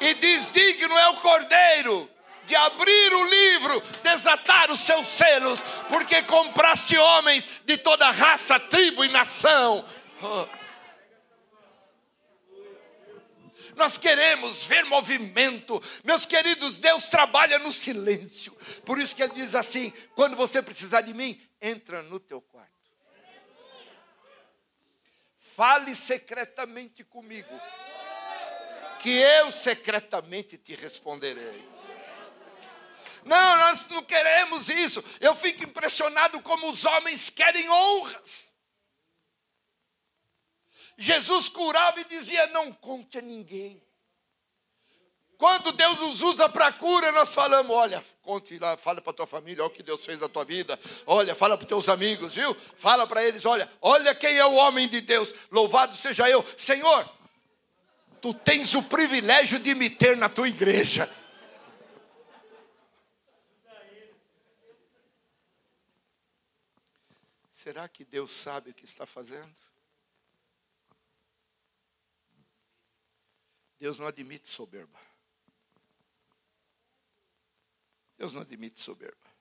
E 0.00 0.14
diz: 0.14 0.50
Digno 0.50 0.96
é 0.96 1.08
o 1.08 1.20
cordeiro 1.20 2.10
de 2.46 2.54
abrir 2.54 3.12
o 3.12 3.24
livro, 3.24 3.80
desatar 4.02 4.70
os 4.70 4.80
seus 4.80 5.08
selos, 5.08 5.60
porque 5.88 6.22
compraste 6.22 6.96
homens 6.96 7.46
de 7.64 7.76
toda 7.76 8.10
raça, 8.10 8.58
tribo 8.60 9.04
e 9.04 9.08
nação. 9.08 9.84
Oh. 10.22 10.65
Nós 13.76 13.98
queremos 13.98 14.64
ver 14.64 14.84
movimento. 14.86 15.80
Meus 16.02 16.24
queridos, 16.24 16.78
Deus 16.78 17.06
trabalha 17.06 17.58
no 17.58 17.72
silêncio. 17.72 18.52
Por 18.84 18.98
isso 18.98 19.14
que 19.14 19.22
ele 19.22 19.34
diz 19.34 19.54
assim: 19.54 19.92
quando 20.14 20.34
você 20.34 20.62
precisar 20.62 21.02
de 21.02 21.14
mim, 21.14 21.40
entra 21.60 22.02
no 22.02 22.18
teu 22.18 22.40
quarto. 22.40 22.72
Fale 25.38 25.94
secretamente 25.94 27.04
comigo, 27.04 27.48
que 28.98 29.10
eu 29.10 29.52
secretamente 29.52 30.58
te 30.58 30.74
responderei. 30.74 31.64
Não, 33.24 33.56
nós 33.56 33.88
não 33.88 34.02
queremos 34.02 34.68
isso. 34.68 35.04
Eu 35.20 35.34
fico 35.34 35.64
impressionado 35.64 36.40
como 36.42 36.70
os 36.70 36.84
homens 36.84 37.28
querem 37.28 37.68
honras. 37.68 38.55
Jesus 40.96 41.48
curava 41.48 42.00
e 42.00 42.04
dizia: 42.04 42.46
Não 42.48 42.72
conte 42.72 43.18
a 43.18 43.22
ninguém. 43.22 43.82
Quando 45.36 45.70
Deus 45.72 46.00
nos 46.00 46.22
usa 46.22 46.48
para 46.48 46.72
cura, 46.72 47.12
nós 47.12 47.34
falamos: 47.34 47.74
Olha, 47.74 48.02
conte 48.22 48.58
lá, 48.58 48.76
fala 48.76 49.02
para 49.02 49.12
tua 49.12 49.26
família, 49.26 49.62
olha 49.62 49.70
o 49.70 49.74
que 49.74 49.82
Deus 49.82 50.04
fez 50.04 50.18
na 50.18 50.28
tua 50.28 50.44
vida. 50.44 50.78
Olha, 51.06 51.34
fala 51.34 51.58
para 51.58 51.66
teus 51.66 51.88
amigos, 51.88 52.34
viu? 52.34 52.56
Fala 52.76 53.06
para 53.06 53.22
eles: 53.22 53.44
Olha, 53.44 53.70
olha 53.82 54.14
quem 54.14 54.36
é 54.38 54.46
o 54.46 54.54
homem 54.54 54.88
de 54.88 55.00
Deus. 55.02 55.34
Louvado 55.50 55.96
seja 55.96 56.28
eu, 56.30 56.44
Senhor. 56.56 57.14
Tu 58.22 58.32
tens 58.32 58.74
o 58.74 58.82
privilégio 58.82 59.58
de 59.58 59.74
me 59.74 59.90
ter 59.90 60.16
na 60.16 60.28
tua 60.28 60.48
igreja. 60.48 61.10
Será 67.52 67.86
que 67.88 68.04
Deus 68.04 68.32
sabe 68.32 68.70
o 68.70 68.74
que 68.74 68.84
está 68.84 69.04
fazendo? 69.04 69.65
Deus 73.78 73.98
não 73.98 74.06
admite 74.06 74.48
soberba. 74.48 74.98
Deus 78.16 78.32
não 78.32 78.40
admite 78.40 78.80
soberba. 78.80 79.36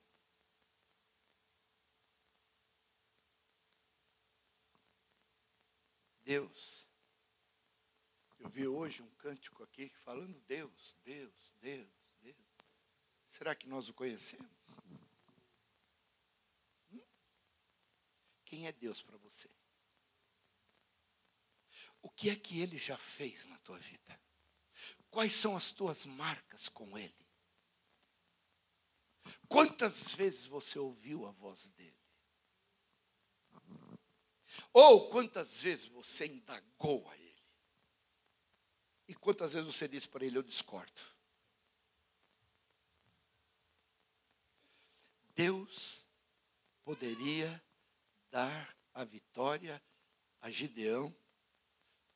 Deus. 6.23 6.85
Eu 8.39 8.49
vi 8.49 8.67
hoje 8.67 9.01
um 9.01 9.09
cântico 9.15 9.63
aqui 9.63 9.89
falando 10.03 10.39
Deus, 10.41 10.95
Deus, 11.03 11.53
Deus, 11.61 11.87
Deus. 12.21 12.35
Será 13.27 13.55
que 13.55 13.67
nós 13.67 13.89
o 13.89 13.93
conhecemos? 13.93 14.77
Hum? 16.91 17.01
Quem 18.43 18.67
é 18.67 18.71
Deus 18.71 19.01
para 19.01 19.17
você? 19.17 19.49
Que 22.25 22.31
é 22.31 22.35
que 22.35 22.59
ele 22.59 22.79
já 22.79 22.97
fez 22.97 23.45
na 23.45 23.55
tua 23.59 23.77
vida? 23.77 24.19
Quais 25.11 25.31
são 25.31 25.55
as 25.55 25.69
tuas 25.69 26.05
marcas 26.07 26.67
com 26.67 26.97
ele? 26.97 27.23
Quantas 29.47 30.15
vezes 30.15 30.47
você 30.47 30.79
ouviu 30.79 31.27
a 31.27 31.31
voz 31.33 31.69
dele? 31.69 31.95
Ou 34.73 35.07
quantas 35.09 35.61
vezes 35.61 35.85
você 35.85 36.25
indagou 36.25 37.07
a 37.11 37.15
ele? 37.15 37.43
E 39.07 39.13
quantas 39.13 39.53
vezes 39.53 39.67
você 39.67 39.87
disse 39.87 40.09
para 40.09 40.25
ele: 40.25 40.39
Eu 40.39 40.41
discordo? 40.41 40.99
Deus 45.35 46.07
poderia 46.83 47.63
dar 48.31 48.75
a 48.95 49.03
vitória 49.03 49.79
a 50.41 50.49
Gideão 50.49 51.15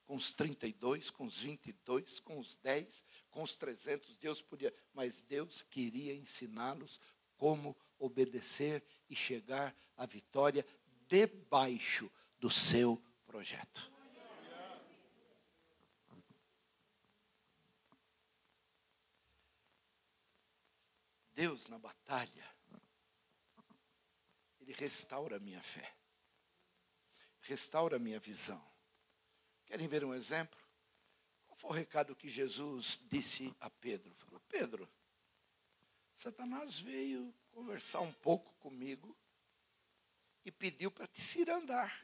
com 0.09 0.15
os 0.15 0.33
32, 0.33 1.11
com 1.11 1.27
os 1.27 1.41
22, 1.41 2.19
com 2.21 2.39
os 2.39 2.57
10, 2.57 3.05
com 3.29 3.43
os 3.43 3.55
300, 3.55 4.17
Deus 4.17 4.41
podia, 4.41 4.73
mas 4.91 5.21
Deus 5.21 5.61
queria 5.61 6.15
ensiná-los 6.15 6.99
como 7.37 7.77
obedecer 7.99 8.83
e 9.07 9.15
chegar 9.15 9.71
à 9.95 10.07
vitória 10.07 10.65
debaixo 11.07 12.11
do 12.39 12.49
seu 12.49 12.99
projeto. 13.27 13.91
Deus 21.35 21.67
na 21.67 21.77
batalha, 21.77 22.55
Ele 24.59 24.73
restaura 24.73 25.37
a 25.37 25.39
minha 25.39 25.61
fé, 25.61 25.95
restaura 27.41 27.97
a 27.97 27.99
minha 27.99 28.19
visão. 28.19 28.68
Querem 29.69 29.87
ver 29.87 30.03
um 30.03 30.15
exemplo? 30.15 30.59
Qual 31.45 31.55
foi 31.55 31.69
o 31.69 31.73
recado 31.73 32.15
que 32.15 32.27
Jesus 32.27 32.99
disse 33.03 33.55
a 33.59 33.69
Pedro? 33.69 34.11
Falou, 34.15 34.41
Pedro, 34.49 34.89
Satanás 36.15 36.79
veio 36.79 37.31
conversar 37.51 37.99
um 37.99 38.11
pouco 38.11 38.51
comigo 38.55 39.15
e 40.43 40.51
pediu 40.51 40.89
para 40.89 41.05
te 41.05 41.21
cirandar, 41.21 42.03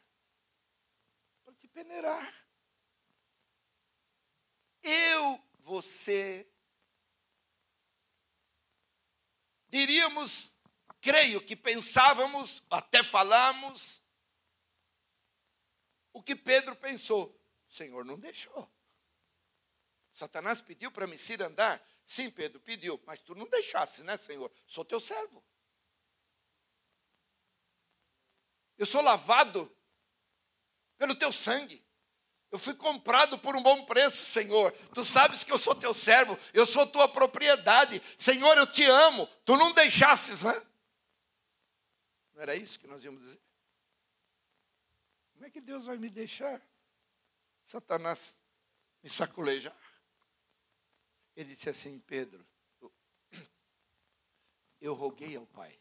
para 1.44 1.56
te 1.56 1.68
peneirar. 1.68 2.48
Eu, 4.84 5.44
você, 5.62 6.48
diríamos, 9.70 10.54
creio 11.02 11.44
que 11.44 11.56
pensávamos, 11.56 12.62
até 12.70 13.04
falamos, 13.04 14.04
o 16.14 16.22
que 16.22 16.36
Pedro 16.36 16.76
pensou. 16.76 17.36
Senhor 17.76 18.06
não 18.06 18.18
deixou. 18.18 18.72
Satanás 20.14 20.62
pediu 20.62 20.90
para 20.90 21.06
me 21.06 21.18
cirandar? 21.18 21.86
Sim, 22.06 22.30
Pedro, 22.30 22.60
pediu, 22.62 23.02
mas 23.06 23.20
tu 23.20 23.36
não 23.36 23.48
deixasse, 23.50 24.02
né, 24.02 24.16
Senhor? 24.16 24.50
Sou 24.66 24.86
teu 24.86 25.02
servo. 25.02 25.44
Eu 28.78 28.86
sou 28.86 29.02
lavado 29.02 29.70
pelo 30.98 31.16
teu 31.16 31.34
sangue. 31.34 31.86
Eu 32.50 32.58
fui 32.58 32.74
comprado 32.74 33.38
por 33.40 33.56
um 33.58 33.62
bom 33.62 33.84
preço, 33.86 34.26
Senhor. 34.26 34.72
Tu 34.94 35.04
sabes 35.04 35.44
que 35.44 35.52
eu 35.52 35.58
sou 35.58 35.76
teu 35.76 35.94
servo, 35.94 36.38
eu 36.54 36.66
sou 36.66 36.88
tua 36.88 37.10
propriedade. 37.10 38.02
Senhor, 38.18 38.58
eu 38.58 38.72
te 38.72 38.86
amo. 38.86 39.28
Tu 39.44 39.58
não 39.58 39.74
deixasses, 39.74 40.44
né? 40.44 40.54
Não 42.34 42.42
era 42.42 42.56
isso 42.56 42.80
que 42.80 42.88
nós 42.88 43.04
íamos 43.04 43.22
dizer? 43.22 43.42
Como 45.34 45.46
é 45.46 45.50
que 45.50 45.60
Deus 45.60 45.86
vai 45.86 45.98
me 45.98 46.10
deixar? 46.10 46.62
Satanás 47.66 48.40
me 49.02 49.10
saculejar. 49.10 49.76
Ele 51.36 51.54
disse 51.54 51.70
assim, 51.70 52.00
Pedro, 52.00 52.48
eu, 52.80 52.94
eu 54.80 54.94
roguei 54.94 55.36
ao 55.36 55.46
Pai. 55.48 55.78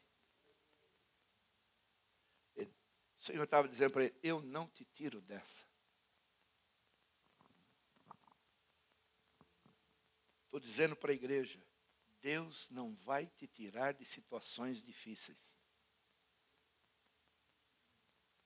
Ele, 2.57 2.75
o 3.19 3.23
Senhor 3.23 3.45
estava 3.45 3.69
dizendo 3.69 3.93
para 3.93 4.05
ele, 4.05 4.19
eu 4.23 4.43
não 4.43 4.69
te 4.69 4.85
tiro 4.85 5.21
dessa. 5.21 5.65
Estou 10.47 10.61
dizendo 10.61 10.97
para 10.97 11.11
a 11.13 11.15
igreja, 11.15 11.65
Deus 12.21 12.71
não 12.71 12.95
vai 12.95 13.27
te 13.27 13.47
tirar 13.47 13.93
de 13.93 14.05
situações 14.05 14.83
difíceis. 14.83 15.59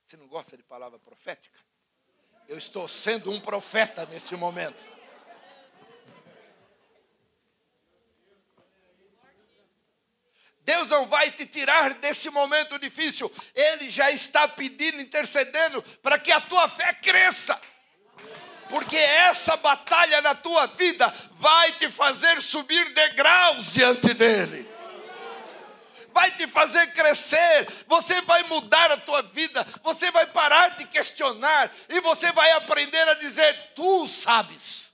Você 0.03 0.17
não 0.17 0.27
gosta 0.27 0.57
de 0.57 0.63
palavra 0.63 0.99
profética? 0.99 1.68
Eu 2.49 2.57
estou 2.57 2.87
sendo 2.87 3.31
um 3.31 3.39
profeta 3.39 4.07
nesse 4.07 4.35
momento. 4.35 4.83
Deus 10.61 10.89
não 10.89 11.05
vai 11.05 11.29
te 11.29 11.45
tirar 11.45 11.93
desse 11.93 12.27
momento 12.31 12.79
difícil. 12.79 13.31
Ele 13.53 13.87
já 13.91 14.09
está 14.09 14.47
pedindo, 14.47 14.99
intercedendo 14.99 15.83
para 16.01 16.17
que 16.17 16.31
a 16.31 16.41
tua 16.41 16.67
fé 16.67 16.91
cresça. 16.91 17.61
Porque 18.67 18.97
essa 18.97 19.55
batalha 19.55 20.19
na 20.19 20.33
tua 20.33 20.65
vida 20.65 21.13
vai 21.33 21.73
te 21.73 21.87
fazer 21.87 22.41
subir 22.41 22.91
degraus 22.95 23.71
diante 23.71 24.11
dele 24.15 24.78
vai 26.13 26.35
te 26.35 26.47
fazer 26.47 26.93
crescer, 26.93 27.67
você 27.87 28.21
vai 28.21 28.43
mudar 28.43 28.91
a 28.91 28.97
tua 28.97 29.21
vida, 29.23 29.65
você 29.83 30.11
vai 30.11 30.25
parar 30.27 30.77
de 30.77 30.85
questionar 30.85 31.71
e 31.87 31.99
você 32.01 32.31
vai 32.31 32.51
aprender 32.51 33.07
a 33.07 33.13
dizer: 33.15 33.73
Tu 33.75 34.07
sabes. 34.07 34.89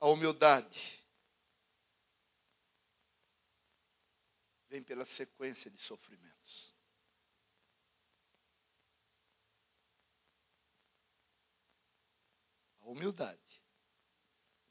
A 0.00 0.08
humildade 0.08 1.00
vem 4.68 4.82
pela 4.82 5.04
sequência 5.04 5.70
de 5.70 5.78
sofrimentos. 5.78 6.31
A 12.82 12.88
humildade 12.88 13.62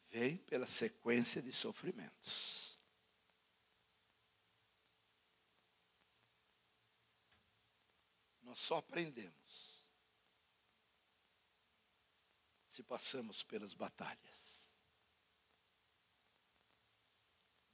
vem 0.10 0.38
pela 0.38 0.68
sequência 0.68 1.42
de 1.42 1.52
sofrimentos. 1.52 2.80
Nós 8.42 8.60
só 8.60 8.78
aprendemos 8.78 9.90
se 12.70 12.84
passamos 12.84 13.44
pelas 13.44 13.74
batalhas. 13.74 14.70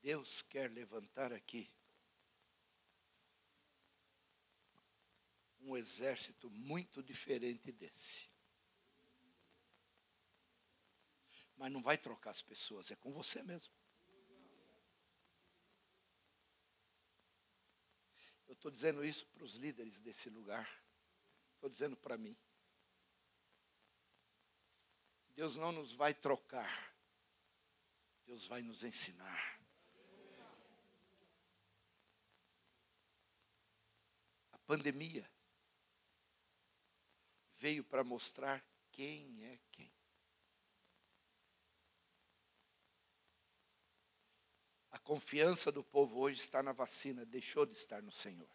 Deus 0.01 0.43
quer 0.43 0.71
levantar 0.71 1.33
aqui 1.33 1.71
um 5.59 5.75
exército 5.75 6.49
muito 6.51 7.01
diferente 7.03 7.71
desse. 7.71 8.29
Mas 11.57 11.71
não 11.71 11.81
vai 11.81 11.97
trocar 11.97 12.31
as 12.31 12.41
pessoas, 12.41 12.91
é 12.91 12.95
com 12.95 13.11
você 13.11 13.41
mesmo. 13.43 13.73
Eu 18.47 18.53
estou 18.53 18.71
dizendo 18.71 19.03
isso 19.03 19.25
para 19.27 19.43
os 19.43 19.55
líderes 19.55 19.99
desse 19.99 20.29
lugar. 20.29 20.69
Estou 21.55 21.69
dizendo 21.69 21.97
para 21.97 22.17
mim. 22.17 22.37
Deus 25.35 25.55
não 25.57 25.71
nos 25.71 25.93
vai 25.93 26.13
trocar. 26.13 26.95
Deus 28.25 28.47
vai 28.47 28.61
nos 28.61 28.83
ensinar. 28.83 29.59
A 34.51 34.57
pandemia 34.59 35.29
veio 37.57 37.83
para 37.83 38.03
mostrar 38.03 38.63
quem 38.91 39.45
é 39.45 39.59
quem. 39.71 39.96
confiança 45.07 45.71
do 45.71 45.81
povo 45.81 46.19
hoje 46.19 46.41
está 46.41 46.61
na 46.61 46.73
vacina, 46.73 47.25
deixou 47.25 47.65
de 47.65 47.71
estar 47.77 48.01
no 48.01 48.11
Senhor. 48.11 48.49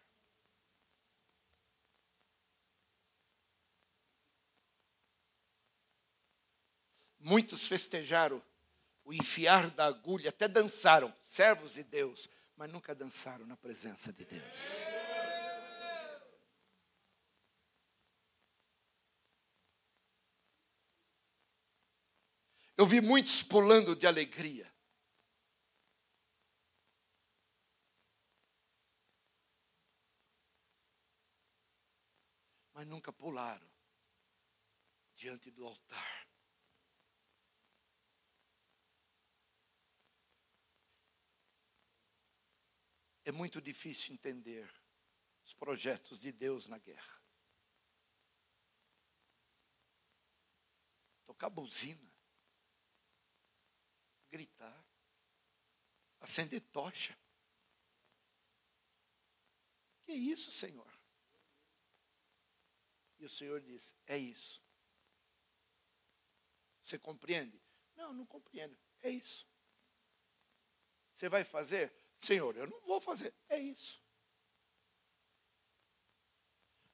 Muitos 7.19 7.65
festejaram 7.65 8.39
o 9.03 9.11
enfiar 9.11 9.71
da 9.71 9.87
agulha, 9.87 10.29
até 10.29 10.47
dançaram, 10.47 11.11
servos 11.23 11.73
de 11.73 11.81
Deus, 11.81 12.29
mas 12.55 12.71
nunca 12.71 12.93
dançaram 12.93 13.47
na 13.47 13.57
presença 13.57 14.13
de 14.13 14.23
Deus. 14.23 14.85
Eu 22.77 22.85
vi 22.85 23.01
muitos 23.01 23.41
pulando 23.41 23.95
de 23.95 24.05
alegria. 24.05 24.72
Mas 32.83 32.89
nunca 32.89 33.13
pularam 33.13 33.71
diante 35.15 35.49
do 35.49 35.65
altar. 35.65 36.27
É 43.23 43.31
muito 43.31 43.61
difícil 43.61 44.13
entender 44.13 44.69
os 45.45 45.53
projetos 45.53 46.19
de 46.19 46.33
Deus 46.33 46.67
na 46.67 46.77
guerra. 46.77 47.23
Tocar 51.25 51.49
buzina, 51.49 52.13
gritar, 54.29 54.85
acender 56.19 56.59
tocha. 56.59 57.17
Que 60.03 60.11
isso, 60.11 60.51
Senhor? 60.51 60.92
E 63.23 63.25
o 63.25 63.29
Senhor 63.29 63.61
disse: 63.61 63.95
É 64.05 64.17
isso. 64.17 64.61
Você 66.83 66.99
compreende? 66.99 67.57
Não, 67.95 68.11
não 68.11 68.25
compreendo. 68.25 68.77
É 69.01 69.09
isso. 69.09 69.47
Você 71.15 71.29
vai 71.29 71.45
fazer? 71.45 71.95
Senhor, 72.17 72.53
eu 72.57 72.67
não 72.67 72.81
vou 72.81 72.99
fazer. 72.99 73.33
É 73.47 73.57
isso. 73.57 74.03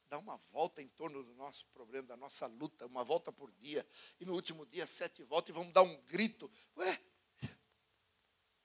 Dá 0.07 0.19
uma 0.19 0.37
volta 0.51 0.83
em 0.83 0.87
torno 0.89 1.23
do 1.23 1.33
nosso 1.33 1.65
problema, 1.69 2.09
da 2.09 2.17
nossa 2.17 2.45
luta, 2.45 2.85
uma 2.85 3.03
volta 3.03 3.31
por 3.31 3.51
dia. 3.53 3.83
E 4.19 4.25
no 4.25 4.35
último 4.35 4.67
dia, 4.67 4.85
sete 4.85 5.23
voltas, 5.23 5.49
e 5.49 5.57
vamos 5.57 5.73
dar 5.73 5.81
um 5.81 5.99
grito. 6.03 6.51
Ué? 6.77 7.03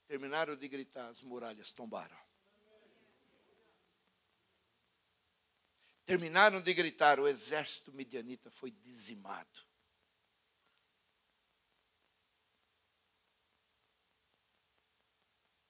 Terminaram 0.07 0.55
de 0.55 0.69
gritar, 0.69 1.09
as 1.09 1.23
muralhas 1.23 1.73
tombaram. 1.73 2.19
Terminaram 6.05 6.61
de 6.61 6.75
gritar, 6.75 7.19
o 7.19 7.27
exército 7.27 7.93
medianita 7.93 8.51
foi 8.51 8.71
dizimado. 8.71 9.61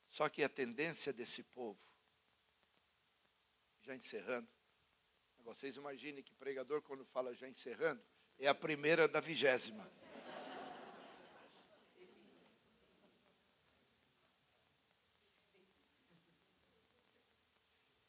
Só 0.09 0.29
que 0.29 0.43
a 0.43 0.49
tendência 0.49 1.13
desse 1.13 1.43
povo, 1.43 1.81
já 3.83 3.95
encerrando, 3.95 4.49
vocês 5.41 5.77
imaginem 5.77 6.23
que 6.23 6.35
pregador, 6.35 6.83
quando 6.83 7.05
fala 7.05 7.35
já 7.35 7.49
encerrando, 7.49 8.03
é 8.39 8.49
a 8.49 8.55
primeira 8.55 9.07
da 9.07 9.21
vigésima. 9.21 9.89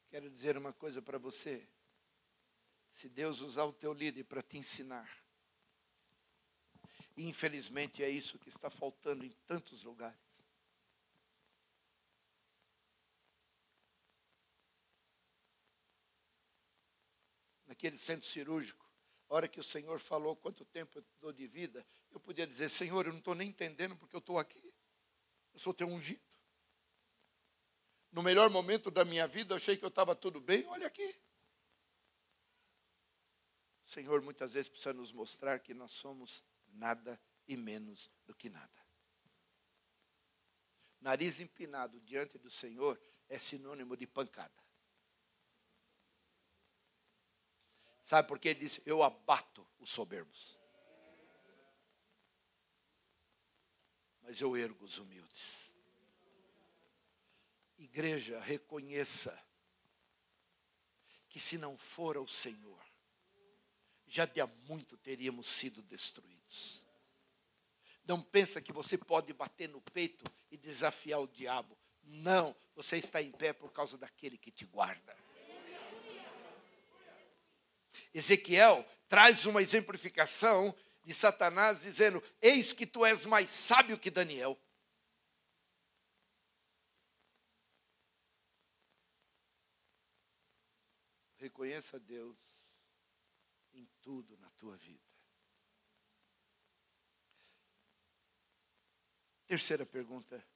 Quero 0.10 0.30
dizer 0.30 0.58
uma 0.58 0.72
coisa 0.72 1.02
para 1.02 1.18
você. 1.18 1.68
Se 2.96 3.10
Deus 3.10 3.42
usar 3.42 3.66
o 3.66 3.74
teu 3.74 3.92
líder 3.92 4.24
para 4.24 4.42
te 4.42 4.58
ensinar, 4.58 5.10
e 7.18 7.28
infelizmente 7.28 8.02
é 8.02 8.10
isso 8.10 8.40
que 8.40 8.48
está 8.48 8.70
faltando 8.70 9.26
em 9.26 9.32
tantos 9.46 9.84
lugares. 9.84 10.26
naquele 17.68 17.98
centro 17.98 18.26
cirúrgico, 18.26 18.90
a 19.28 19.36
hora 19.36 19.48
que 19.50 19.60
o 19.60 19.64
Senhor 19.64 20.00
falou 20.00 20.34
quanto 20.34 20.64
tempo 20.64 20.98
eu 20.98 21.06
dou 21.20 21.34
de 21.34 21.46
vida, 21.46 21.86
eu 22.10 22.22
podia 22.22 22.48
dizer, 22.48 22.70
Senhor, 22.70 23.06
eu 23.06 23.12
não 23.12 23.20
estou 23.20 23.36
nem 23.36 23.50
entendendo 23.50 23.98
porque 23.98 24.16
eu 24.16 24.20
estou 24.20 24.40
aqui. 24.40 24.74
Eu 25.54 25.60
sou 25.60 25.74
teu 25.74 25.88
ungido. 25.88 26.24
No 28.14 28.24
melhor 28.24 28.50
momento 28.50 28.90
da 28.90 29.04
minha 29.04 29.28
vida, 29.28 29.52
eu 29.52 29.58
achei 29.58 29.76
que 29.76 29.84
eu 29.84 29.90
estava 29.90 30.16
tudo 30.16 30.40
bem, 30.40 30.66
olha 30.68 30.88
aqui. 30.88 31.20
O 33.86 33.90
Senhor 33.90 34.22
muitas 34.22 34.54
vezes 34.54 34.68
precisa 34.68 34.94
nos 34.94 35.12
mostrar 35.12 35.60
que 35.60 35.74
nós 35.74 35.92
somos 35.92 36.44
nada 36.68 37.22
e 37.48 37.56
menos 37.56 38.10
do 38.26 38.34
que 38.34 38.50
nada. 38.50 38.86
Nariz 41.00 41.40
empinado 41.40 42.00
diante 42.02 42.38
do 42.40 42.50
Senhor 42.50 43.00
é 43.30 43.38
sinônimo 43.38 43.96
de 43.96 44.08
pancada. 44.08 44.66
Sabe 48.04 48.28
por 48.28 48.40
que 48.40 48.50
ele 48.50 48.60
disse: 48.60 48.82
Eu 48.86 49.04
abato 49.04 49.68
os 49.80 49.92
soberbos. 49.92 50.60
Mas 54.22 54.42
eu 54.42 54.58
ergo 54.58 54.84
os 54.86 54.98
humildes. 54.98 55.72
Igreja, 57.78 58.40
reconheça 58.40 59.38
que 61.30 61.40
se 61.40 61.58
não 61.58 61.78
for 61.78 62.18
o 62.18 62.28
Senhor, 62.28 62.85
já 64.16 64.24
de 64.26 64.40
há 64.40 64.48
muito 64.48 64.96
teríamos 64.96 65.46
sido 65.46 65.82
destruídos. 65.82 66.86
Não 68.08 68.22
pensa 68.22 68.62
que 68.62 68.72
você 68.72 68.98
pode 68.98 69.34
bater 69.34 69.68
no 69.68 69.82
peito 69.82 70.24
e 70.50 70.56
desafiar 70.56 71.20
o 71.20 71.28
diabo. 71.28 71.78
Não, 72.02 72.56
você 72.74 72.98
está 72.98 73.22
em 73.22 73.34
pé 73.34 73.52
por 73.52 73.74
causa 73.74 73.98
daquele 73.98 74.38
que 74.38 74.52
te 74.52 74.64
guarda. 74.64 75.18
Ezequiel 78.14 78.88
traz 79.10 79.46
uma 79.46 79.62
exemplificação 79.62 80.74
de 81.04 81.14
Satanás 81.14 81.82
dizendo: 81.82 82.24
Eis 82.42 82.72
que 82.72 82.86
tu 82.86 83.06
és 83.06 83.26
mais 83.26 83.50
sábio 83.50 84.00
que 84.00 84.10
Daniel. 84.10 84.58
Reconheça 91.38 92.00
Deus 92.00 92.55
tudo 94.06 94.38
na 94.38 94.52
tua 94.52 94.78
vida. 94.78 95.04
Terceira 99.48 99.84
pergunta: 99.84 100.48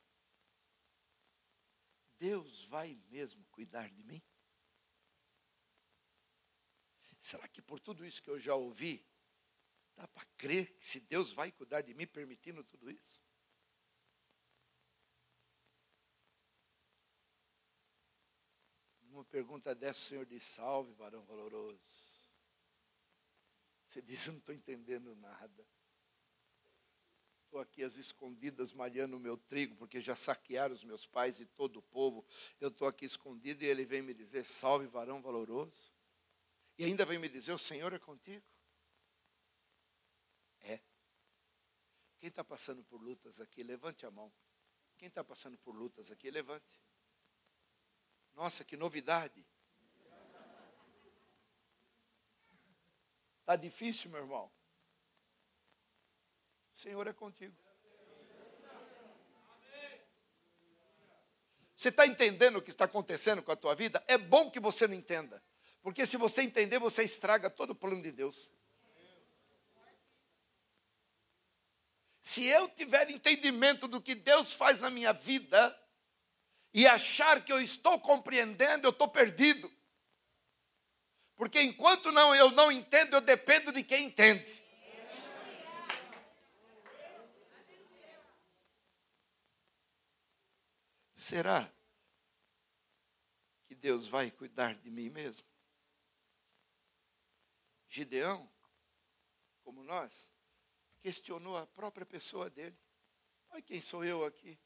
Deus 2.20 2.64
vai 2.66 2.95
mesmo 3.10 3.43
cuidar 3.47 3.89
de 3.89 4.04
mim? 4.04 4.22
Será 7.20 7.47
que 7.47 7.62
por 7.62 7.80
tudo 7.80 8.06
isso 8.06 8.22
que 8.22 8.30
eu 8.30 8.39
já 8.39 8.56
ouvi, 8.56 9.06
dá 9.95 10.08
para 10.08 10.26
crer 10.38 10.78
que 10.78 10.86
se 10.86 11.00
Deus 11.00 11.34
vai 11.34 11.52
cuidar 11.52 11.82
de 11.82 11.93
mim 11.93 12.08
permitindo 12.08 12.64
tudo 12.64 12.89
isso? 12.89 13.20
Uma 19.02 19.26
pergunta 19.26 19.74
dessa, 19.76 20.00
o 20.00 20.04
Senhor 20.04 20.26
diz: 20.26 20.43
Salve, 20.43 20.93
varão 20.93 21.26
valoroso. 21.26 22.09
Você 23.90 24.04
diz: 24.04 24.26
Eu 24.28 24.34
não 24.34 24.40
estou 24.40 24.54
entendendo 24.54 25.16
nada. 25.16 25.68
Estou 27.46 27.60
aqui 27.60 27.84
às 27.84 27.96
escondidas 27.96 28.72
malhando 28.72 29.18
o 29.18 29.20
meu 29.20 29.36
trigo, 29.36 29.76
porque 29.76 30.00
já 30.00 30.16
saquearam 30.16 30.76
os 30.76 30.84
meus 30.84 31.08
pais 31.08 31.40
e 31.40 31.46
todo 31.48 31.80
o 31.80 31.82
povo. 31.82 32.24
Eu 32.62 32.70
estou 32.70 32.88
aqui 32.88 33.06
escondido 33.06 33.64
e 33.64 33.68
ele 33.68 33.86
vem 33.86 34.04
me 34.04 34.14
dizer: 34.14 34.46
Salve, 34.46 34.86
varão 34.86 35.20
valoroso. 35.20 35.92
E 36.78 36.86
ainda 36.86 37.04
vem 37.04 37.18
me 37.18 37.28
dizer: 37.28 37.52
O 37.52 37.58
Senhor 37.58 37.92
é 37.92 37.98
contigo? 37.98 38.46
É. 40.60 40.80
Quem 42.20 42.30
está 42.30 42.44
passando 42.44 42.84
por 42.84 43.02
lutas 43.02 43.42
aqui, 43.42 43.64
levante 43.64 44.06
a 44.06 44.12
mão. 44.12 44.32
Quem 44.98 45.08
está 45.08 45.24
passando 45.24 45.58
por 45.58 45.74
lutas 45.74 46.12
aqui, 46.12 46.30
levante. 46.30 46.80
Nossa, 48.34 48.64
que 48.64 48.78
novidade. 48.78 49.44
Está 53.50 53.56
difícil, 53.56 54.12
meu 54.12 54.20
irmão? 54.20 54.52
O 56.72 56.78
Senhor 56.78 57.08
é 57.08 57.14
contigo. 57.14 57.58
Você 61.76 61.89
está 61.89 62.06
entendendo 62.06 62.58
o 62.58 62.62
que 62.62 62.70
está 62.70 62.86
acontecendo 62.86 63.41
com 63.41 63.52
a 63.52 63.56
tua 63.56 63.74
vida? 63.74 64.04
É 64.08 64.20
bom 64.20 64.52
que 64.52 64.60
você 64.60 64.88
não 64.88 64.93
entenda. 64.93 65.43
Porque 65.82 66.06
se 66.06 66.16
você 66.16 66.43
entender, 66.43 66.78
você 66.78 67.02
estraga 67.02 67.50
todo 67.50 67.72
o 67.72 67.76
plano 67.76 68.04
de 68.04 68.12
Deus. 68.12 68.54
Se 72.22 72.45
eu 72.45 72.70
tiver 72.70 73.10
entendimento 73.10 73.88
do 73.88 74.00
que 74.00 74.14
Deus 74.14 74.54
faz 74.54 74.80
na 74.80 74.91
minha 74.91 75.12
vida 75.12 75.76
e 76.72 76.86
achar 76.86 77.43
que 77.43 77.52
eu 77.52 77.60
estou 77.60 78.00
compreendendo, 78.00 78.86
eu 78.86 78.91
estou 78.91 79.08
perdido. 79.08 79.79
Porque 81.40 81.62
enquanto 81.62 82.12
não, 82.12 82.36
eu 82.36 82.52
não 82.52 82.70
entendo, 82.70 83.14
eu 83.14 83.22
dependo 83.22 83.72
de 83.72 83.82
quem 83.82 84.08
entende. 84.08 84.62
Será 91.16 91.74
que 93.70 93.74
Deus 93.74 94.06
vai 94.06 94.30
cuidar 94.30 94.76
de 94.76 94.92
mim 94.92 95.08
mesmo? 95.08 95.48
Gideão, 97.88 98.52
como 99.64 99.82
nós, 99.82 100.34
questionou 101.02 101.56
a 101.56 101.66
própria 101.66 102.06
pessoa 102.06 102.50
dele. 102.50 102.78
Olha 103.50 103.62
quem 103.62 103.82
sou 103.82 104.04
eu 104.04 104.26
aqui? 104.26 104.60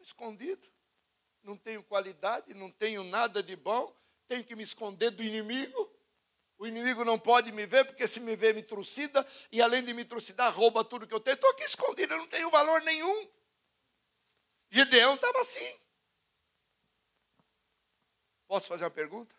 Escondido. 0.00 0.66
Não 1.42 1.58
tenho 1.58 1.84
qualidade, 1.84 2.54
não 2.54 2.70
tenho 2.70 3.04
nada 3.04 3.42
de 3.42 3.54
bom, 3.54 3.94
tenho 4.26 4.42
que 4.42 4.56
me 4.56 4.62
esconder 4.62 5.10
do 5.10 5.22
inimigo. 5.22 5.85
O 6.58 6.66
inimigo 6.66 7.04
não 7.04 7.18
pode 7.18 7.52
me 7.52 7.66
ver, 7.66 7.84
porque 7.84 8.08
se 8.08 8.18
me 8.18 8.34
ver, 8.34 8.54
me 8.54 8.62
trucida, 8.62 9.26
e 9.52 9.60
além 9.60 9.84
de 9.84 9.92
me 9.92 10.04
trucidar, 10.04 10.54
rouba 10.54 10.84
tudo 10.84 11.06
que 11.06 11.12
eu 11.12 11.20
tenho. 11.20 11.34
Estou 11.34 11.50
aqui 11.50 11.64
escondido, 11.64 12.14
eu 12.14 12.18
não 12.18 12.28
tenho 12.28 12.50
valor 12.50 12.80
nenhum. 12.82 13.30
Gideão 14.70 15.14
estava 15.14 15.40
assim. 15.42 15.80
Posso 18.46 18.68
fazer 18.68 18.84
uma 18.84 18.90
pergunta? 18.90 19.34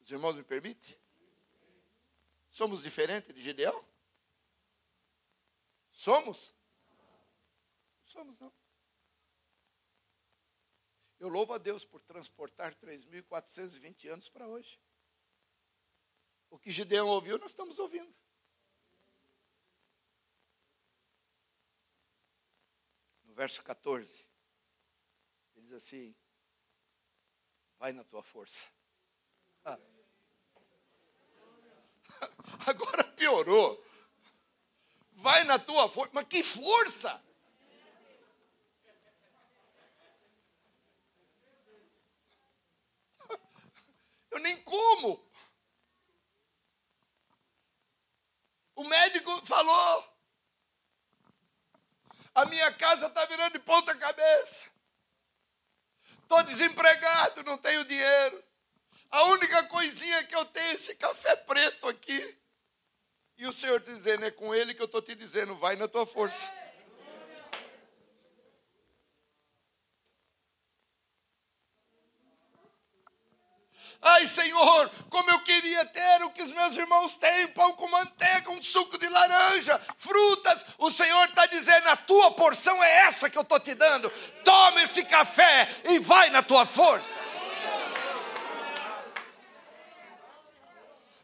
Os 0.00 0.10
irmãos 0.10 0.36
me 0.36 0.42
permitem? 0.42 0.98
Somos 2.50 2.82
diferentes 2.82 3.34
de 3.34 3.40
Gideão? 3.40 3.84
Somos? 5.92 6.52
Somos, 8.04 8.38
não. 8.38 8.52
Eu 11.18 11.28
louvo 11.28 11.54
a 11.54 11.58
Deus 11.58 11.84
por 11.84 12.02
transportar 12.02 12.74
3.420 12.74 14.08
anos 14.08 14.28
para 14.28 14.48
hoje. 14.48 14.81
O 16.52 16.58
que 16.58 16.70
Gideão 16.70 17.08
ouviu, 17.08 17.38
nós 17.38 17.52
estamos 17.52 17.78
ouvindo. 17.78 18.14
No 23.24 23.32
verso 23.32 23.62
14, 23.62 24.28
ele 25.56 25.64
diz 25.64 25.72
assim: 25.72 26.14
Vai 27.78 27.92
na 27.92 28.04
tua 28.04 28.22
força. 28.22 28.66
Ah. 29.64 29.80
Agora 32.68 33.02
piorou. 33.02 33.82
Vai 35.12 35.44
na 35.44 35.58
tua 35.58 35.88
força. 35.88 36.12
Mas 36.12 36.28
que 36.28 36.44
força! 36.44 37.24
Eu 44.30 44.38
nem 44.38 44.62
como. 44.62 45.31
O 48.74 48.84
médico 48.84 49.44
falou: 49.46 50.12
a 52.34 52.46
minha 52.46 52.72
casa 52.72 53.06
está 53.06 53.24
virando 53.26 53.52
de 53.52 53.58
ponta 53.58 53.94
cabeça. 53.94 54.64
Estou 56.22 56.42
desempregado, 56.42 57.42
não 57.42 57.58
tenho 57.58 57.84
dinheiro. 57.84 58.42
A 59.10 59.24
única 59.24 59.64
coisinha 59.64 60.24
que 60.24 60.34
eu 60.34 60.44
tenho 60.46 60.68
é 60.68 60.74
esse 60.74 60.94
café 60.94 61.36
preto 61.36 61.86
aqui. 61.86 62.38
E 63.36 63.46
o 63.46 63.52
Senhor 63.52 63.80
dizendo, 63.80 64.24
é 64.24 64.30
com 64.30 64.54
ele 64.54 64.74
que 64.74 64.80
eu 64.80 64.86
estou 64.86 65.02
te 65.02 65.14
dizendo, 65.14 65.54
vai 65.56 65.76
na 65.76 65.86
tua 65.86 66.06
força. 66.06 66.50
Ai, 74.04 74.26
Senhor, 74.26 74.90
como 75.08 75.30
eu 75.30 75.38
queria 75.44 75.84
ter 75.84 76.24
o 76.24 76.30
que 76.30 76.42
os 76.42 76.50
meus 76.50 76.74
irmãos 76.74 77.16
têm: 77.16 77.46
pão 77.48 77.72
com 77.74 77.86
manteiga, 77.86 78.50
um 78.50 78.60
suco 78.60 78.98
de 78.98 79.08
laranja, 79.08 79.80
frutas. 79.96 80.66
O 80.76 80.90
Senhor 80.90 81.28
está 81.28 81.46
dizendo: 81.46 81.88
a 81.88 81.96
tua 81.96 82.32
porção 82.32 82.82
é 82.82 83.06
essa 83.06 83.30
que 83.30 83.38
eu 83.38 83.42
estou 83.42 83.60
te 83.60 83.74
dando. 83.74 84.10
Toma 84.44 84.82
esse 84.82 85.04
café 85.04 85.68
e 85.84 86.00
vai 86.00 86.30
na 86.30 86.42
tua 86.42 86.66
força. 86.66 87.22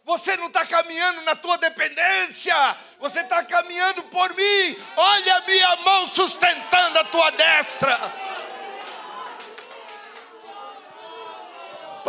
Você 0.04 0.36
não 0.36 0.46
está 0.46 0.64
caminhando 0.64 1.20
na 1.22 1.36
tua 1.36 1.58
dependência, 1.58 2.54
você 2.98 3.20
está 3.20 3.44
caminhando 3.44 4.04
por 4.04 4.32
mim. 4.34 4.76
Olha 4.96 5.36
a 5.36 5.40
minha 5.42 5.76
mão 5.76 6.08
sustentando 6.08 6.98
a 7.00 7.04
tua 7.04 7.30
destra. 7.32 8.27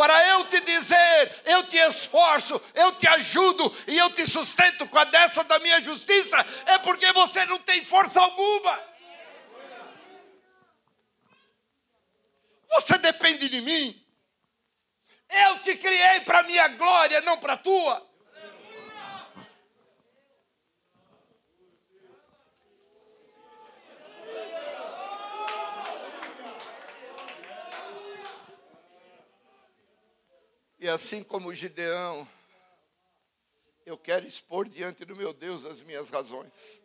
Para 0.00 0.28
eu 0.28 0.46
te 0.46 0.62
dizer: 0.62 1.42
eu 1.44 1.62
te 1.64 1.76
esforço, 1.76 2.58
eu 2.72 2.92
te 2.92 3.06
ajudo 3.06 3.70
e 3.86 3.98
eu 3.98 4.08
te 4.08 4.26
sustento 4.26 4.88
com 4.88 4.98
a 4.98 5.04
dessa 5.04 5.44
da 5.44 5.58
minha 5.58 5.82
justiça, 5.82 6.38
é 6.64 6.78
porque 6.78 7.12
você 7.12 7.44
não 7.44 7.58
tem 7.58 7.84
força 7.84 8.18
alguma. 8.18 8.80
Você 12.70 12.96
depende 12.96 13.46
de 13.50 13.60
mim. 13.60 13.94
Eu 15.28 15.58
te 15.58 15.76
criei 15.76 16.20
para 16.20 16.44
minha 16.44 16.66
glória, 16.68 17.20
não 17.20 17.36
para 17.36 17.52
a 17.52 17.58
tua. 17.58 18.09
E 30.82 30.88
assim 30.88 31.22
como 31.22 31.54
Gideão, 31.54 32.26
eu 33.84 33.98
quero 33.98 34.26
expor 34.26 34.66
diante 34.66 35.04
do 35.04 35.14
meu 35.14 35.34
Deus 35.34 35.66
as 35.66 35.82
minhas 35.82 36.08
razões. 36.08 36.82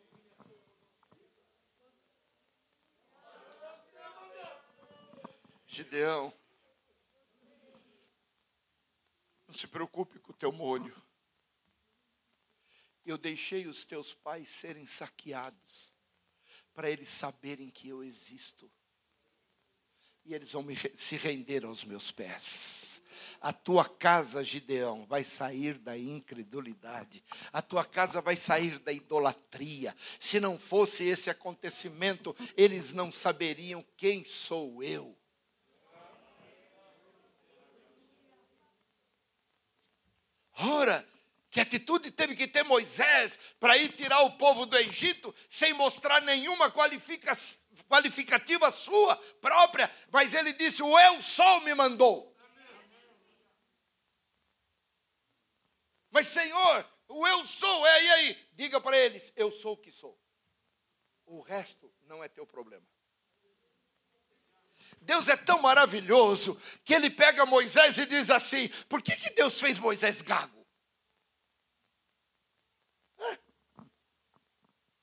Gideão, 5.66 6.34
não 9.48 9.56
se 9.56 9.66
preocupe 9.66 10.20
com 10.20 10.34
o 10.34 10.36
teu 10.36 10.52
molho. 10.52 11.02
Eu 13.06 13.18
deixei 13.18 13.66
os 13.66 13.86
teus 13.86 14.14
pais 14.14 14.50
serem 14.50 14.86
saqueados, 14.86 15.96
para 16.74 16.90
eles 16.90 17.08
saberem 17.08 17.72
que 17.72 17.88
eu 17.88 18.04
existo. 18.04 18.70
E 20.26 20.34
eles 20.34 20.52
vão 20.52 20.64
me, 20.64 20.76
se 20.76 21.16
render 21.16 21.64
aos 21.64 21.86
meus 21.86 22.12
pés. 22.12 22.95
A 23.42 23.54
tua 23.54 23.88
casa, 23.88 24.44
Gideão, 24.44 25.06
vai 25.06 25.24
sair 25.24 25.78
da 25.78 25.98
incredulidade. 25.98 27.24
A 27.52 27.62
tua 27.62 27.84
casa 27.86 28.22
vai 28.22 28.36
sair 28.36 28.80
da 28.80 28.92
idolatria. 28.92 29.96
Se 30.20 30.40
não 30.40 30.58
fosse 30.58 31.04
esse 31.06 31.30
acontecimento, 31.30 32.36
eles 32.58 32.94
não 32.94 33.12
saberiam 33.12 33.86
quem 33.96 34.24
sou 34.26 34.82
eu. 34.84 35.16
Ora, 40.58 41.06
que 41.56 41.62
atitude 41.62 42.12
teve 42.12 42.36
que 42.36 42.48
ter 42.48 42.64
Moisés 42.64 43.40
para 43.62 43.78
ir 43.78 43.94
tirar 43.94 44.22
o 44.24 44.32
povo 44.32 44.66
do 44.66 44.78
Egito 44.78 45.34
sem 45.48 45.74
mostrar 45.74 46.22
nenhuma 46.22 46.70
qualificativa 47.88 48.72
sua 48.72 49.16
própria, 49.40 49.90
mas 50.12 50.34
ele 50.34 50.52
disse: 50.52 50.84
O 50.84 51.00
eu 51.00 51.22
sou 51.22 51.62
me 51.62 51.74
mandou. 51.74 52.35
Mas, 56.16 56.28
Senhor, 56.28 56.90
o 57.10 57.28
eu 57.28 57.46
sou, 57.46 57.86
é, 57.86 58.04
e 58.06 58.12
aí? 58.12 58.48
Diga 58.54 58.80
para 58.80 58.98
eles: 58.98 59.34
eu 59.36 59.52
sou 59.52 59.74
o 59.74 59.78
que 59.78 59.92
sou. 59.92 60.18
O 61.26 61.42
resto 61.42 61.94
não 62.04 62.24
é 62.24 62.30
teu 62.30 62.48
problema. 62.48 62.88
Deus 65.02 65.28
é 65.28 65.36
tão 65.36 65.62
maravilhoso 65.62 66.58
que 66.86 66.94
ele 66.94 67.10
pega 67.10 67.46
Moisés 67.46 67.98
e 67.98 68.06
diz 68.06 68.30
assim: 68.30 68.70
por 68.88 69.02
que, 69.02 69.14
que 69.18 69.30
Deus 69.32 69.60
fez 69.60 69.78
Moisés 69.78 70.22
gago? 70.22 70.66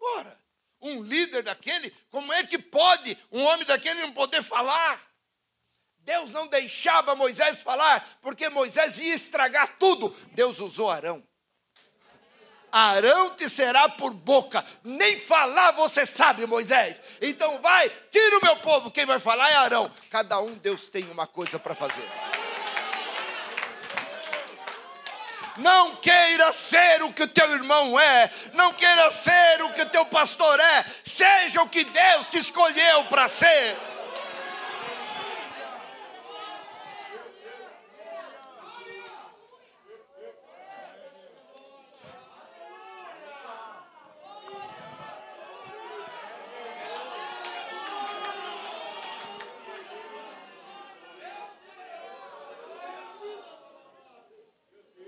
Ora, 0.00 0.42
um 0.80 1.02
líder 1.02 1.42
daquele, 1.42 1.90
como 2.10 2.32
é 2.32 2.46
que 2.46 2.58
pode 2.58 3.22
um 3.30 3.42
homem 3.42 3.66
daquele 3.66 4.00
não 4.00 4.14
poder 4.14 4.42
falar? 4.42 5.11
Deus 6.04 6.30
não 6.32 6.46
deixava 6.48 7.14
Moisés 7.14 7.62
falar, 7.62 8.18
porque 8.20 8.48
Moisés 8.48 8.98
ia 8.98 9.14
estragar 9.14 9.76
tudo. 9.78 10.14
Deus 10.32 10.58
usou 10.58 10.90
Arão. 10.90 11.22
Arão 12.72 13.36
te 13.36 13.50
será 13.50 13.86
por 13.86 14.12
boca, 14.12 14.64
nem 14.82 15.18
falar 15.18 15.72
você 15.72 16.06
sabe, 16.06 16.46
Moisés. 16.46 17.00
Então 17.20 17.60
vai, 17.60 17.90
tira 18.10 18.38
o 18.38 18.44
meu 18.44 18.56
povo, 18.56 18.90
quem 18.90 19.04
vai 19.04 19.20
falar 19.20 19.50
é 19.50 19.56
Arão. 19.56 19.92
Cada 20.10 20.40
um 20.40 20.54
Deus 20.54 20.88
tem 20.88 21.04
uma 21.10 21.26
coisa 21.26 21.58
para 21.58 21.74
fazer. 21.74 22.08
Não 25.58 25.96
queira 25.96 26.50
ser 26.50 27.02
o 27.02 27.12
que 27.12 27.24
o 27.24 27.28
teu 27.28 27.52
irmão 27.52 28.00
é, 28.00 28.30
não 28.54 28.72
queira 28.72 29.10
ser 29.10 29.62
o 29.62 29.72
que 29.74 29.82
o 29.82 29.90
teu 29.90 30.06
pastor 30.06 30.58
é, 30.58 30.86
seja 31.04 31.60
o 31.60 31.68
que 31.68 31.84
Deus 31.84 32.30
te 32.30 32.38
escolheu 32.38 33.04
para 33.04 33.28
ser. 33.28 33.76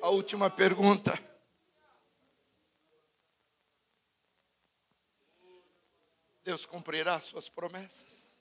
A 0.05 0.11
última 0.25 0.49
pergunta. 0.49 1.13
Deus 6.43 6.65
cumprirá 6.65 7.21
suas 7.21 7.47
promessas? 7.51 8.41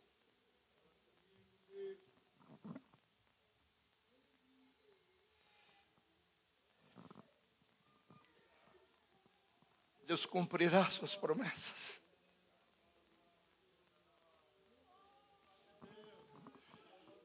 Deus 10.05 10.25
cumprirá 10.25 10.89
suas 10.89 11.17
promessas. 11.17 12.01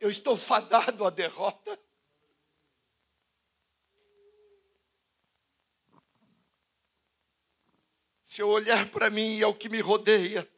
Eu 0.01 0.11
estou 0.11 0.37
fadado 0.37 1.07
à 1.07 1.11
derrota. 1.11 1.79
Se 8.39 8.43
eu 8.43 8.51
olhar 8.51 8.89
para 8.89 9.11
mim 9.11 9.37
e 9.37 9.43
ao 9.43 9.53
que 9.53 9.69
me 9.69 9.81
rodeia, 9.81 10.49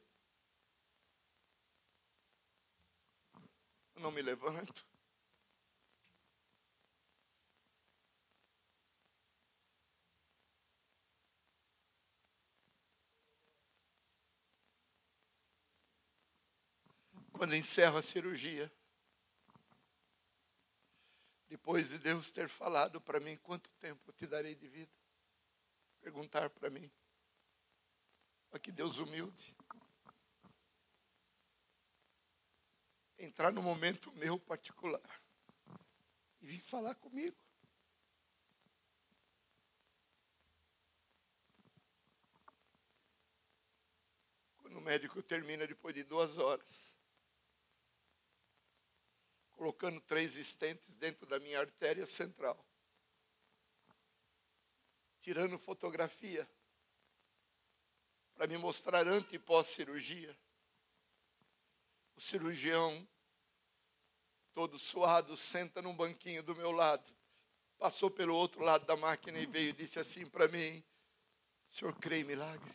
eu 3.94 4.02
não 4.02 4.10
me 4.10 4.20
levanto. 4.20 4.86
Quando 17.32 17.56
encerro 17.56 17.96
a 17.96 18.02
cirurgia, 18.02 18.70
depois 21.48 21.88
de 21.88 21.98
Deus 21.98 22.30
ter 22.30 22.46
falado 22.46 23.00
para 23.00 23.18
mim 23.18 23.38
quanto 23.38 23.70
tempo 23.78 24.02
eu 24.06 24.12
te 24.12 24.26
darei 24.26 24.54
de 24.54 24.68
vida, 24.68 24.92
perguntar 26.02 26.50
para 26.50 26.68
mim, 26.68 26.92
Olha 28.50 28.60
que 28.60 28.72
Deus 28.72 28.98
humilde. 28.98 29.56
Entrar 33.16 33.52
no 33.52 33.62
momento 33.62 34.12
meu 34.12 34.38
particular 34.40 35.22
e 36.40 36.46
vir 36.46 36.60
falar 36.60 36.94
comigo. 36.96 37.36
Quando 44.56 44.78
o 44.78 44.80
médico 44.80 45.22
termina 45.22 45.66
depois 45.66 45.94
de 45.94 46.02
duas 46.02 46.38
horas, 46.38 46.96
colocando 49.52 50.00
três 50.00 50.36
estentes 50.36 50.96
dentro 50.96 51.26
da 51.26 51.38
minha 51.38 51.60
artéria 51.60 52.06
central, 52.06 52.64
tirando 55.20 55.58
fotografia 55.58 56.48
para 58.40 58.48
me 58.48 58.56
mostrar 58.56 59.06
antes 59.06 59.34
e 59.34 59.38
pós-cirurgia. 59.38 60.34
O 62.16 62.22
cirurgião, 62.22 63.06
todo 64.54 64.78
suado, 64.78 65.36
senta 65.36 65.82
num 65.82 65.94
banquinho 65.94 66.42
do 66.42 66.56
meu 66.56 66.70
lado. 66.70 67.14
Passou 67.78 68.10
pelo 68.10 68.34
outro 68.34 68.62
lado 68.62 68.86
da 68.86 68.96
máquina 68.96 69.38
e 69.38 69.44
veio 69.44 69.68
e 69.68 69.72
disse 69.74 69.98
assim 69.98 70.24
para 70.24 70.48
mim: 70.48 70.82
O 71.68 71.70
senhor 71.74 71.94
crê 71.96 72.20
em 72.20 72.24
milagre? 72.24 72.74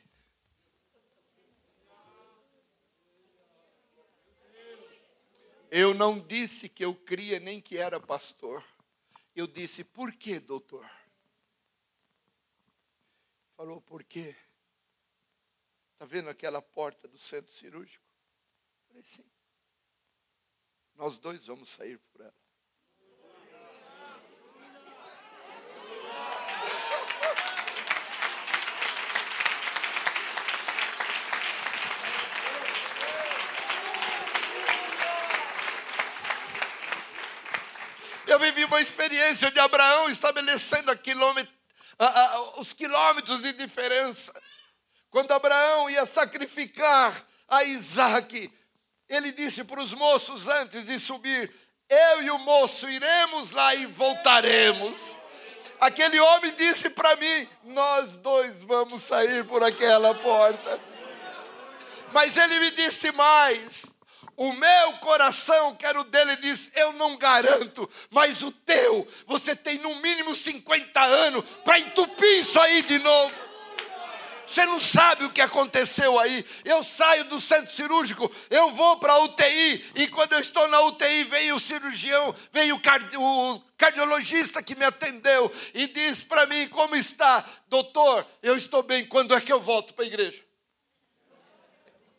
Eu 5.71 5.95
não 5.95 6.19
disse 6.19 6.69
que 6.69 6.85
eu 6.85 6.93
cria 6.93 7.39
nem 7.39 7.59
que 7.59 7.75
era 7.75 7.99
pastor. 7.99 8.63
Eu 9.35 9.47
disse, 9.47 9.83
por 9.83 10.13
que, 10.13 10.39
doutor? 10.39 10.87
Falou, 13.57 13.81
por 13.81 14.03
quê? 14.03 14.35
Está 15.95 16.05
vendo 16.05 16.29
aquela 16.29 16.61
porta 16.61 17.07
do 17.07 17.17
centro 17.17 17.53
cirúrgico? 17.53 18.03
Falei, 18.89 19.01
sim. 19.01 19.23
Nós 20.93 21.17
dois 21.17 21.45
vamos 21.47 21.69
sair 21.69 21.97
por 22.11 22.19
ela. 22.19 22.35
Eu 38.27 38.37
vivi 38.37 38.65
uma 38.65 38.81
experiência 38.81 39.49
de 39.49 39.59
Abraão 39.59 40.09
estabelecendo 40.09 40.91
a 40.91 40.97
a, 41.97 42.05
a, 42.05 42.59
os 42.59 42.73
quilômetros 42.73 43.41
de 43.41 43.53
diferença. 43.53 44.33
Quando 45.15 45.31
Abraão 45.31 45.89
ia 45.89 46.05
sacrificar 46.05 47.25
a 47.47 47.63
Isaac, 47.63 48.51
ele 49.07 49.31
disse 49.31 49.63
para 49.63 49.81
os 49.81 49.93
moços 49.93 50.45
antes 50.45 50.85
de 50.85 50.99
subir: 50.99 51.55
Eu 51.89 52.23
e 52.23 52.31
o 52.31 52.39
moço 52.39 52.89
iremos 52.89 53.51
lá 53.51 53.73
e 53.75 53.85
voltaremos. 53.85 55.15
Aquele 55.79 56.19
homem 56.19 56.53
disse 56.55 56.89
para 56.89 57.15
mim: 57.15 57.47
Nós 57.63 58.17
dois 58.17 58.61
vamos 58.63 59.03
sair 59.03 59.45
por 59.45 59.63
aquela 59.63 60.13
porta. 60.15 60.81
Mas 62.11 62.35
ele 62.35 62.59
me 62.59 62.71
disse 62.71 63.09
mais: 63.13 63.95
o 64.35 64.51
meu 64.51 64.97
coração, 64.97 65.77
que 65.77 65.85
era 65.85 66.01
o 66.01 66.03
dele, 66.03 66.35
diz: 66.35 66.69
Eu 66.75 66.91
não 66.91 67.15
garanto, 67.15 67.89
mas 68.09 68.41
o 68.41 68.51
teu, 68.51 69.07
você 69.25 69.55
tem 69.55 69.77
no 69.77 69.95
mínimo 70.01 70.35
50 70.35 71.01
anos 71.01 71.45
para 71.63 71.79
entupir 71.79 72.41
isso 72.41 72.59
aí 72.59 72.81
de 72.81 72.99
novo. 72.99 73.54
Você 74.47 74.65
não 74.65 74.79
sabe 74.79 75.25
o 75.25 75.31
que 75.31 75.41
aconteceu 75.41 76.19
aí. 76.19 76.45
Eu 76.63 76.83
saio 76.83 77.25
do 77.25 77.39
centro 77.41 77.73
cirúrgico, 77.73 78.31
eu 78.49 78.71
vou 78.71 78.97
para 78.99 79.13
a 79.13 79.19
UTI, 79.23 79.91
e 79.95 80.07
quando 80.07 80.33
eu 80.33 80.39
estou 80.39 80.67
na 80.67 80.81
UTI, 80.81 81.23
veio 81.25 81.55
o 81.55 81.59
cirurgião, 81.59 82.35
veio 82.51 82.75
o, 82.75 82.79
cardi 82.79 83.17
o 83.17 83.61
cardiologista 83.77 84.61
que 84.61 84.75
me 84.75 84.85
atendeu 84.85 85.51
e 85.73 85.87
diz 85.87 86.23
para 86.23 86.45
mim: 86.45 86.67
Como 86.69 86.95
está? 86.95 87.43
Doutor, 87.67 88.25
eu 88.41 88.55
estou 88.57 88.83
bem, 88.83 89.05
quando 89.05 89.35
é 89.35 89.41
que 89.41 89.51
eu 89.51 89.59
volto 89.59 89.93
para 89.93 90.05
a 90.05 90.07
igreja? 90.07 90.43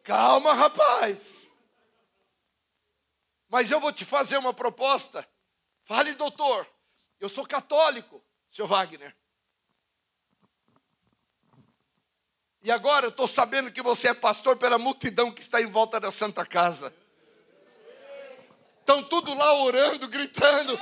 Calma, 0.03 0.53
rapaz. 0.55 1.51
Mas 3.49 3.71
eu 3.71 3.81
vou 3.81 3.93
te 3.93 4.05
fazer 4.05 4.37
uma 4.37 4.53
proposta. 4.53 5.27
Fale, 5.85 6.13
doutor. 6.15 6.67
Eu 7.19 7.29
sou 7.29 7.47
católico, 7.47 8.23
seu 8.51 8.67
Wagner. 8.67 9.17
E 12.67 12.71
agora 12.73 13.07
eu 13.07 13.11
estou 13.11 13.29
sabendo 13.29 13.71
que 13.71 13.81
você 13.81 14.09
é 14.09 14.13
pastor 14.13 14.57
pela 14.57 14.77
multidão 14.77 15.31
que 15.31 15.41
está 15.41 15.63
em 15.63 15.71
volta 15.71 16.01
da 16.01 16.11
Santa 16.11 16.45
Casa. 16.45 16.93
Estão 18.81 19.05
tudo 19.05 19.33
lá 19.35 19.55
orando, 19.63 20.09
gritando. 20.09 20.77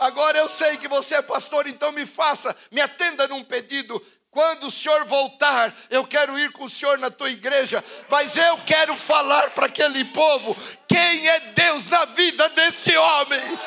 Agora 0.00 0.38
eu 0.38 0.48
sei 0.48 0.78
que 0.78 0.88
você 0.88 1.16
é 1.16 1.20
pastor, 1.20 1.66
então 1.66 1.92
me 1.92 2.06
faça, 2.06 2.56
me 2.70 2.80
atenda 2.80 3.28
num 3.28 3.44
pedido. 3.44 4.02
Quando 4.30 4.68
o 4.68 4.70
senhor 4.70 5.04
voltar, 5.04 5.76
eu 5.90 6.06
quero 6.06 6.38
ir 6.38 6.50
com 6.52 6.64
o 6.64 6.70
senhor 6.70 6.96
na 6.96 7.10
tua 7.10 7.28
igreja, 7.28 7.84
mas 8.08 8.34
eu 8.34 8.56
quero 8.64 8.96
falar 8.96 9.50
para 9.50 9.66
aquele 9.66 10.06
povo 10.06 10.56
quem 10.88 11.28
é 11.28 11.52
Deus 11.52 11.86
na 11.90 12.06
vida 12.06 12.48
desse 12.48 12.96
homem. 12.96 13.58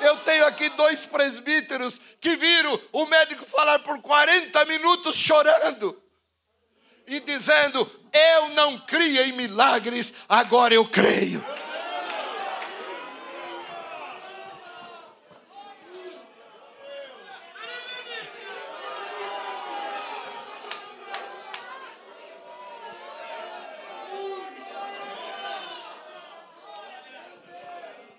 Eu 0.00 0.16
tenho 0.18 0.46
aqui 0.46 0.68
dois 0.70 1.06
presbíteros 1.06 2.00
que 2.20 2.36
viram 2.36 2.80
o 2.92 3.06
médico 3.06 3.44
falar 3.44 3.80
por 3.80 4.00
40 4.00 4.64
minutos 4.66 5.16
chorando 5.16 6.00
e 7.06 7.20
dizendo: 7.20 7.90
Eu 8.12 8.50
não 8.50 8.78
cria 8.78 9.26
em 9.26 9.32
milagres, 9.32 10.14
agora 10.28 10.74
eu 10.74 10.86
creio. 10.88 11.44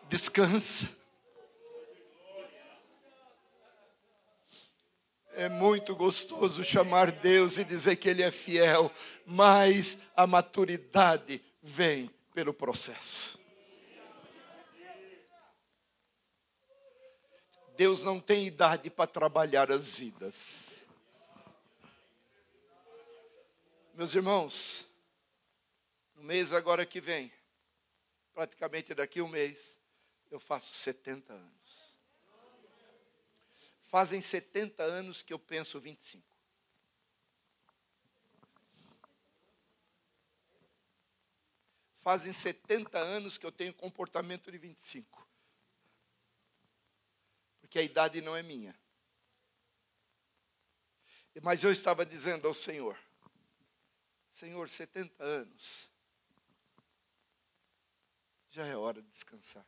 Descansa. 0.10 0.99
É 5.40 5.48
muito 5.48 5.96
gostoso 5.96 6.66
chamar 6.66 7.14
Deus 7.14 7.58
e 7.58 7.64
dizer 7.64 7.96
que 7.96 8.10
Ele 8.10 8.22
é 8.22 8.30
fiel, 8.30 8.92
mas 9.26 9.98
a 10.14 10.28
maturidade 10.28 11.42
vem 11.64 12.14
pelo 12.34 12.54
processo. 12.54 13.40
Deus 17.78 18.04
não 18.04 18.20
tem 18.20 18.48
idade 18.48 18.90
para 18.90 19.08
trabalhar 19.08 19.72
as 19.72 19.96
vidas. 19.96 20.84
Meus 23.94 24.14
irmãos, 24.14 24.86
no 26.16 26.24
mês 26.24 26.52
agora 26.52 26.86
que 26.86 27.00
vem, 27.00 27.32
praticamente 28.34 28.94
daqui 28.94 29.22
a 29.22 29.24
um 29.24 29.30
mês, 29.30 29.80
eu 30.30 30.38
faço 30.38 30.74
70 30.74 31.32
anos. 31.32 31.89
Fazem 33.90 34.22
70 34.22 34.84
anos 34.84 35.24
que 35.24 35.34
eu 35.34 35.40
penso 35.40 35.82
25. 35.82 36.24
Fazem 41.98 42.32
70 42.32 43.00
anos 43.00 43.36
que 43.36 43.48
eu 43.48 43.52
tenho 43.52 43.74
comportamento 43.74 44.52
de 44.52 44.60
25. 44.60 45.28
Porque 47.60 47.80
a 47.80 47.82
idade 47.82 48.22
não 48.22 48.36
é 48.36 48.44
minha. 48.44 48.80
Mas 51.42 51.64
eu 51.64 51.72
estava 51.72 52.06
dizendo 52.06 52.48
ao 52.48 52.54
Senhor: 52.54 52.96
Senhor, 54.30 54.70
70 54.70 55.24
anos, 55.24 55.90
já 58.52 58.68
é 58.68 58.78
hora 58.78 59.02
de 59.02 59.10
descansar. 59.10 59.66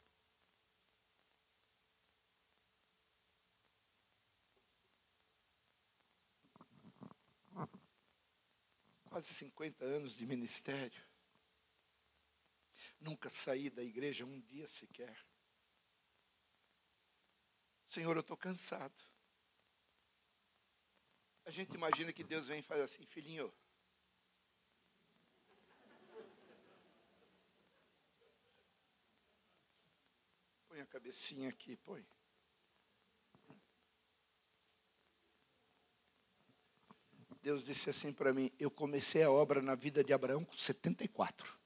Quase 9.12 9.34
50 9.34 9.84
anos 9.84 10.16
de 10.16 10.26
ministério. 10.26 11.06
Nunca 12.98 13.30
saí 13.30 13.70
da 13.70 13.84
igreja 13.84 14.24
um 14.24 14.40
dia 14.40 14.66
sequer. 14.70 15.22
Senhor, 17.86 18.16
eu 18.16 18.22
estou 18.22 18.38
cansado. 18.38 18.96
A 21.44 21.52
gente 21.52 21.74
imagina 21.76 22.14
que 22.14 22.24
Deus 22.24 22.48
vem 22.48 22.62
e 22.62 22.64
faz 22.64 22.80
assim, 22.80 23.06
filhinho. 23.06 23.54
Põe 30.70 30.80
a 30.80 30.86
cabecinha 30.86 31.50
aqui, 31.50 31.76
põe. 31.76 32.08
Deus 37.42 37.64
disse 37.64 37.90
assim 37.90 38.14
para 38.14 38.34
mim: 38.34 38.52
Eu 38.60 38.70
comecei 38.70 39.24
a 39.24 39.32
obra 39.32 39.62
na 39.62 39.76
vida 39.76 40.04
de 40.04 40.14
Abraão 40.14 40.46
com 40.46 40.56
74. 40.56 41.60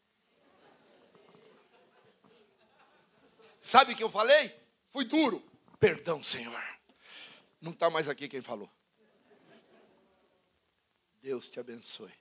Sabe 3.60 3.94
o 3.94 3.96
que 3.96 4.04
eu 4.04 4.10
falei? 4.10 4.56
Fui 4.92 5.06
duro. 5.06 5.44
Perdão, 5.80 6.24
Senhor. 6.24 6.62
Não 7.60 7.72
está 7.72 7.90
mais 7.90 8.08
aqui 8.08 8.28
quem 8.28 8.42
falou. 8.42 8.70
Deus 11.22 11.50
te 11.50 11.60
abençoe. 11.60 12.14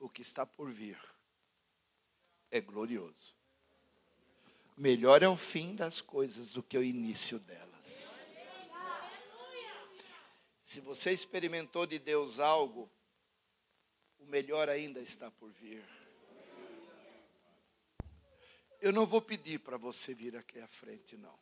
O 0.00 0.08
que 0.08 0.22
está 0.22 0.46
por 0.46 0.72
vir 0.72 0.98
é 2.50 2.60
glorioso. 2.60 3.34
Melhor 4.76 5.22
é 5.22 5.28
o 5.28 5.36
fim 5.36 5.76
das 5.76 6.00
coisas 6.00 6.50
do 6.50 6.62
que 6.62 6.76
o 6.76 6.82
início 6.82 7.38
delas. 7.38 7.73
Se 10.74 10.80
você 10.80 11.12
experimentou 11.12 11.86
de 11.86 12.00
Deus 12.00 12.40
algo, 12.40 12.90
o 14.18 14.26
melhor 14.26 14.68
ainda 14.68 14.98
está 14.98 15.30
por 15.30 15.48
vir. 15.52 15.84
Eu 18.80 18.92
não 18.92 19.06
vou 19.06 19.22
pedir 19.22 19.60
para 19.60 19.76
você 19.76 20.12
vir 20.12 20.36
aqui 20.36 20.58
à 20.58 20.66
frente, 20.66 21.16
não. 21.16 21.38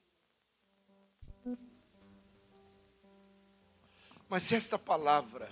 Mas 4.28 4.43
se 4.43 4.55
esta 4.55 4.78
palavra 4.78 5.51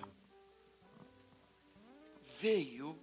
veio 2.38 3.02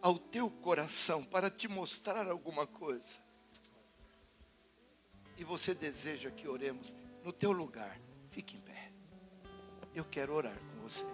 ao 0.00 0.18
teu 0.18 0.50
coração 0.50 1.22
para 1.22 1.50
te 1.50 1.68
mostrar 1.68 2.26
alguma 2.26 2.66
coisa, 2.66 3.22
e 5.36 5.44
você 5.44 5.74
deseja 5.74 6.30
que 6.30 6.48
oremos 6.48 6.94
no 7.22 7.30
teu 7.30 7.52
lugar, 7.52 8.00
fique 8.30 8.56
em 8.56 8.60
pé. 8.62 8.71
Eu 9.94 10.04
quero 10.04 10.34
orar 10.34 10.56
com 10.56 10.88
você. 10.88 11.04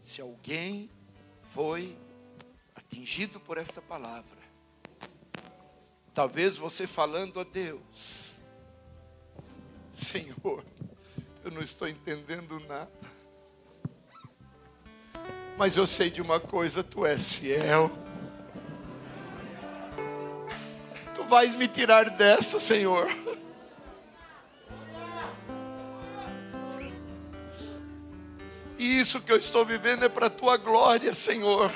Se 0.00 0.20
alguém 0.20 0.90
foi 1.52 1.96
atingido 2.74 3.40
por 3.40 3.58
esta 3.58 3.80
palavra, 3.80 4.44
Talvez 6.14 6.56
você 6.56 6.86
falando 6.86 7.40
a 7.40 7.44
Deus, 7.44 8.38
Senhor, 9.92 10.64
eu 11.42 11.50
não 11.50 11.60
estou 11.60 11.88
entendendo 11.88 12.60
nada, 12.68 12.92
mas 15.58 15.76
eu 15.76 15.88
sei 15.88 16.10
de 16.10 16.22
uma 16.22 16.38
coisa: 16.38 16.84
tu 16.84 17.04
és 17.04 17.32
fiel. 17.32 17.90
Tu 21.16 21.24
vais 21.24 21.52
me 21.56 21.66
tirar 21.66 22.08
dessa, 22.10 22.60
Senhor. 22.60 23.08
Isso 29.04 29.20
que 29.20 29.30
eu 29.30 29.36
estou 29.36 29.66
vivendo 29.66 30.02
é 30.02 30.08
para 30.08 30.26
a 30.26 30.30
tua 30.30 30.56
glória, 30.56 31.12
Senhor. 31.12 31.70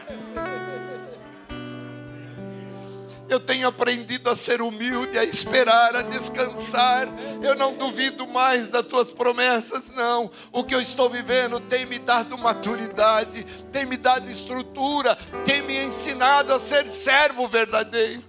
Eu 3.28 3.38
tenho 3.38 3.68
aprendido 3.68 4.30
a 4.30 4.34
ser 4.34 4.62
humilde, 4.62 5.18
a 5.18 5.24
esperar, 5.24 5.94
a 5.94 6.00
descansar. 6.00 7.06
Eu 7.42 7.54
não 7.54 7.74
duvido 7.74 8.26
mais 8.26 8.66
das 8.68 8.86
tuas 8.86 9.12
promessas, 9.12 9.90
não. 9.90 10.30
O 10.50 10.64
que 10.64 10.74
eu 10.74 10.80
estou 10.80 11.10
vivendo 11.10 11.60
tem 11.60 11.84
me 11.84 11.98
dado 11.98 12.38
maturidade, 12.38 13.44
tem 13.70 13.84
me 13.84 13.98
dado 13.98 14.30
estrutura, 14.30 15.14
tem 15.44 15.60
me 15.60 15.76
ensinado 15.76 16.54
a 16.54 16.58
ser 16.58 16.88
servo 16.88 17.46
verdadeiro. 17.46 18.24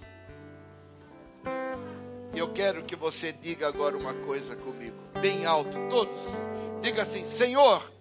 E 2.34 2.38
eu 2.38 2.52
quero 2.52 2.84
que 2.84 2.94
você 2.94 3.32
diga 3.32 3.66
agora 3.66 3.96
uma 3.96 4.12
coisa 4.12 4.54
comigo, 4.54 4.96
bem 5.22 5.46
alto, 5.46 5.78
todos. 5.88 6.22
Diga 6.82 7.02
assim: 7.02 7.24
Senhor, 7.24 7.80
Senhor 7.80 7.99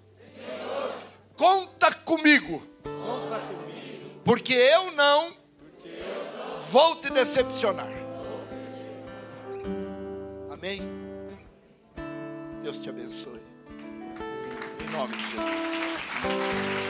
Conta 1.40 1.94
comigo. 1.94 2.62
Conta 2.84 3.40
comigo. 3.40 4.20
Porque 4.26 4.54
eu 4.54 4.92
não, 4.92 5.32
Porque 5.58 5.88
eu 5.88 6.38
não 6.38 6.60
vou 6.60 6.98
te 6.98 7.10
decepcionar. 7.10 7.88
Amém? 10.52 10.82
Deus 12.62 12.80
te 12.80 12.90
abençoe. 12.90 13.40
Em 14.82 14.92
nome 14.92 15.16
de 15.16 15.30
Jesus. 15.30 16.89